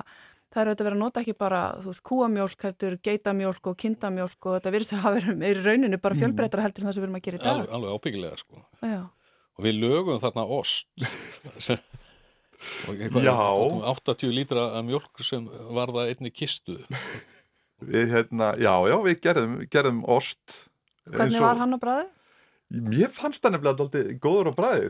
það 0.53 0.61
er 0.61 0.69
auðvitað 0.69 0.87
verið 0.87 0.97
að 0.97 1.03
nota 1.03 1.23
ekki 1.23 1.35
bara 1.39 1.61
þú 1.81 1.91
veist 1.91 2.05
kúamjölk, 2.09 2.65
heldur, 2.65 2.95
geitamjölk 3.05 3.69
og 3.69 3.77
kindamjölk 3.83 4.47
og 4.47 4.57
þetta 4.57 4.73
virðist 4.75 4.95
að 4.95 5.03
hafa 5.03 5.19
verið 5.19 5.45
í 5.49 5.53
rauninu 5.59 5.99
bara 5.99 6.15
mm. 6.15 6.23
fjölbreyttra 6.23 6.65
heldur 6.65 6.85
en 6.85 6.89
það 6.89 6.95
sem 6.95 7.03
við 7.03 7.09
erum 7.09 7.19
að 7.19 7.25
gera 7.27 7.39
í 7.39 7.43
dag. 7.43 7.51
Alveg, 7.51 7.75
alveg 7.77 7.99
ábyggilega 7.99 8.39
sko. 8.39 8.63
Já 8.79 9.01
og 9.59 9.65
við 9.67 9.81
lögum 9.83 10.21
þarna 10.23 10.45
ost. 10.59 10.87
Og 12.89 12.97
eitthvað 12.99 13.29
80 13.87 14.33
lítra 14.35 14.65
af 14.75 14.83
mjölk 14.83 15.21
sem 15.23 15.45
var 15.71 15.93
það 15.95 16.09
einni 16.11 16.31
kistu. 16.35 16.75
Við 17.79 18.09
hérna, 18.11 18.53
já, 18.59 18.73
já, 18.91 18.95
við 19.05 19.19
gerðum, 19.23 19.59
gerðum 19.71 19.99
ost 20.11 20.65
Hvernig 21.07 21.39
var 21.39 21.59
hann 21.61 21.75
á 21.75 21.79
bræði? 21.79 22.09
Mér 22.69 23.09
fannst 23.09 23.41
það 23.41 23.55
nefnilega 23.55 23.85
alltaf 23.85 24.09
góður 24.21 24.51
á 24.51 24.53
bræði 24.53 24.89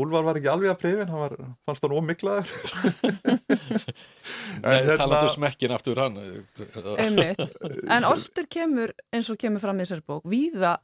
Úlvar 0.00 0.24
var 0.26 0.40
ekki 0.40 0.48
alveg 0.50 0.72
að 0.72 0.80
preyfin 0.80 1.12
hann 1.12 1.20
var, 1.20 1.34
fannst 1.68 1.84
hann 1.84 1.94
ómiklaður 1.94 2.50
Nei, 4.64 4.72
hérna, 4.72 4.96
talandu 4.96 5.28
smekkin 5.32 5.72
aftur 5.72 6.00
hann. 6.00 6.16
Einmitt. 7.00 7.40
En 7.88 8.04
ostur 8.08 8.48
kemur 8.50 8.92
eins 9.14 9.30
og 9.32 9.38
kemur 9.40 9.62
fram 9.62 9.78
í 9.78 9.86
þessar 9.86 10.02
bók. 10.04 10.26
Víða 10.28 10.74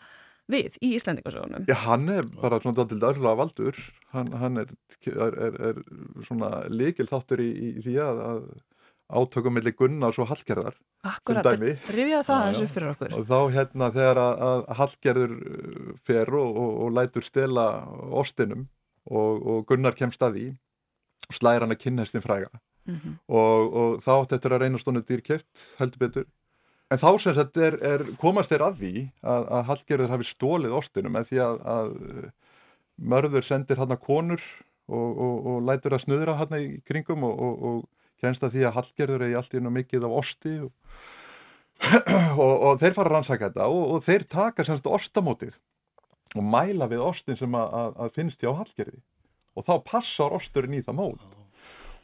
við 0.53 0.79
í 0.81 0.93
Íslandingarsögunum. 0.97 1.67
Já, 1.69 1.77
hann 1.87 2.09
er 2.13 2.27
bara 2.41 2.61
svona 2.63 2.87
til 2.87 3.01
dörfla 3.03 3.35
valdur, 3.39 3.79
hann, 4.15 4.33
hann 4.41 4.63
er, 4.63 4.73
er, 5.11 5.39
er, 5.49 5.61
er 5.71 5.81
svona 6.27 6.51
leikil 6.71 7.09
þáttur 7.11 7.43
í, 7.43 7.51
í 7.51 7.85
því 7.85 7.97
að, 8.05 8.23
að 8.31 8.43
átökum 9.21 9.55
millir 9.55 9.75
Gunnars 9.79 10.19
og 10.23 10.31
Hallgerðar 10.31 10.79
Akkurat, 11.07 11.47
rifjaði 11.95 12.27
það 12.27 12.45
eins 12.49 12.61
upp 12.65 12.73
fyrir 12.75 12.93
okkur. 12.93 13.13
Og 13.15 13.27
þá 13.29 13.41
hérna 13.55 13.91
þegar 13.95 14.21
að, 14.23 14.41
að 14.47 14.63
Hallgerður 14.81 15.35
uh, 15.37 15.91
fer 16.07 16.33
og, 16.35 16.49
og, 16.63 16.71
og 16.83 16.95
lætur 16.97 17.27
stela 17.27 17.67
ostinum 18.23 18.65
og, 19.07 19.45
og 19.47 19.67
Gunnar 19.69 19.95
kemst 19.99 20.25
að 20.27 20.41
því 20.41 20.47
slæra 21.37 21.67
hann 21.67 21.75
að 21.75 21.83
kynhestin 21.85 22.25
fræga. 22.25 22.51
Mm 22.87 22.99
-hmm. 23.03 23.15
og, 23.35 23.73
og 23.75 23.95
þá 23.99 24.13
þetta 24.31 24.51
að 24.55 24.61
reyna 24.63 24.79
stónu 24.79 25.01
dýrkjöft 25.03 25.63
heldur 25.79 25.99
betur 25.99 26.27
en 26.91 27.03
þá 27.03 27.09
sem 27.23 27.37
þetta 27.37 27.67
er, 27.67 27.77
er 27.93 28.05
komast 28.21 28.53
þeir 28.53 28.67
að 28.69 28.81
því 28.81 28.95
að, 29.23 29.49
að 29.59 29.67
Hallgerður 29.71 30.15
hafi 30.15 30.29
stólið 30.31 30.79
ostinum 30.79 31.17
með 31.17 31.31
því 31.31 31.43
að, 31.47 31.61
að 31.77 31.93
mörður 32.97 33.47
sendir 33.47 33.83
hann 33.83 33.95
að 33.95 34.03
konur 34.07 34.43
og, 34.87 35.09
og, 35.11 35.37
og 35.51 35.63
lætur 35.67 35.97
að 35.97 36.05
snuðra 36.07 36.39
hann 36.41 36.59
í 36.59 36.67
kringum 36.87 37.27
og 37.27 37.87
kennst 38.23 38.45
að 38.47 38.57
því 38.57 38.67
að 38.69 38.77
Hallgerður 38.79 39.27
er 39.27 39.35
í 39.35 39.39
allt 39.39 39.57
í 39.57 39.61
ennum 39.61 39.77
mikið 39.77 40.07
af 40.09 40.19
osti 40.23 40.59
og 42.47 42.79
þeir 42.81 42.95
fara 42.97 43.11
að 43.11 43.13
rannsaka 43.13 43.51
þetta 43.51 43.67
og 43.69 43.99
þeir 44.07 44.25
taka 44.33 44.65
semst 44.65 44.87
ostamótið 44.89 45.59
og 46.37 46.45
mæla 46.45 46.89
við 46.91 47.03
ostin 47.05 47.39
sem 47.39 47.55
að, 47.57 47.75
að 47.97 48.15
finnst 48.17 48.43
hjá 48.43 48.53
Hallgerði. 48.57 49.01
Og 49.57 49.65
þá 49.65 49.75
passar 49.89 50.35
osturinn 50.37 50.77
í 50.77 50.83
það 50.85 50.99
mót. 50.99 51.37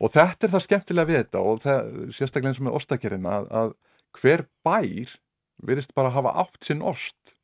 Og 0.03 0.13
þetta 0.13 0.47
er 0.47 0.53
það 0.55 0.65
skemmtilega 0.67 1.11
við 1.11 1.19
þetta 1.21 1.43
og 1.47 1.59
það, 1.63 1.91
sérstaklega 2.17 2.53
eins 2.53 2.61
og 2.61 2.67
með 2.69 2.79
ostakerinn 2.79 3.29
að 3.29 3.75
hver 4.19 4.47
bær 4.67 5.17
verist 5.63 5.95
bara 5.97 6.11
að 6.11 6.19
hafa 6.21 6.35
átt 6.45 6.67
sinn 6.67 6.83
ost. 6.83 7.37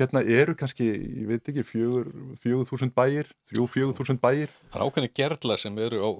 Hérna 0.00 0.22
eru 0.24 0.54
kannski, 0.56 0.86
ég 0.88 1.26
veit 1.28 1.48
ekki 1.50 1.64
fjögur, 1.68 2.08
fjögur 2.40 2.68
þúsund 2.70 2.94
bæir 2.96 3.28
þrjú 3.50 3.66
fjögur 3.68 3.98
þúsund 3.98 4.22
bæir. 4.22 4.54
Það 4.72 4.78
er 4.78 4.86
ákveðin 4.86 5.14
gerðla 5.20 5.58
sem 5.60 5.82
eru 5.84 6.00
á 6.00 6.10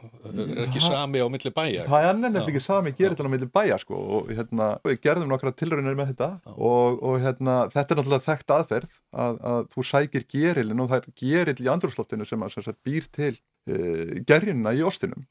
er 0.00 0.64
ekki 0.64 0.80
sami 0.82 1.20
á 1.20 1.28
milli 1.30 1.52
bæja. 1.54 1.84
Það 1.88 2.06
er 2.06 2.18
nefnilega 2.18 2.48
ekki 2.48 2.62
sami 2.64 2.92
gerðlan 2.96 3.28
á 3.28 3.32
milli 3.34 3.48
bæja 3.52 3.78
sko. 3.82 3.98
og 4.16 4.32
hérna, 4.32 4.68
við 4.86 5.00
gerðum 5.04 5.32
nokkra 5.32 5.52
tilröðinir 5.52 5.98
með 5.98 6.12
þetta 6.12 6.28
og, 6.54 7.00
og 7.04 7.18
hérna, 7.24 7.56
þetta 7.72 7.94
er 7.94 8.00
náttúrulega 8.00 8.26
þekkt 8.26 8.54
aðferð 8.56 8.96
að, 9.24 9.40
að 9.52 9.68
þú 9.74 9.86
sækir 9.90 10.26
gerilin 10.34 10.84
og 10.84 10.90
það 10.92 11.00
er 11.00 11.16
geril 11.22 11.56
í 11.66 11.70
andrúrslóttinu 11.74 12.28
sem, 12.28 12.44
að, 12.46 12.56
sem 12.56 12.78
býr 12.86 13.08
til 13.12 13.32
uh, 13.36 14.16
gerjinna 14.28 14.74
í 14.76 14.84
ostinum. 14.86 15.26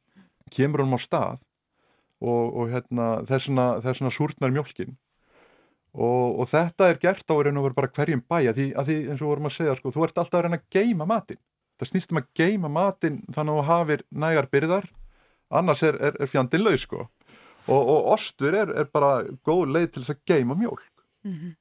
Kemur 0.54 0.86
honum 0.86 0.98
á 0.98 1.02
stað 1.02 1.46
og, 2.20 2.56
og 2.56 2.72
hérna, 2.74 3.12
þessuna, 3.28 3.68
þessuna 3.84 4.12
súrnar 4.12 4.52
mjölkin 4.56 4.98
og, 5.94 6.40
og 6.42 6.50
þetta 6.50 6.90
er 6.90 7.00
gert 7.02 7.32
á 7.32 7.34
að 7.34 7.46
reyna 7.48 7.62
að 7.62 7.70
vera 7.70 7.78
bara 7.80 7.92
hverjum 7.96 8.24
bæja 8.30 8.56
því 8.56 8.66
að 8.78 8.90
því 8.90 8.98
eins 9.10 9.22
og 9.24 9.32
vorum 9.32 9.50
að 9.50 9.56
segja 9.56 9.78
sko, 9.80 9.94
þú 9.96 10.04
ert 10.06 10.20
alltaf 10.22 10.40
að 10.40 10.46
reyna 10.46 10.60
að 10.60 10.68
geima 10.76 11.08
matinn. 11.10 11.42
Það 11.80 11.92
snýst 11.94 12.12
um 12.14 12.20
að 12.20 12.28
geima 12.36 12.70
matinn 12.70 13.22
þannig 13.32 13.54
að 13.54 13.60
þú 13.60 13.66
hafir 13.70 14.04
nægar 14.12 14.50
byrðar. 14.52 14.90
Annars 15.50 15.82
er, 15.88 15.98
er, 15.98 16.20
er 16.20 16.30
fjandin 16.30 16.62
laus 16.62 16.84
sko. 16.86 17.08
Og, 17.70 17.80
og 17.80 18.12
ostur 18.14 18.54
er, 18.58 18.74
er 18.82 18.92
bara 18.94 19.24
góð 19.48 19.74
leið 19.74 19.90
til 19.94 20.04
þess 20.04 20.14
að 20.14 20.22
geima 20.30 20.58
mjólk. 20.60 20.86
Mm 21.26 21.34
-hmm. 21.34 21.56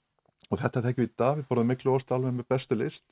og 0.51 0.61
þetta 0.61 0.83
þekkjum 0.83 1.05
við 1.05 1.09
í 1.09 1.19
dag 1.19 1.37
við 1.37 1.49
borðum 1.49 1.67
miklu 1.73 1.95
ost 1.95 2.13
alveg 2.13 2.35
með 2.35 2.49
bestu 2.49 2.75
list. 2.75 3.05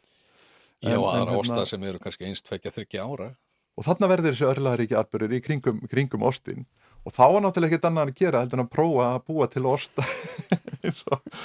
Já, 0.82 0.94
aðra 0.94 1.24
hérna, 1.24 1.38
osta 1.38 1.66
sem 1.66 1.82
eru 1.82 1.98
kannski 1.98 2.26
einst 2.28 2.46
tvekja 2.46 2.70
þryggja 2.70 3.06
ára. 3.06 3.30
Og 3.76 3.84
þarna 3.84 4.08
verður 4.08 4.32
þessu 4.32 4.50
örlaðaríki 4.50 4.96
atbyrður 4.96 5.32
í 5.36 5.40
kringum, 5.40 5.80
kringum 5.88 6.22
ostin 6.22 6.66
og 7.06 7.14
þá 7.14 7.22
var 7.22 7.42
náttúrulega 7.44 7.76
ekkert 7.76 7.88
annað 7.88 8.10
að 8.10 8.20
gera 8.20 8.42
heldur 8.42 8.58
en 8.58 8.66
að 8.66 8.72
prófa 8.74 9.08
að 9.12 9.24
búa 9.30 9.46
til 9.50 9.64
osta 9.70 10.04
eins 10.86 11.02
og, 11.06 11.40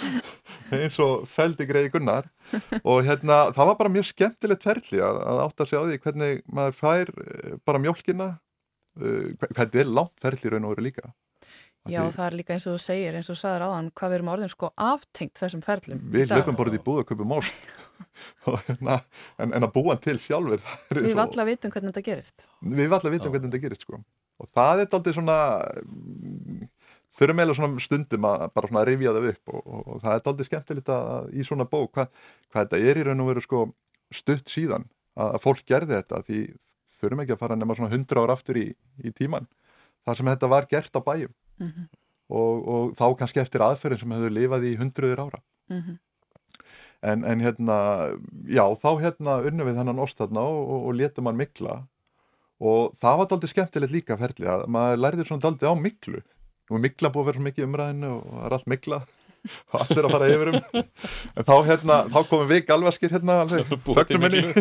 eins 0.73 0.99
og 1.03 1.25
feldi 1.29 1.67
greiði 1.69 1.93
gunnar. 1.93 2.29
Og 2.81 3.01
hérna 3.05 3.43
það 3.55 3.71
var 3.71 3.79
bara 3.79 3.93
mjög 3.93 4.07
skemmtilegt 4.09 4.65
ferli 4.65 5.01
að, 5.05 5.19
að 5.31 5.41
átta 5.45 5.67
sig 5.69 5.81
á 5.81 5.83
því 5.85 5.99
hvernig 6.05 6.45
maður 6.51 6.77
fær 6.79 7.11
eh, 7.13 7.57
bara 7.67 7.81
mjölkina 7.81 8.29
uh, 8.33 9.27
hvernig 9.47 9.83
er 9.83 9.91
langt 9.99 10.15
ferli 10.21 10.51
raun 10.51 10.65
og 10.65 10.75
veru 10.75 10.87
líka? 10.89 11.13
Já 11.89 12.03
því, 12.03 12.13
það 12.13 12.25
er 12.27 12.35
líka 12.37 12.53
eins 12.53 12.65
og 12.69 12.75
þú 12.75 12.81
segir 12.83 13.15
eins 13.17 13.29
og 13.29 13.37
þú 13.37 13.41
sagður 13.41 13.63
áðan 13.65 13.87
hvað 13.97 14.11
við 14.11 14.17
erum 14.19 14.31
orðin 14.35 14.51
sko 14.51 14.71
aftengt 14.77 15.41
þessum 15.41 15.63
ferlum 15.65 16.01
Við 16.13 16.33
hlöpum 16.35 16.57
borðið 16.57 16.77
í 16.77 16.83
búið 16.85 17.13
að 17.15 17.37
ost. 17.37 17.69
Hérna, 18.67 18.97
en, 19.41 19.53
en 19.57 19.65
að 19.65 19.73
búa 19.73 19.95
til 20.01 20.17
sjálfur 20.21 20.61
Við 21.07 21.15
valla 21.17 21.45
vitum 21.47 21.73
hvernig 21.73 21.93
þetta 21.93 22.05
gerist. 22.05 22.49
Við 22.61 22.91
valla 22.91 23.13
vitum 23.13 23.33
hvernig 23.33 23.49
þetta 23.49 23.63
gerist 23.65 23.87
sko 23.87 24.01
og 24.41 24.49
það 24.49 24.83
er 24.83 24.95
aldrei 24.97 25.15
svona 25.15 25.37
þurfum 27.11 27.39
meila 27.41 27.55
svona 27.55 27.83
stundum 27.83 28.27
að 28.29 28.43
bara 28.55 28.71
svona 28.71 28.83
rifja 28.87 29.13
það 29.15 29.29
upp 29.31 29.53
og, 29.53 29.61
og, 29.61 29.81
og 29.85 30.01
það 30.03 30.17
er 30.17 30.29
aldrei 30.31 30.47
skemmtilegt 30.47 30.91
að 30.95 31.31
í 31.35 31.45
svona 31.47 31.67
bók 31.69 31.95
hvað, 31.95 32.11
hvað 32.49 32.67
þetta 32.67 32.91
er 32.91 32.99
í 33.01 33.07
raun 33.07 33.23
og 33.23 33.31
veru 33.31 33.43
sko 33.45 33.63
stutt 34.11 34.51
síðan 34.51 34.87
að, 35.15 35.33
að 35.35 35.41
fólk 35.45 35.65
gerði 35.67 35.97
þetta 35.97 36.21
því 36.27 36.43
þurfum 37.01 37.23
ekki 37.23 37.35
að 37.35 37.41
fara 37.41 37.57
nema 37.57 37.77
svona 37.77 37.93
hundra 37.93 38.23
ár 38.23 38.35
aftur 38.35 38.59
í, 38.61 38.67
í 39.03 39.13
tíman 39.15 39.49
þar 40.05 40.19
sem 40.19 40.31
þetta 40.31 40.51
var 40.51 40.69
gert 40.71 40.95
á 40.95 41.01
bæjum 41.03 41.33
mm 41.33 41.67
-hmm. 41.67 41.89
og, 42.29 42.69
og 42.75 42.95
þá 42.99 43.05
kannski 43.19 43.43
eftir 43.43 43.65
aðferðin 43.65 44.03
sem 44.03 44.15
hefur 44.15 44.37
lifað 44.37 44.69
í 44.69 44.75
hundruður 44.79 45.23
ára 45.25 45.41
mm 45.69 45.81
-hmm. 45.81 45.97
en, 47.11 47.25
en 47.25 47.45
hérna 47.45 47.77
já 48.47 48.65
þá 48.79 48.91
hérna 49.03 49.41
unnum 49.47 49.67
við 49.67 49.79
þennan 49.81 50.03
ostatna 50.05 50.41
og 50.41 50.93
letum 50.95 51.27
hann 51.27 51.39
mikla 51.39 51.81
og 52.61 52.93
það 53.01 53.17
var 53.19 53.33
aldrei 53.35 53.51
skemmtilegt 53.51 53.95
líka 53.95 54.17
ferli 54.19 54.47
að 54.49 54.67
maður 54.71 55.01
lærði 55.01 55.25
svona 55.27 55.49
aldrei 55.49 55.73
á 55.73 55.75
miklu 55.77 56.21
og 56.71 56.83
mikla 56.83 57.11
búið 57.11 57.23
að 57.23 57.29
vera 57.31 57.45
mikið 57.47 57.67
umræðinu 57.67 58.11
og 58.13 58.21
það 58.29 58.45
er 58.45 58.55
allt 58.57 58.71
mikla 58.71 58.99
og 59.71 59.77
allir 59.81 60.07
að 60.07 60.13
fara 60.13 60.29
yfir 60.29 60.51
um. 60.51 60.57
En 61.33 61.47
þá, 61.47 61.55
hérna, 61.65 61.95
þá 62.13 62.19
komum 62.29 62.51
við 62.51 62.61
galvaskir 62.67 63.13
hérna 63.15 63.33
þögnum 63.49 64.21
minni 64.21 64.41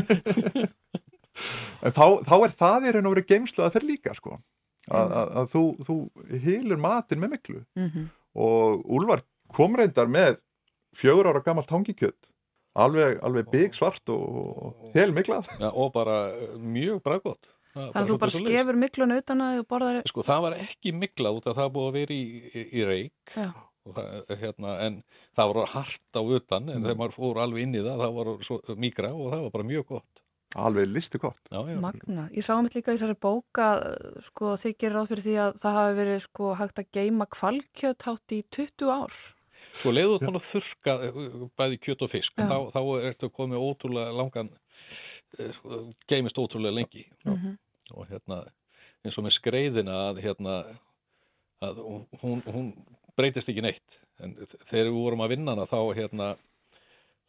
en 1.84 1.96
þá, 1.96 2.07
þá 2.24 2.36
er 2.38 2.53
það 2.62 2.86
í 2.86 2.94
raun 2.96 3.11
og 3.11 3.14
verið 3.14 3.28
geimslu 3.28 3.64
að 3.64 3.74
fer 3.76 3.86
líka 3.86 4.12
sko. 4.16 4.32
Að, 4.90 5.12
að, 5.12 5.28
að 5.36 5.46
þú, 5.53 5.62
þú 5.86 5.94
hýlur 6.46 6.80
matin 6.80 7.20
með 7.20 7.30
miklu 7.36 7.61
mm 7.76 7.88
-hmm. 7.90 8.07
og 8.40 8.64
Úlvar 8.88 9.20
kom 9.53 9.76
reyndar 9.76 10.09
með 10.09 10.40
fjögur 10.96 11.28
ára 11.28 11.44
gammalt 11.44 11.70
hangikjött 11.70 12.22
alveg, 12.74 13.20
alveg 13.22 13.51
bygg 13.53 13.76
svart 13.76 14.09
og, 14.09 14.24
og 14.24 14.90
hel 14.94 15.12
miklað 15.14 15.46
ja, 15.61 15.70
og 15.70 15.92
bara 15.94 16.32
mjög 16.59 17.03
bræðgótt 17.05 17.55
Þannig 17.74 17.98
að 18.00 18.08
þú 18.08 18.18
bara 18.18 18.34
skefur 18.34 18.78
miklun 18.78 19.14
utan 19.14 19.42
að 19.44 19.58
þú 19.60 19.66
borðar... 19.70 19.98
Sko 20.10 20.24
það 20.26 20.46
var 20.46 20.56
ekki 20.58 20.94
mikla 20.96 21.34
út 21.36 21.50
að 21.50 21.60
það 21.60 21.74
búið 21.76 21.90
að 21.90 21.98
vera 22.00 22.16
í, 22.16 22.24
í, 22.50 22.64
í 22.80 22.86
reik 22.88 23.34
það, 23.94 24.08
hérna, 24.40 24.72
en 24.86 24.96
það 25.38 25.52
var 25.52 25.70
hart 25.74 26.18
á 26.18 26.22
utan 26.22 26.66
en 26.66 26.80
mm. 26.80 26.88
þegar 26.88 26.98
maður 26.98 27.16
fór 27.16 27.40
alveg 27.44 27.66
inn 27.66 27.78
í 27.78 27.84
það 27.84 28.02
það 28.02 28.18
var 28.18 28.32
svo, 28.48 28.58
mikra 28.82 29.12
og 29.14 29.30
það 29.30 29.46
var 29.46 29.54
bara 29.54 29.70
mjög 29.70 29.86
gott. 29.94 30.24
Alveg 30.58 30.88
listu 30.90 31.20
gott. 31.22 31.42
Já, 31.46 31.60
já. 31.62 31.76
Magna. 31.78 32.24
Ég 32.34 32.42
sá 32.42 32.56
mitt 32.58 32.74
líka 32.74 32.90
í 32.90 32.98
þessari 32.98 33.18
bóka 33.22 33.68
sko 34.26 34.56
þið 34.58 34.78
gerir 34.82 34.96
ráð 34.98 35.12
fyrir 35.12 35.26
því 35.28 35.36
að 35.44 35.60
það 35.60 35.76
hafi 35.78 35.98
verið 36.00 36.24
sko 36.26 36.54
hægt 36.58 36.82
að 36.82 36.88
geima 36.98 37.28
kvalkjöt 37.30 38.08
hátt 38.08 38.34
í 38.34 38.40
20 38.58 38.90
ár. 38.90 39.20
Svo 39.76 39.92
leiðu 39.92 40.18
þú 40.24 40.40
þurka 40.40 40.96
bæði 41.60 41.78
kjöt 41.84 42.02
og 42.06 42.10
fisk 42.10 42.38
þá, 42.40 42.58
þá 42.72 42.80
ertu 43.10 43.28
komið 43.30 43.62
ótrúlega 43.62 44.14
langan 44.16 44.48
Eh, 44.50 45.19
geimist 46.09 46.39
ótrúlega 46.39 46.74
lengi. 46.74 47.07
Mm 47.24 47.37
-hmm. 47.37 47.59
og 47.95 48.07
hérna 48.09 48.45
eins 49.05 49.18
og 49.18 49.24
með 49.24 49.37
skreiðina 49.39 49.97
að 50.11 50.22
hérna 50.24 50.64
að 51.61 51.81
hún, 52.22 52.43
hún 52.47 52.72
breytist 53.16 53.49
ekki 53.49 53.64
neitt. 53.64 54.01
En 54.20 54.35
þegar 54.37 54.91
við 54.91 54.97
vorum 54.97 55.24
að 55.24 55.35
vinna 55.35 55.55
hana 55.55 55.66
þá 55.68 55.95
hérna 55.95 56.37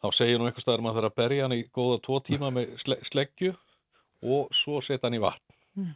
þá 0.02 0.08
segir 0.16 0.38
nú 0.40 0.48
einhver 0.48 0.64
staðar 0.64 0.84
maður 0.84 1.00
þarf 1.00 1.12
að 1.12 1.18
berja 1.20 1.46
hann 1.46 1.56
í 1.56 1.64
góða 1.72 2.00
tvo 2.02 2.20
tíma 2.20 2.50
með 2.54 2.76
sleggju 2.82 3.52
og 4.22 4.54
svo 4.54 4.80
setja 4.80 5.06
hann 5.06 5.18
í 5.18 5.22
vatn. 5.22 5.58
Mm. 5.72 5.92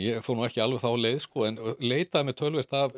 ég 0.00 0.24
fór 0.24 0.36
nú 0.36 0.44
ekki 0.46 0.62
alveg 0.64 0.80
þá 0.80 0.90
leið 0.96 1.18
sko 1.24 1.44
en 1.44 1.58
leitaði 1.80 2.28
með 2.28 2.36
tölvist 2.40 2.72
af 2.76 2.94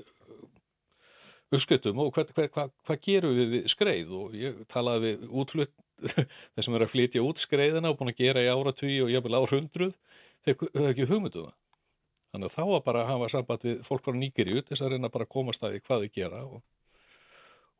uppskryttum 1.50 1.98
og 1.98 2.12
hvað 2.14 2.30
hva, 2.36 2.46
hva, 2.54 2.64
hva 2.86 2.96
gerum 3.02 3.34
við 3.34 3.54
við 3.56 3.68
skreið? 3.72 4.12
Og 4.14 4.36
ég 4.38 4.60
talaði 4.70 5.14
við 5.16 5.32
útflutt 5.42 5.74
þeir 6.54 6.66
sem 6.66 6.76
eru 6.76 6.86
að 6.86 6.92
flytja 6.94 7.24
út 7.26 7.42
skreiðina 7.42 7.92
og 7.92 7.98
búin 8.00 8.12
að 8.12 8.20
gera 8.22 8.44
í 8.44 8.50
áratví 8.50 9.00
og 9.04 9.12
jafnvel 9.12 9.40
árhundruð 9.40 9.96
þeir 10.46 10.56
höfðu 10.60 10.88
ekki 10.92 11.08
hugmynduða 11.10 11.52
um 11.52 11.58
þannig 12.30 12.50
að 12.50 12.56
þá 12.56 12.64
var 12.70 12.82
bara 12.86 13.04
að 13.04 13.08
hafa 13.10 13.30
samband 13.32 13.64
við 13.66 13.78
fólk 13.86 14.04
frá 14.06 14.16
Nýgeri 14.16 14.58
út 14.58 14.68
þess 14.70 14.84
að 14.84 14.92
reyna 14.94 15.10
bara 15.12 15.26
að 15.26 15.32
komast 15.34 15.64
að 15.64 15.74
því 15.74 15.80
hvað 15.86 16.04
þau 16.04 16.12
gera 16.16 16.42
og, 16.46 16.60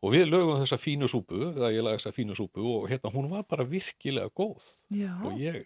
og 0.01 0.15
við 0.15 0.25
lögum 0.31 0.63
þessa 0.63 0.81
fínu 0.81 1.11
súpu 1.11 1.43
það 1.55 1.77
ég 1.77 1.87
lagði 1.87 2.01
þessa 2.01 2.17
fínu 2.17 2.39
súpu 2.39 2.65
og 2.73 2.89
hérna 2.91 3.13
hún 3.15 3.31
var 3.31 3.47
bara 3.51 3.67
virkilega 3.69 4.33
góð. 4.35 4.67
Já. 4.91 5.13
og 5.23 5.39
ég 5.39 5.63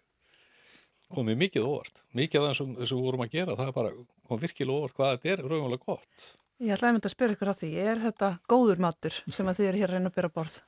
komið 1.14 1.40
mikið 1.44 1.68
óvart. 1.68 2.02
Mikið 2.16 2.40
af 2.42 2.52
þessum 2.52 2.76
sem 2.80 2.98
við 2.98 3.08
vorum 3.08 3.24
að 3.24 3.34
gera 3.36 3.56
það 3.60 3.74
bara 3.76 3.92
kom 4.28 4.40
virkilega 4.42 4.80
óvart 4.80 4.98
hvað 4.98 5.14
þetta 5.14 5.32
er 5.32 5.44
raunverulega 5.44 5.84
gott 5.88 6.30
Ég 6.62 6.70
ætlaði 6.70 7.00
að 7.00 7.06
að 7.08 7.10
spyrja 7.10 7.34
ykkur 7.34 7.48
á 7.50 7.54
því, 7.58 7.68
er 7.82 7.98
þetta 7.98 8.26
góður 8.46 8.80
matur 8.84 9.14
sem 9.26 9.48
að 9.50 9.56
þið 9.58 9.68
eru 9.68 9.78
hér 9.80 9.90
að 9.90 9.96
reyna 9.96 10.10
að 10.10 10.14
byrja 10.14 10.28
að 10.28 10.34
borð? 10.36 10.58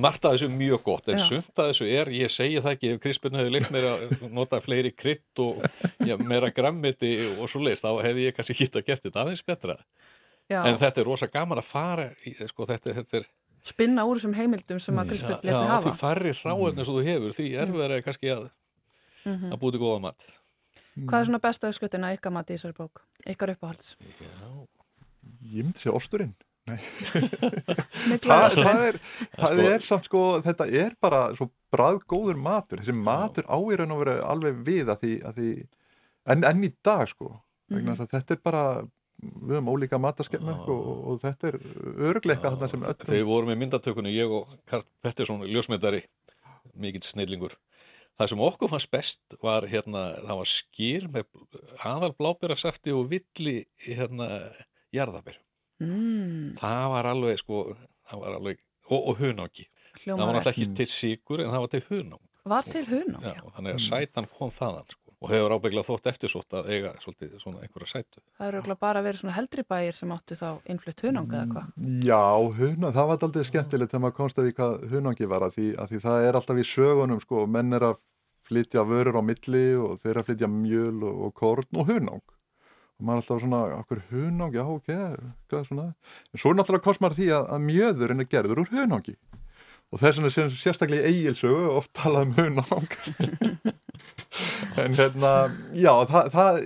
Margt 0.00 0.24
af 0.24 0.32
þessu 0.32 0.46
er 0.48 0.54
mjög 0.56 0.80
gott, 0.86 1.10
en 1.12 1.20
sumt 1.20 1.60
af 1.60 1.66
þessu 1.68 1.88
er, 1.92 2.10
ég 2.16 2.32
segi 2.32 2.62
það 2.64 2.72
ekki, 2.72 2.92
ef 2.94 3.02
Krispun 3.02 3.36
hefur 3.36 3.52
leitt 3.52 3.68
mér 3.74 3.88
að 3.90 4.14
nota 4.32 4.60
fleiri 4.64 4.92
krydd 4.96 5.42
og 5.44 5.60
já, 6.08 6.14
meira 6.22 6.48
grammiti 6.56 7.10
og 7.34 7.44
svo 7.52 7.60
leiðist, 7.60 7.84
þá 7.84 8.00
hefði 8.06 8.24
ég 8.24 8.38
kannski 8.38 8.56
hitt 8.56 8.80
að 8.80 8.86
gert 8.88 9.04
þetta 9.04 9.20
aðeins 9.26 9.44
betra. 9.50 9.76
Já. 10.48 10.62
En 10.62 10.80
þetta 10.80 11.04
er 11.04 11.10
rosa 11.10 11.28
gaman 11.28 11.60
að 11.60 11.68
fara, 11.68 12.08
í, 12.24 12.32
sko 12.48 12.68
þetta, 12.72 12.96
þetta 13.02 13.20
er... 13.20 13.28
Spinna 13.68 14.08
úr 14.08 14.16
þessum 14.16 14.38
heimildum 14.38 14.80
sem 14.80 14.96
að 14.96 15.12
Krispun 15.12 15.36
leti 15.42 15.52
hafa. 15.52 15.76
Já, 15.76 15.84
því 15.84 15.94
farri 16.00 16.32
eins 16.32 16.88
og 16.88 16.88
þú 16.88 17.04
hefur, 17.04 17.36
því 17.36 17.50
erfið 17.66 17.84
er 17.84 18.06
kannski 18.06 18.32
að, 18.32 18.48
mm 19.26 19.34
-hmm. 19.34 19.52
að 19.52 19.60
búti 19.60 19.84
góða 19.84 20.00
mat. 20.08 20.24
Hvað 20.96 21.20
er 21.20 21.28
svona 21.28 21.44
besta 21.44 21.68
ösklutina 21.68 22.16
ykkar 22.16 22.32
mat 22.32 22.48
í 22.48 22.56
þessari 22.56 22.74
bók? 22.74 23.04
Ykkar 23.28 23.52
uppáhalds? 23.52 23.96
Já, 24.00 24.77
ég 25.54 25.66
myndi 25.66 25.82
segja 25.82 25.96
osturinn. 25.98 26.36
Það, 28.28 28.54
það, 28.58 28.82
er, 28.84 28.96
það 29.38 29.60
er 29.64 29.84
samt 29.84 30.08
sko 30.08 30.22
þetta 30.44 30.66
er 30.68 30.92
bara 31.00 31.20
svo 31.36 31.48
bræðgóður 31.72 32.36
matur. 32.40 32.82
Þessi 32.82 32.94
matur 32.96 33.48
áýrun 33.48 33.94
að 33.94 34.02
vera 34.02 34.16
alveg 34.28 34.60
við 34.66 34.92
að 34.92 35.02
því, 35.02 35.12
að 35.28 35.40
því 35.40 35.48
en, 36.34 36.44
en 36.50 36.64
í 36.66 36.70
dag 36.84 37.08
sko 37.08 37.30
vegna 37.72 37.96
þess 37.96 38.06
að 38.06 38.14
þetta 38.16 38.36
er 38.36 38.42
bara 38.44 38.62
við 39.18 39.56
höfum 39.56 39.70
ólíka 39.72 40.00
mataskemming 40.00 40.68
og, 40.70 40.90
og 41.10 41.22
þetta 41.22 41.50
er 41.50 41.58
örgleika 42.10 42.52
þarna 42.52 42.70
sem 42.70 42.84
öllum 42.84 43.00
Þegar 43.02 43.16
við 43.16 43.30
vorum 43.32 43.52
í 43.52 43.58
myndatökunni, 43.62 44.14
ég 44.14 44.34
og 44.38 44.52
Karl 44.68 44.84
Pettersson, 45.04 45.42
ljósmyndari, 45.48 46.04
mikill 46.78 47.04
snillingur. 47.06 47.56
Það 48.18 48.32
sem 48.32 48.44
okkur 48.48 48.70
fannst 48.72 48.90
best 48.90 49.36
var 49.42 49.66
hérna, 49.70 50.08
það 50.22 50.40
var 50.40 50.50
skýr 50.50 51.08
með 51.14 51.26
aðal 51.86 52.12
blábyrasafti 52.18 52.94
og 52.94 53.10
villi 53.12 53.60
hérna 53.84 54.28
jarðabér. 54.94 55.40
Mm, 55.82 56.54
Það 56.58 56.86
var 56.94 57.08
alveg 57.12 57.38
sko, 57.42 57.64
það 58.10 58.22
var 58.24 58.38
alveg, 58.38 58.62
og, 58.90 59.02
og 59.12 59.20
hunangi. 59.22 59.68
Það 59.98 60.14
var 60.22 60.32
náttúrulega 60.38 60.54
ekki 60.54 60.70
til 60.78 60.88
síkur 60.90 61.42
en 61.44 61.52
það 61.52 61.64
var 61.66 61.72
til 61.74 61.84
hunang. 61.90 62.24
Var 62.48 62.70
til 62.72 62.86
hunang, 62.88 63.22
Já, 63.26 63.34
já. 63.36 63.44
þannig 63.58 63.76
að 63.76 63.84
sætan 63.84 64.26
kom 64.38 64.50
þaðan 64.54 64.88
sko. 64.90 65.04
Og 65.18 65.32
hefur 65.32 65.50
ábyggla 65.58 65.82
þótt 65.82 66.06
eftirsótt 66.12 66.54
að 66.54 66.68
eiga 66.70 66.92
svolítið 67.02 67.32
svona 67.42 67.64
einhverja 67.66 67.88
sætu. 67.90 68.20
Það 68.38 68.52
eru 68.60 68.76
bara 68.78 69.00
verið 69.02 69.18
svona 69.24 69.34
heldri 69.34 69.64
bæir 69.66 69.96
sem 69.98 70.12
áttu 70.14 70.36
þá 70.38 70.60
innflutt 70.70 71.02
hunang 71.02 71.26
eða 71.34 71.48
hvað. 71.50 71.72
Já, 72.06 72.20
hunang, 72.60 72.92
það 72.94 73.08
var 73.10 73.24
aldrei 73.26 73.46
skemmtilegt 73.48 73.90
þegar 73.90 74.04
maður 74.04 74.16
komst 74.20 74.38
að 74.38 74.46
því 74.46 74.52
hvað 74.60 74.86
hunangi 74.92 75.28
var 75.32 75.46
að 75.48 75.56
því, 75.58 75.66
að 75.82 75.90
því 75.90 76.00
það 76.06 76.26
er 76.28 76.38
alltaf 76.38 76.60
í 76.62 76.66
sögunum 76.70 77.22
sko, 77.24 77.42
menn 77.50 77.74
er 77.74 77.86
að 77.90 77.98
flytja 78.46 78.86
vörur 78.86 79.18
á 79.18 79.22
milli 79.26 79.64
og 79.82 79.98
þeir 80.04 80.20
að 80.22 80.30
flytja 80.30 80.48
mjöl 80.54 81.02
og, 81.02 81.18
og 81.26 81.34
korn 81.42 81.82
og 81.82 81.90
hunang 81.90 82.22
og 82.98 83.06
maður 83.06 83.18
er 83.18 83.22
alltaf 83.22 83.42
svona, 83.44 83.60
okkur 83.78 84.04
hunang, 84.10 84.54
já 84.56 84.64
ok 84.64 84.88
hvað 84.90 85.58
er 85.60 85.66
svona, 85.68 85.88
en 86.32 86.42
svo 86.42 86.54
náttúrulega 86.54 86.84
komst 86.84 87.02
maður 87.02 87.14
að 87.14 87.20
því 87.20 87.28
að, 87.36 87.44
að 87.54 87.66
mjöðurinn 87.68 88.24
er 88.24 88.30
gerður 88.32 88.62
úr 88.64 88.72
hunangi. 88.74 89.14
Og 89.88 90.02
þess 90.02 90.18
vegna 90.18 90.30
sem 90.34 90.50
sérstaklega 90.52 91.08
í 91.08 91.14
eigilsögu 91.14 91.70
oft 91.78 91.94
talað 91.96 92.28
um 92.28 92.34
hunang. 92.42 92.90
En 94.78 94.94
hérna 94.94 95.30
já, 95.74 95.90
það, 96.06 96.28
það 96.30 96.58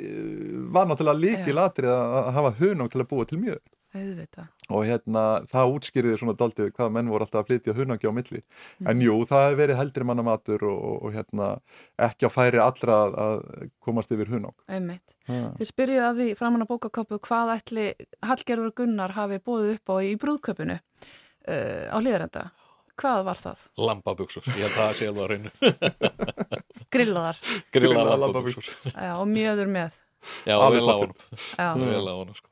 var 0.75 0.89
náttúrulega 0.89 1.23
líkil 1.23 1.61
atrið 1.63 1.93
að 1.95 2.27
hafa 2.37 2.51
hunang 2.59 2.91
til 2.93 3.01
að 3.01 3.09
búa 3.09 3.29
til 3.29 3.39
mjöð 3.41 3.61
Auðvitað. 3.93 4.49
Og 4.75 4.87
hérna 4.89 5.25
það 5.51 5.75
útskýriði 5.77 6.21
svona 6.21 6.37
daldið 6.39 6.73
hvað 6.77 6.93
menn 6.97 7.11
voru 7.13 7.27
alltaf 7.27 7.43
að 7.43 7.51
flytja 7.51 7.77
hunangi 7.77 8.11
á 8.11 8.13
milli 8.17 8.43
en 8.89 9.03
jú, 9.05 9.17
það 9.29 9.47
hefur 9.47 9.61
verið 9.63 9.81
heldri 9.81 10.07
manna 10.09 10.25
matur 10.27 10.65
og, 10.69 10.79
og, 10.91 10.97
og 11.07 11.17
hérna 11.17 11.49
ekki 12.09 12.29
að 12.29 12.35
færi 12.37 12.63
allra 12.63 12.99
að, 13.07 13.19
að 13.27 13.43
komast 13.85 14.15
yfir 14.15 14.33
hunang 14.33 14.57
Einmitt. 14.73 15.17
Þið 15.29 15.69
spyrjuð 15.69 16.07
að 16.09 16.23
því 16.23 16.29
framan 16.39 16.67
á 16.67 16.71
bókakápu 16.71 17.21
hvað 17.23 17.55
ætli 17.57 17.87
Hallgerður 18.27 18.75
Gunnar 18.83 19.15
hafi 19.17 19.39
bóðið 19.45 19.77
upp 19.77 19.93
á 19.93 19.97
í 20.03 20.13
brúðköpunu 20.19 20.79
uh, 20.79 21.85
á 21.95 21.97
hlýðarenda. 22.03 22.47
Hvað 22.99 23.25
var 23.27 23.41
það? 23.41 23.67
Lambabuxur, 23.81 24.49
ég 24.53 24.67
held 24.67 24.75
að 24.75 24.81
það 24.83 24.97
sé 24.99 25.11
alveg 25.11 25.25
að 25.25 25.31
reynu. 25.33 25.53
Grillaðar 26.93 27.39
Grilla 27.43 27.95
Grillaðar 27.95 28.21
lambabuxur. 28.27 28.73
já, 28.93 29.13
og 29.17 29.29
mjöður 29.31 29.71
með. 29.79 30.01
Já, 30.47 30.57
Alveg 30.59 30.83
vel 30.83 32.52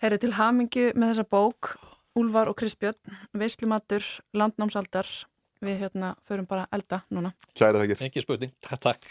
Herri 0.00 0.16
til 0.16 0.32
hamingju 0.32 0.94
með 0.96 1.10
þessa 1.10 1.26
bók, 1.28 1.74
Úlfar 2.16 2.48
og 2.48 2.56
Kristbjörn, 2.56 3.16
Veislumatur, 3.36 4.06
Landnámsaldar. 4.32 5.10
Við 5.60 5.82
hérna 5.82 6.14
förum 6.24 6.46
bara 6.48 6.64
elda 6.72 7.02
núna. 7.12 7.34
kæra 7.52 7.82
þakkir 7.82 8.06
Ekki 8.06 8.22
spurning, 8.24 8.54
takk. 8.86 9.04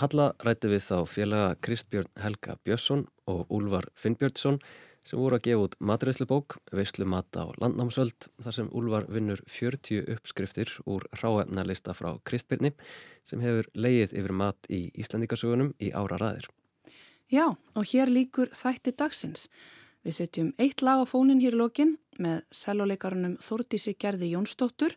Halla 0.00 0.30
rætti 0.40 0.70
við 0.72 0.86
þá 0.86 0.96
félaga 1.04 1.52
Kristbjörn 1.60 2.08
Helga 2.16 2.56
Björnsson 2.64 3.04
og 3.28 3.44
Úlfar 3.52 3.90
Finnbjörnsson 3.92 4.56
sem 5.04 5.20
voru 5.20 5.36
að 5.36 5.44
gefa 5.50 5.68
út 5.68 5.76
matreðslubók, 5.84 6.56
veislu 6.72 7.04
mat 7.04 7.28
á 7.36 7.44
landnámsöld, 7.60 8.30
þar 8.40 8.56
sem 8.56 8.72
Úlfar 8.72 9.04
vinnur 9.12 9.44
40 9.44 10.14
uppskriftir 10.16 10.72
úr 10.88 11.04
ráefnalista 11.20 11.92
frá 11.92 12.14
Kristbjörni 12.24 12.72
sem 13.20 13.44
hefur 13.44 13.68
leið 13.76 14.16
yfir 14.16 14.32
mat 14.32 14.72
í 14.72 14.86
Íslandikasögunum 14.96 15.74
í 15.76 15.92
ára 15.92 16.16
ræðir. 16.16 16.48
Já, 17.34 17.48
og 17.50 17.88
hér 17.90 18.12
líkur 18.14 18.52
þætti 18.54 18.92
dagsins. 18.94 19.48
Við 20.06 20.18
setjum 20.20 20.50
eitt 20.60 20.84
lag 20.86 21.02
á 21.02 21.04
fónin 21.08 21.40
hér 21.42 21.56
í 21.56 21.58
lokin 21.58 21.96
með 22.22 22.44
selvoleikarunum 22.54 23.38
Þordísi 23.42 23.96
Gerði 23.98 24.30
Jónsdóttur. 24.36 24.94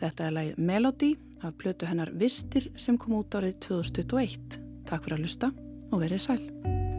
Þetta 0.00 0.26
er 0.26 0.36
lagið 0.36 0.60
Melody 0.60 1.10
af 1.40 1.56
plötu 1.62 1.88
hennar 1.88 2.12
Vistir 2.12 2.68
sem 2.76 3.00
kom 3.00 3.16
út 3.22 3.38
árið 3.38 3.56
2021. 3.70 4.60
Takk 4.90 5.06
fyrir 5.06 5.20
að 5.20 5.24
lusta 5.24 5.54
og 5.88 6.04
verið 6.04 6.24
sæl. 6.26 6.89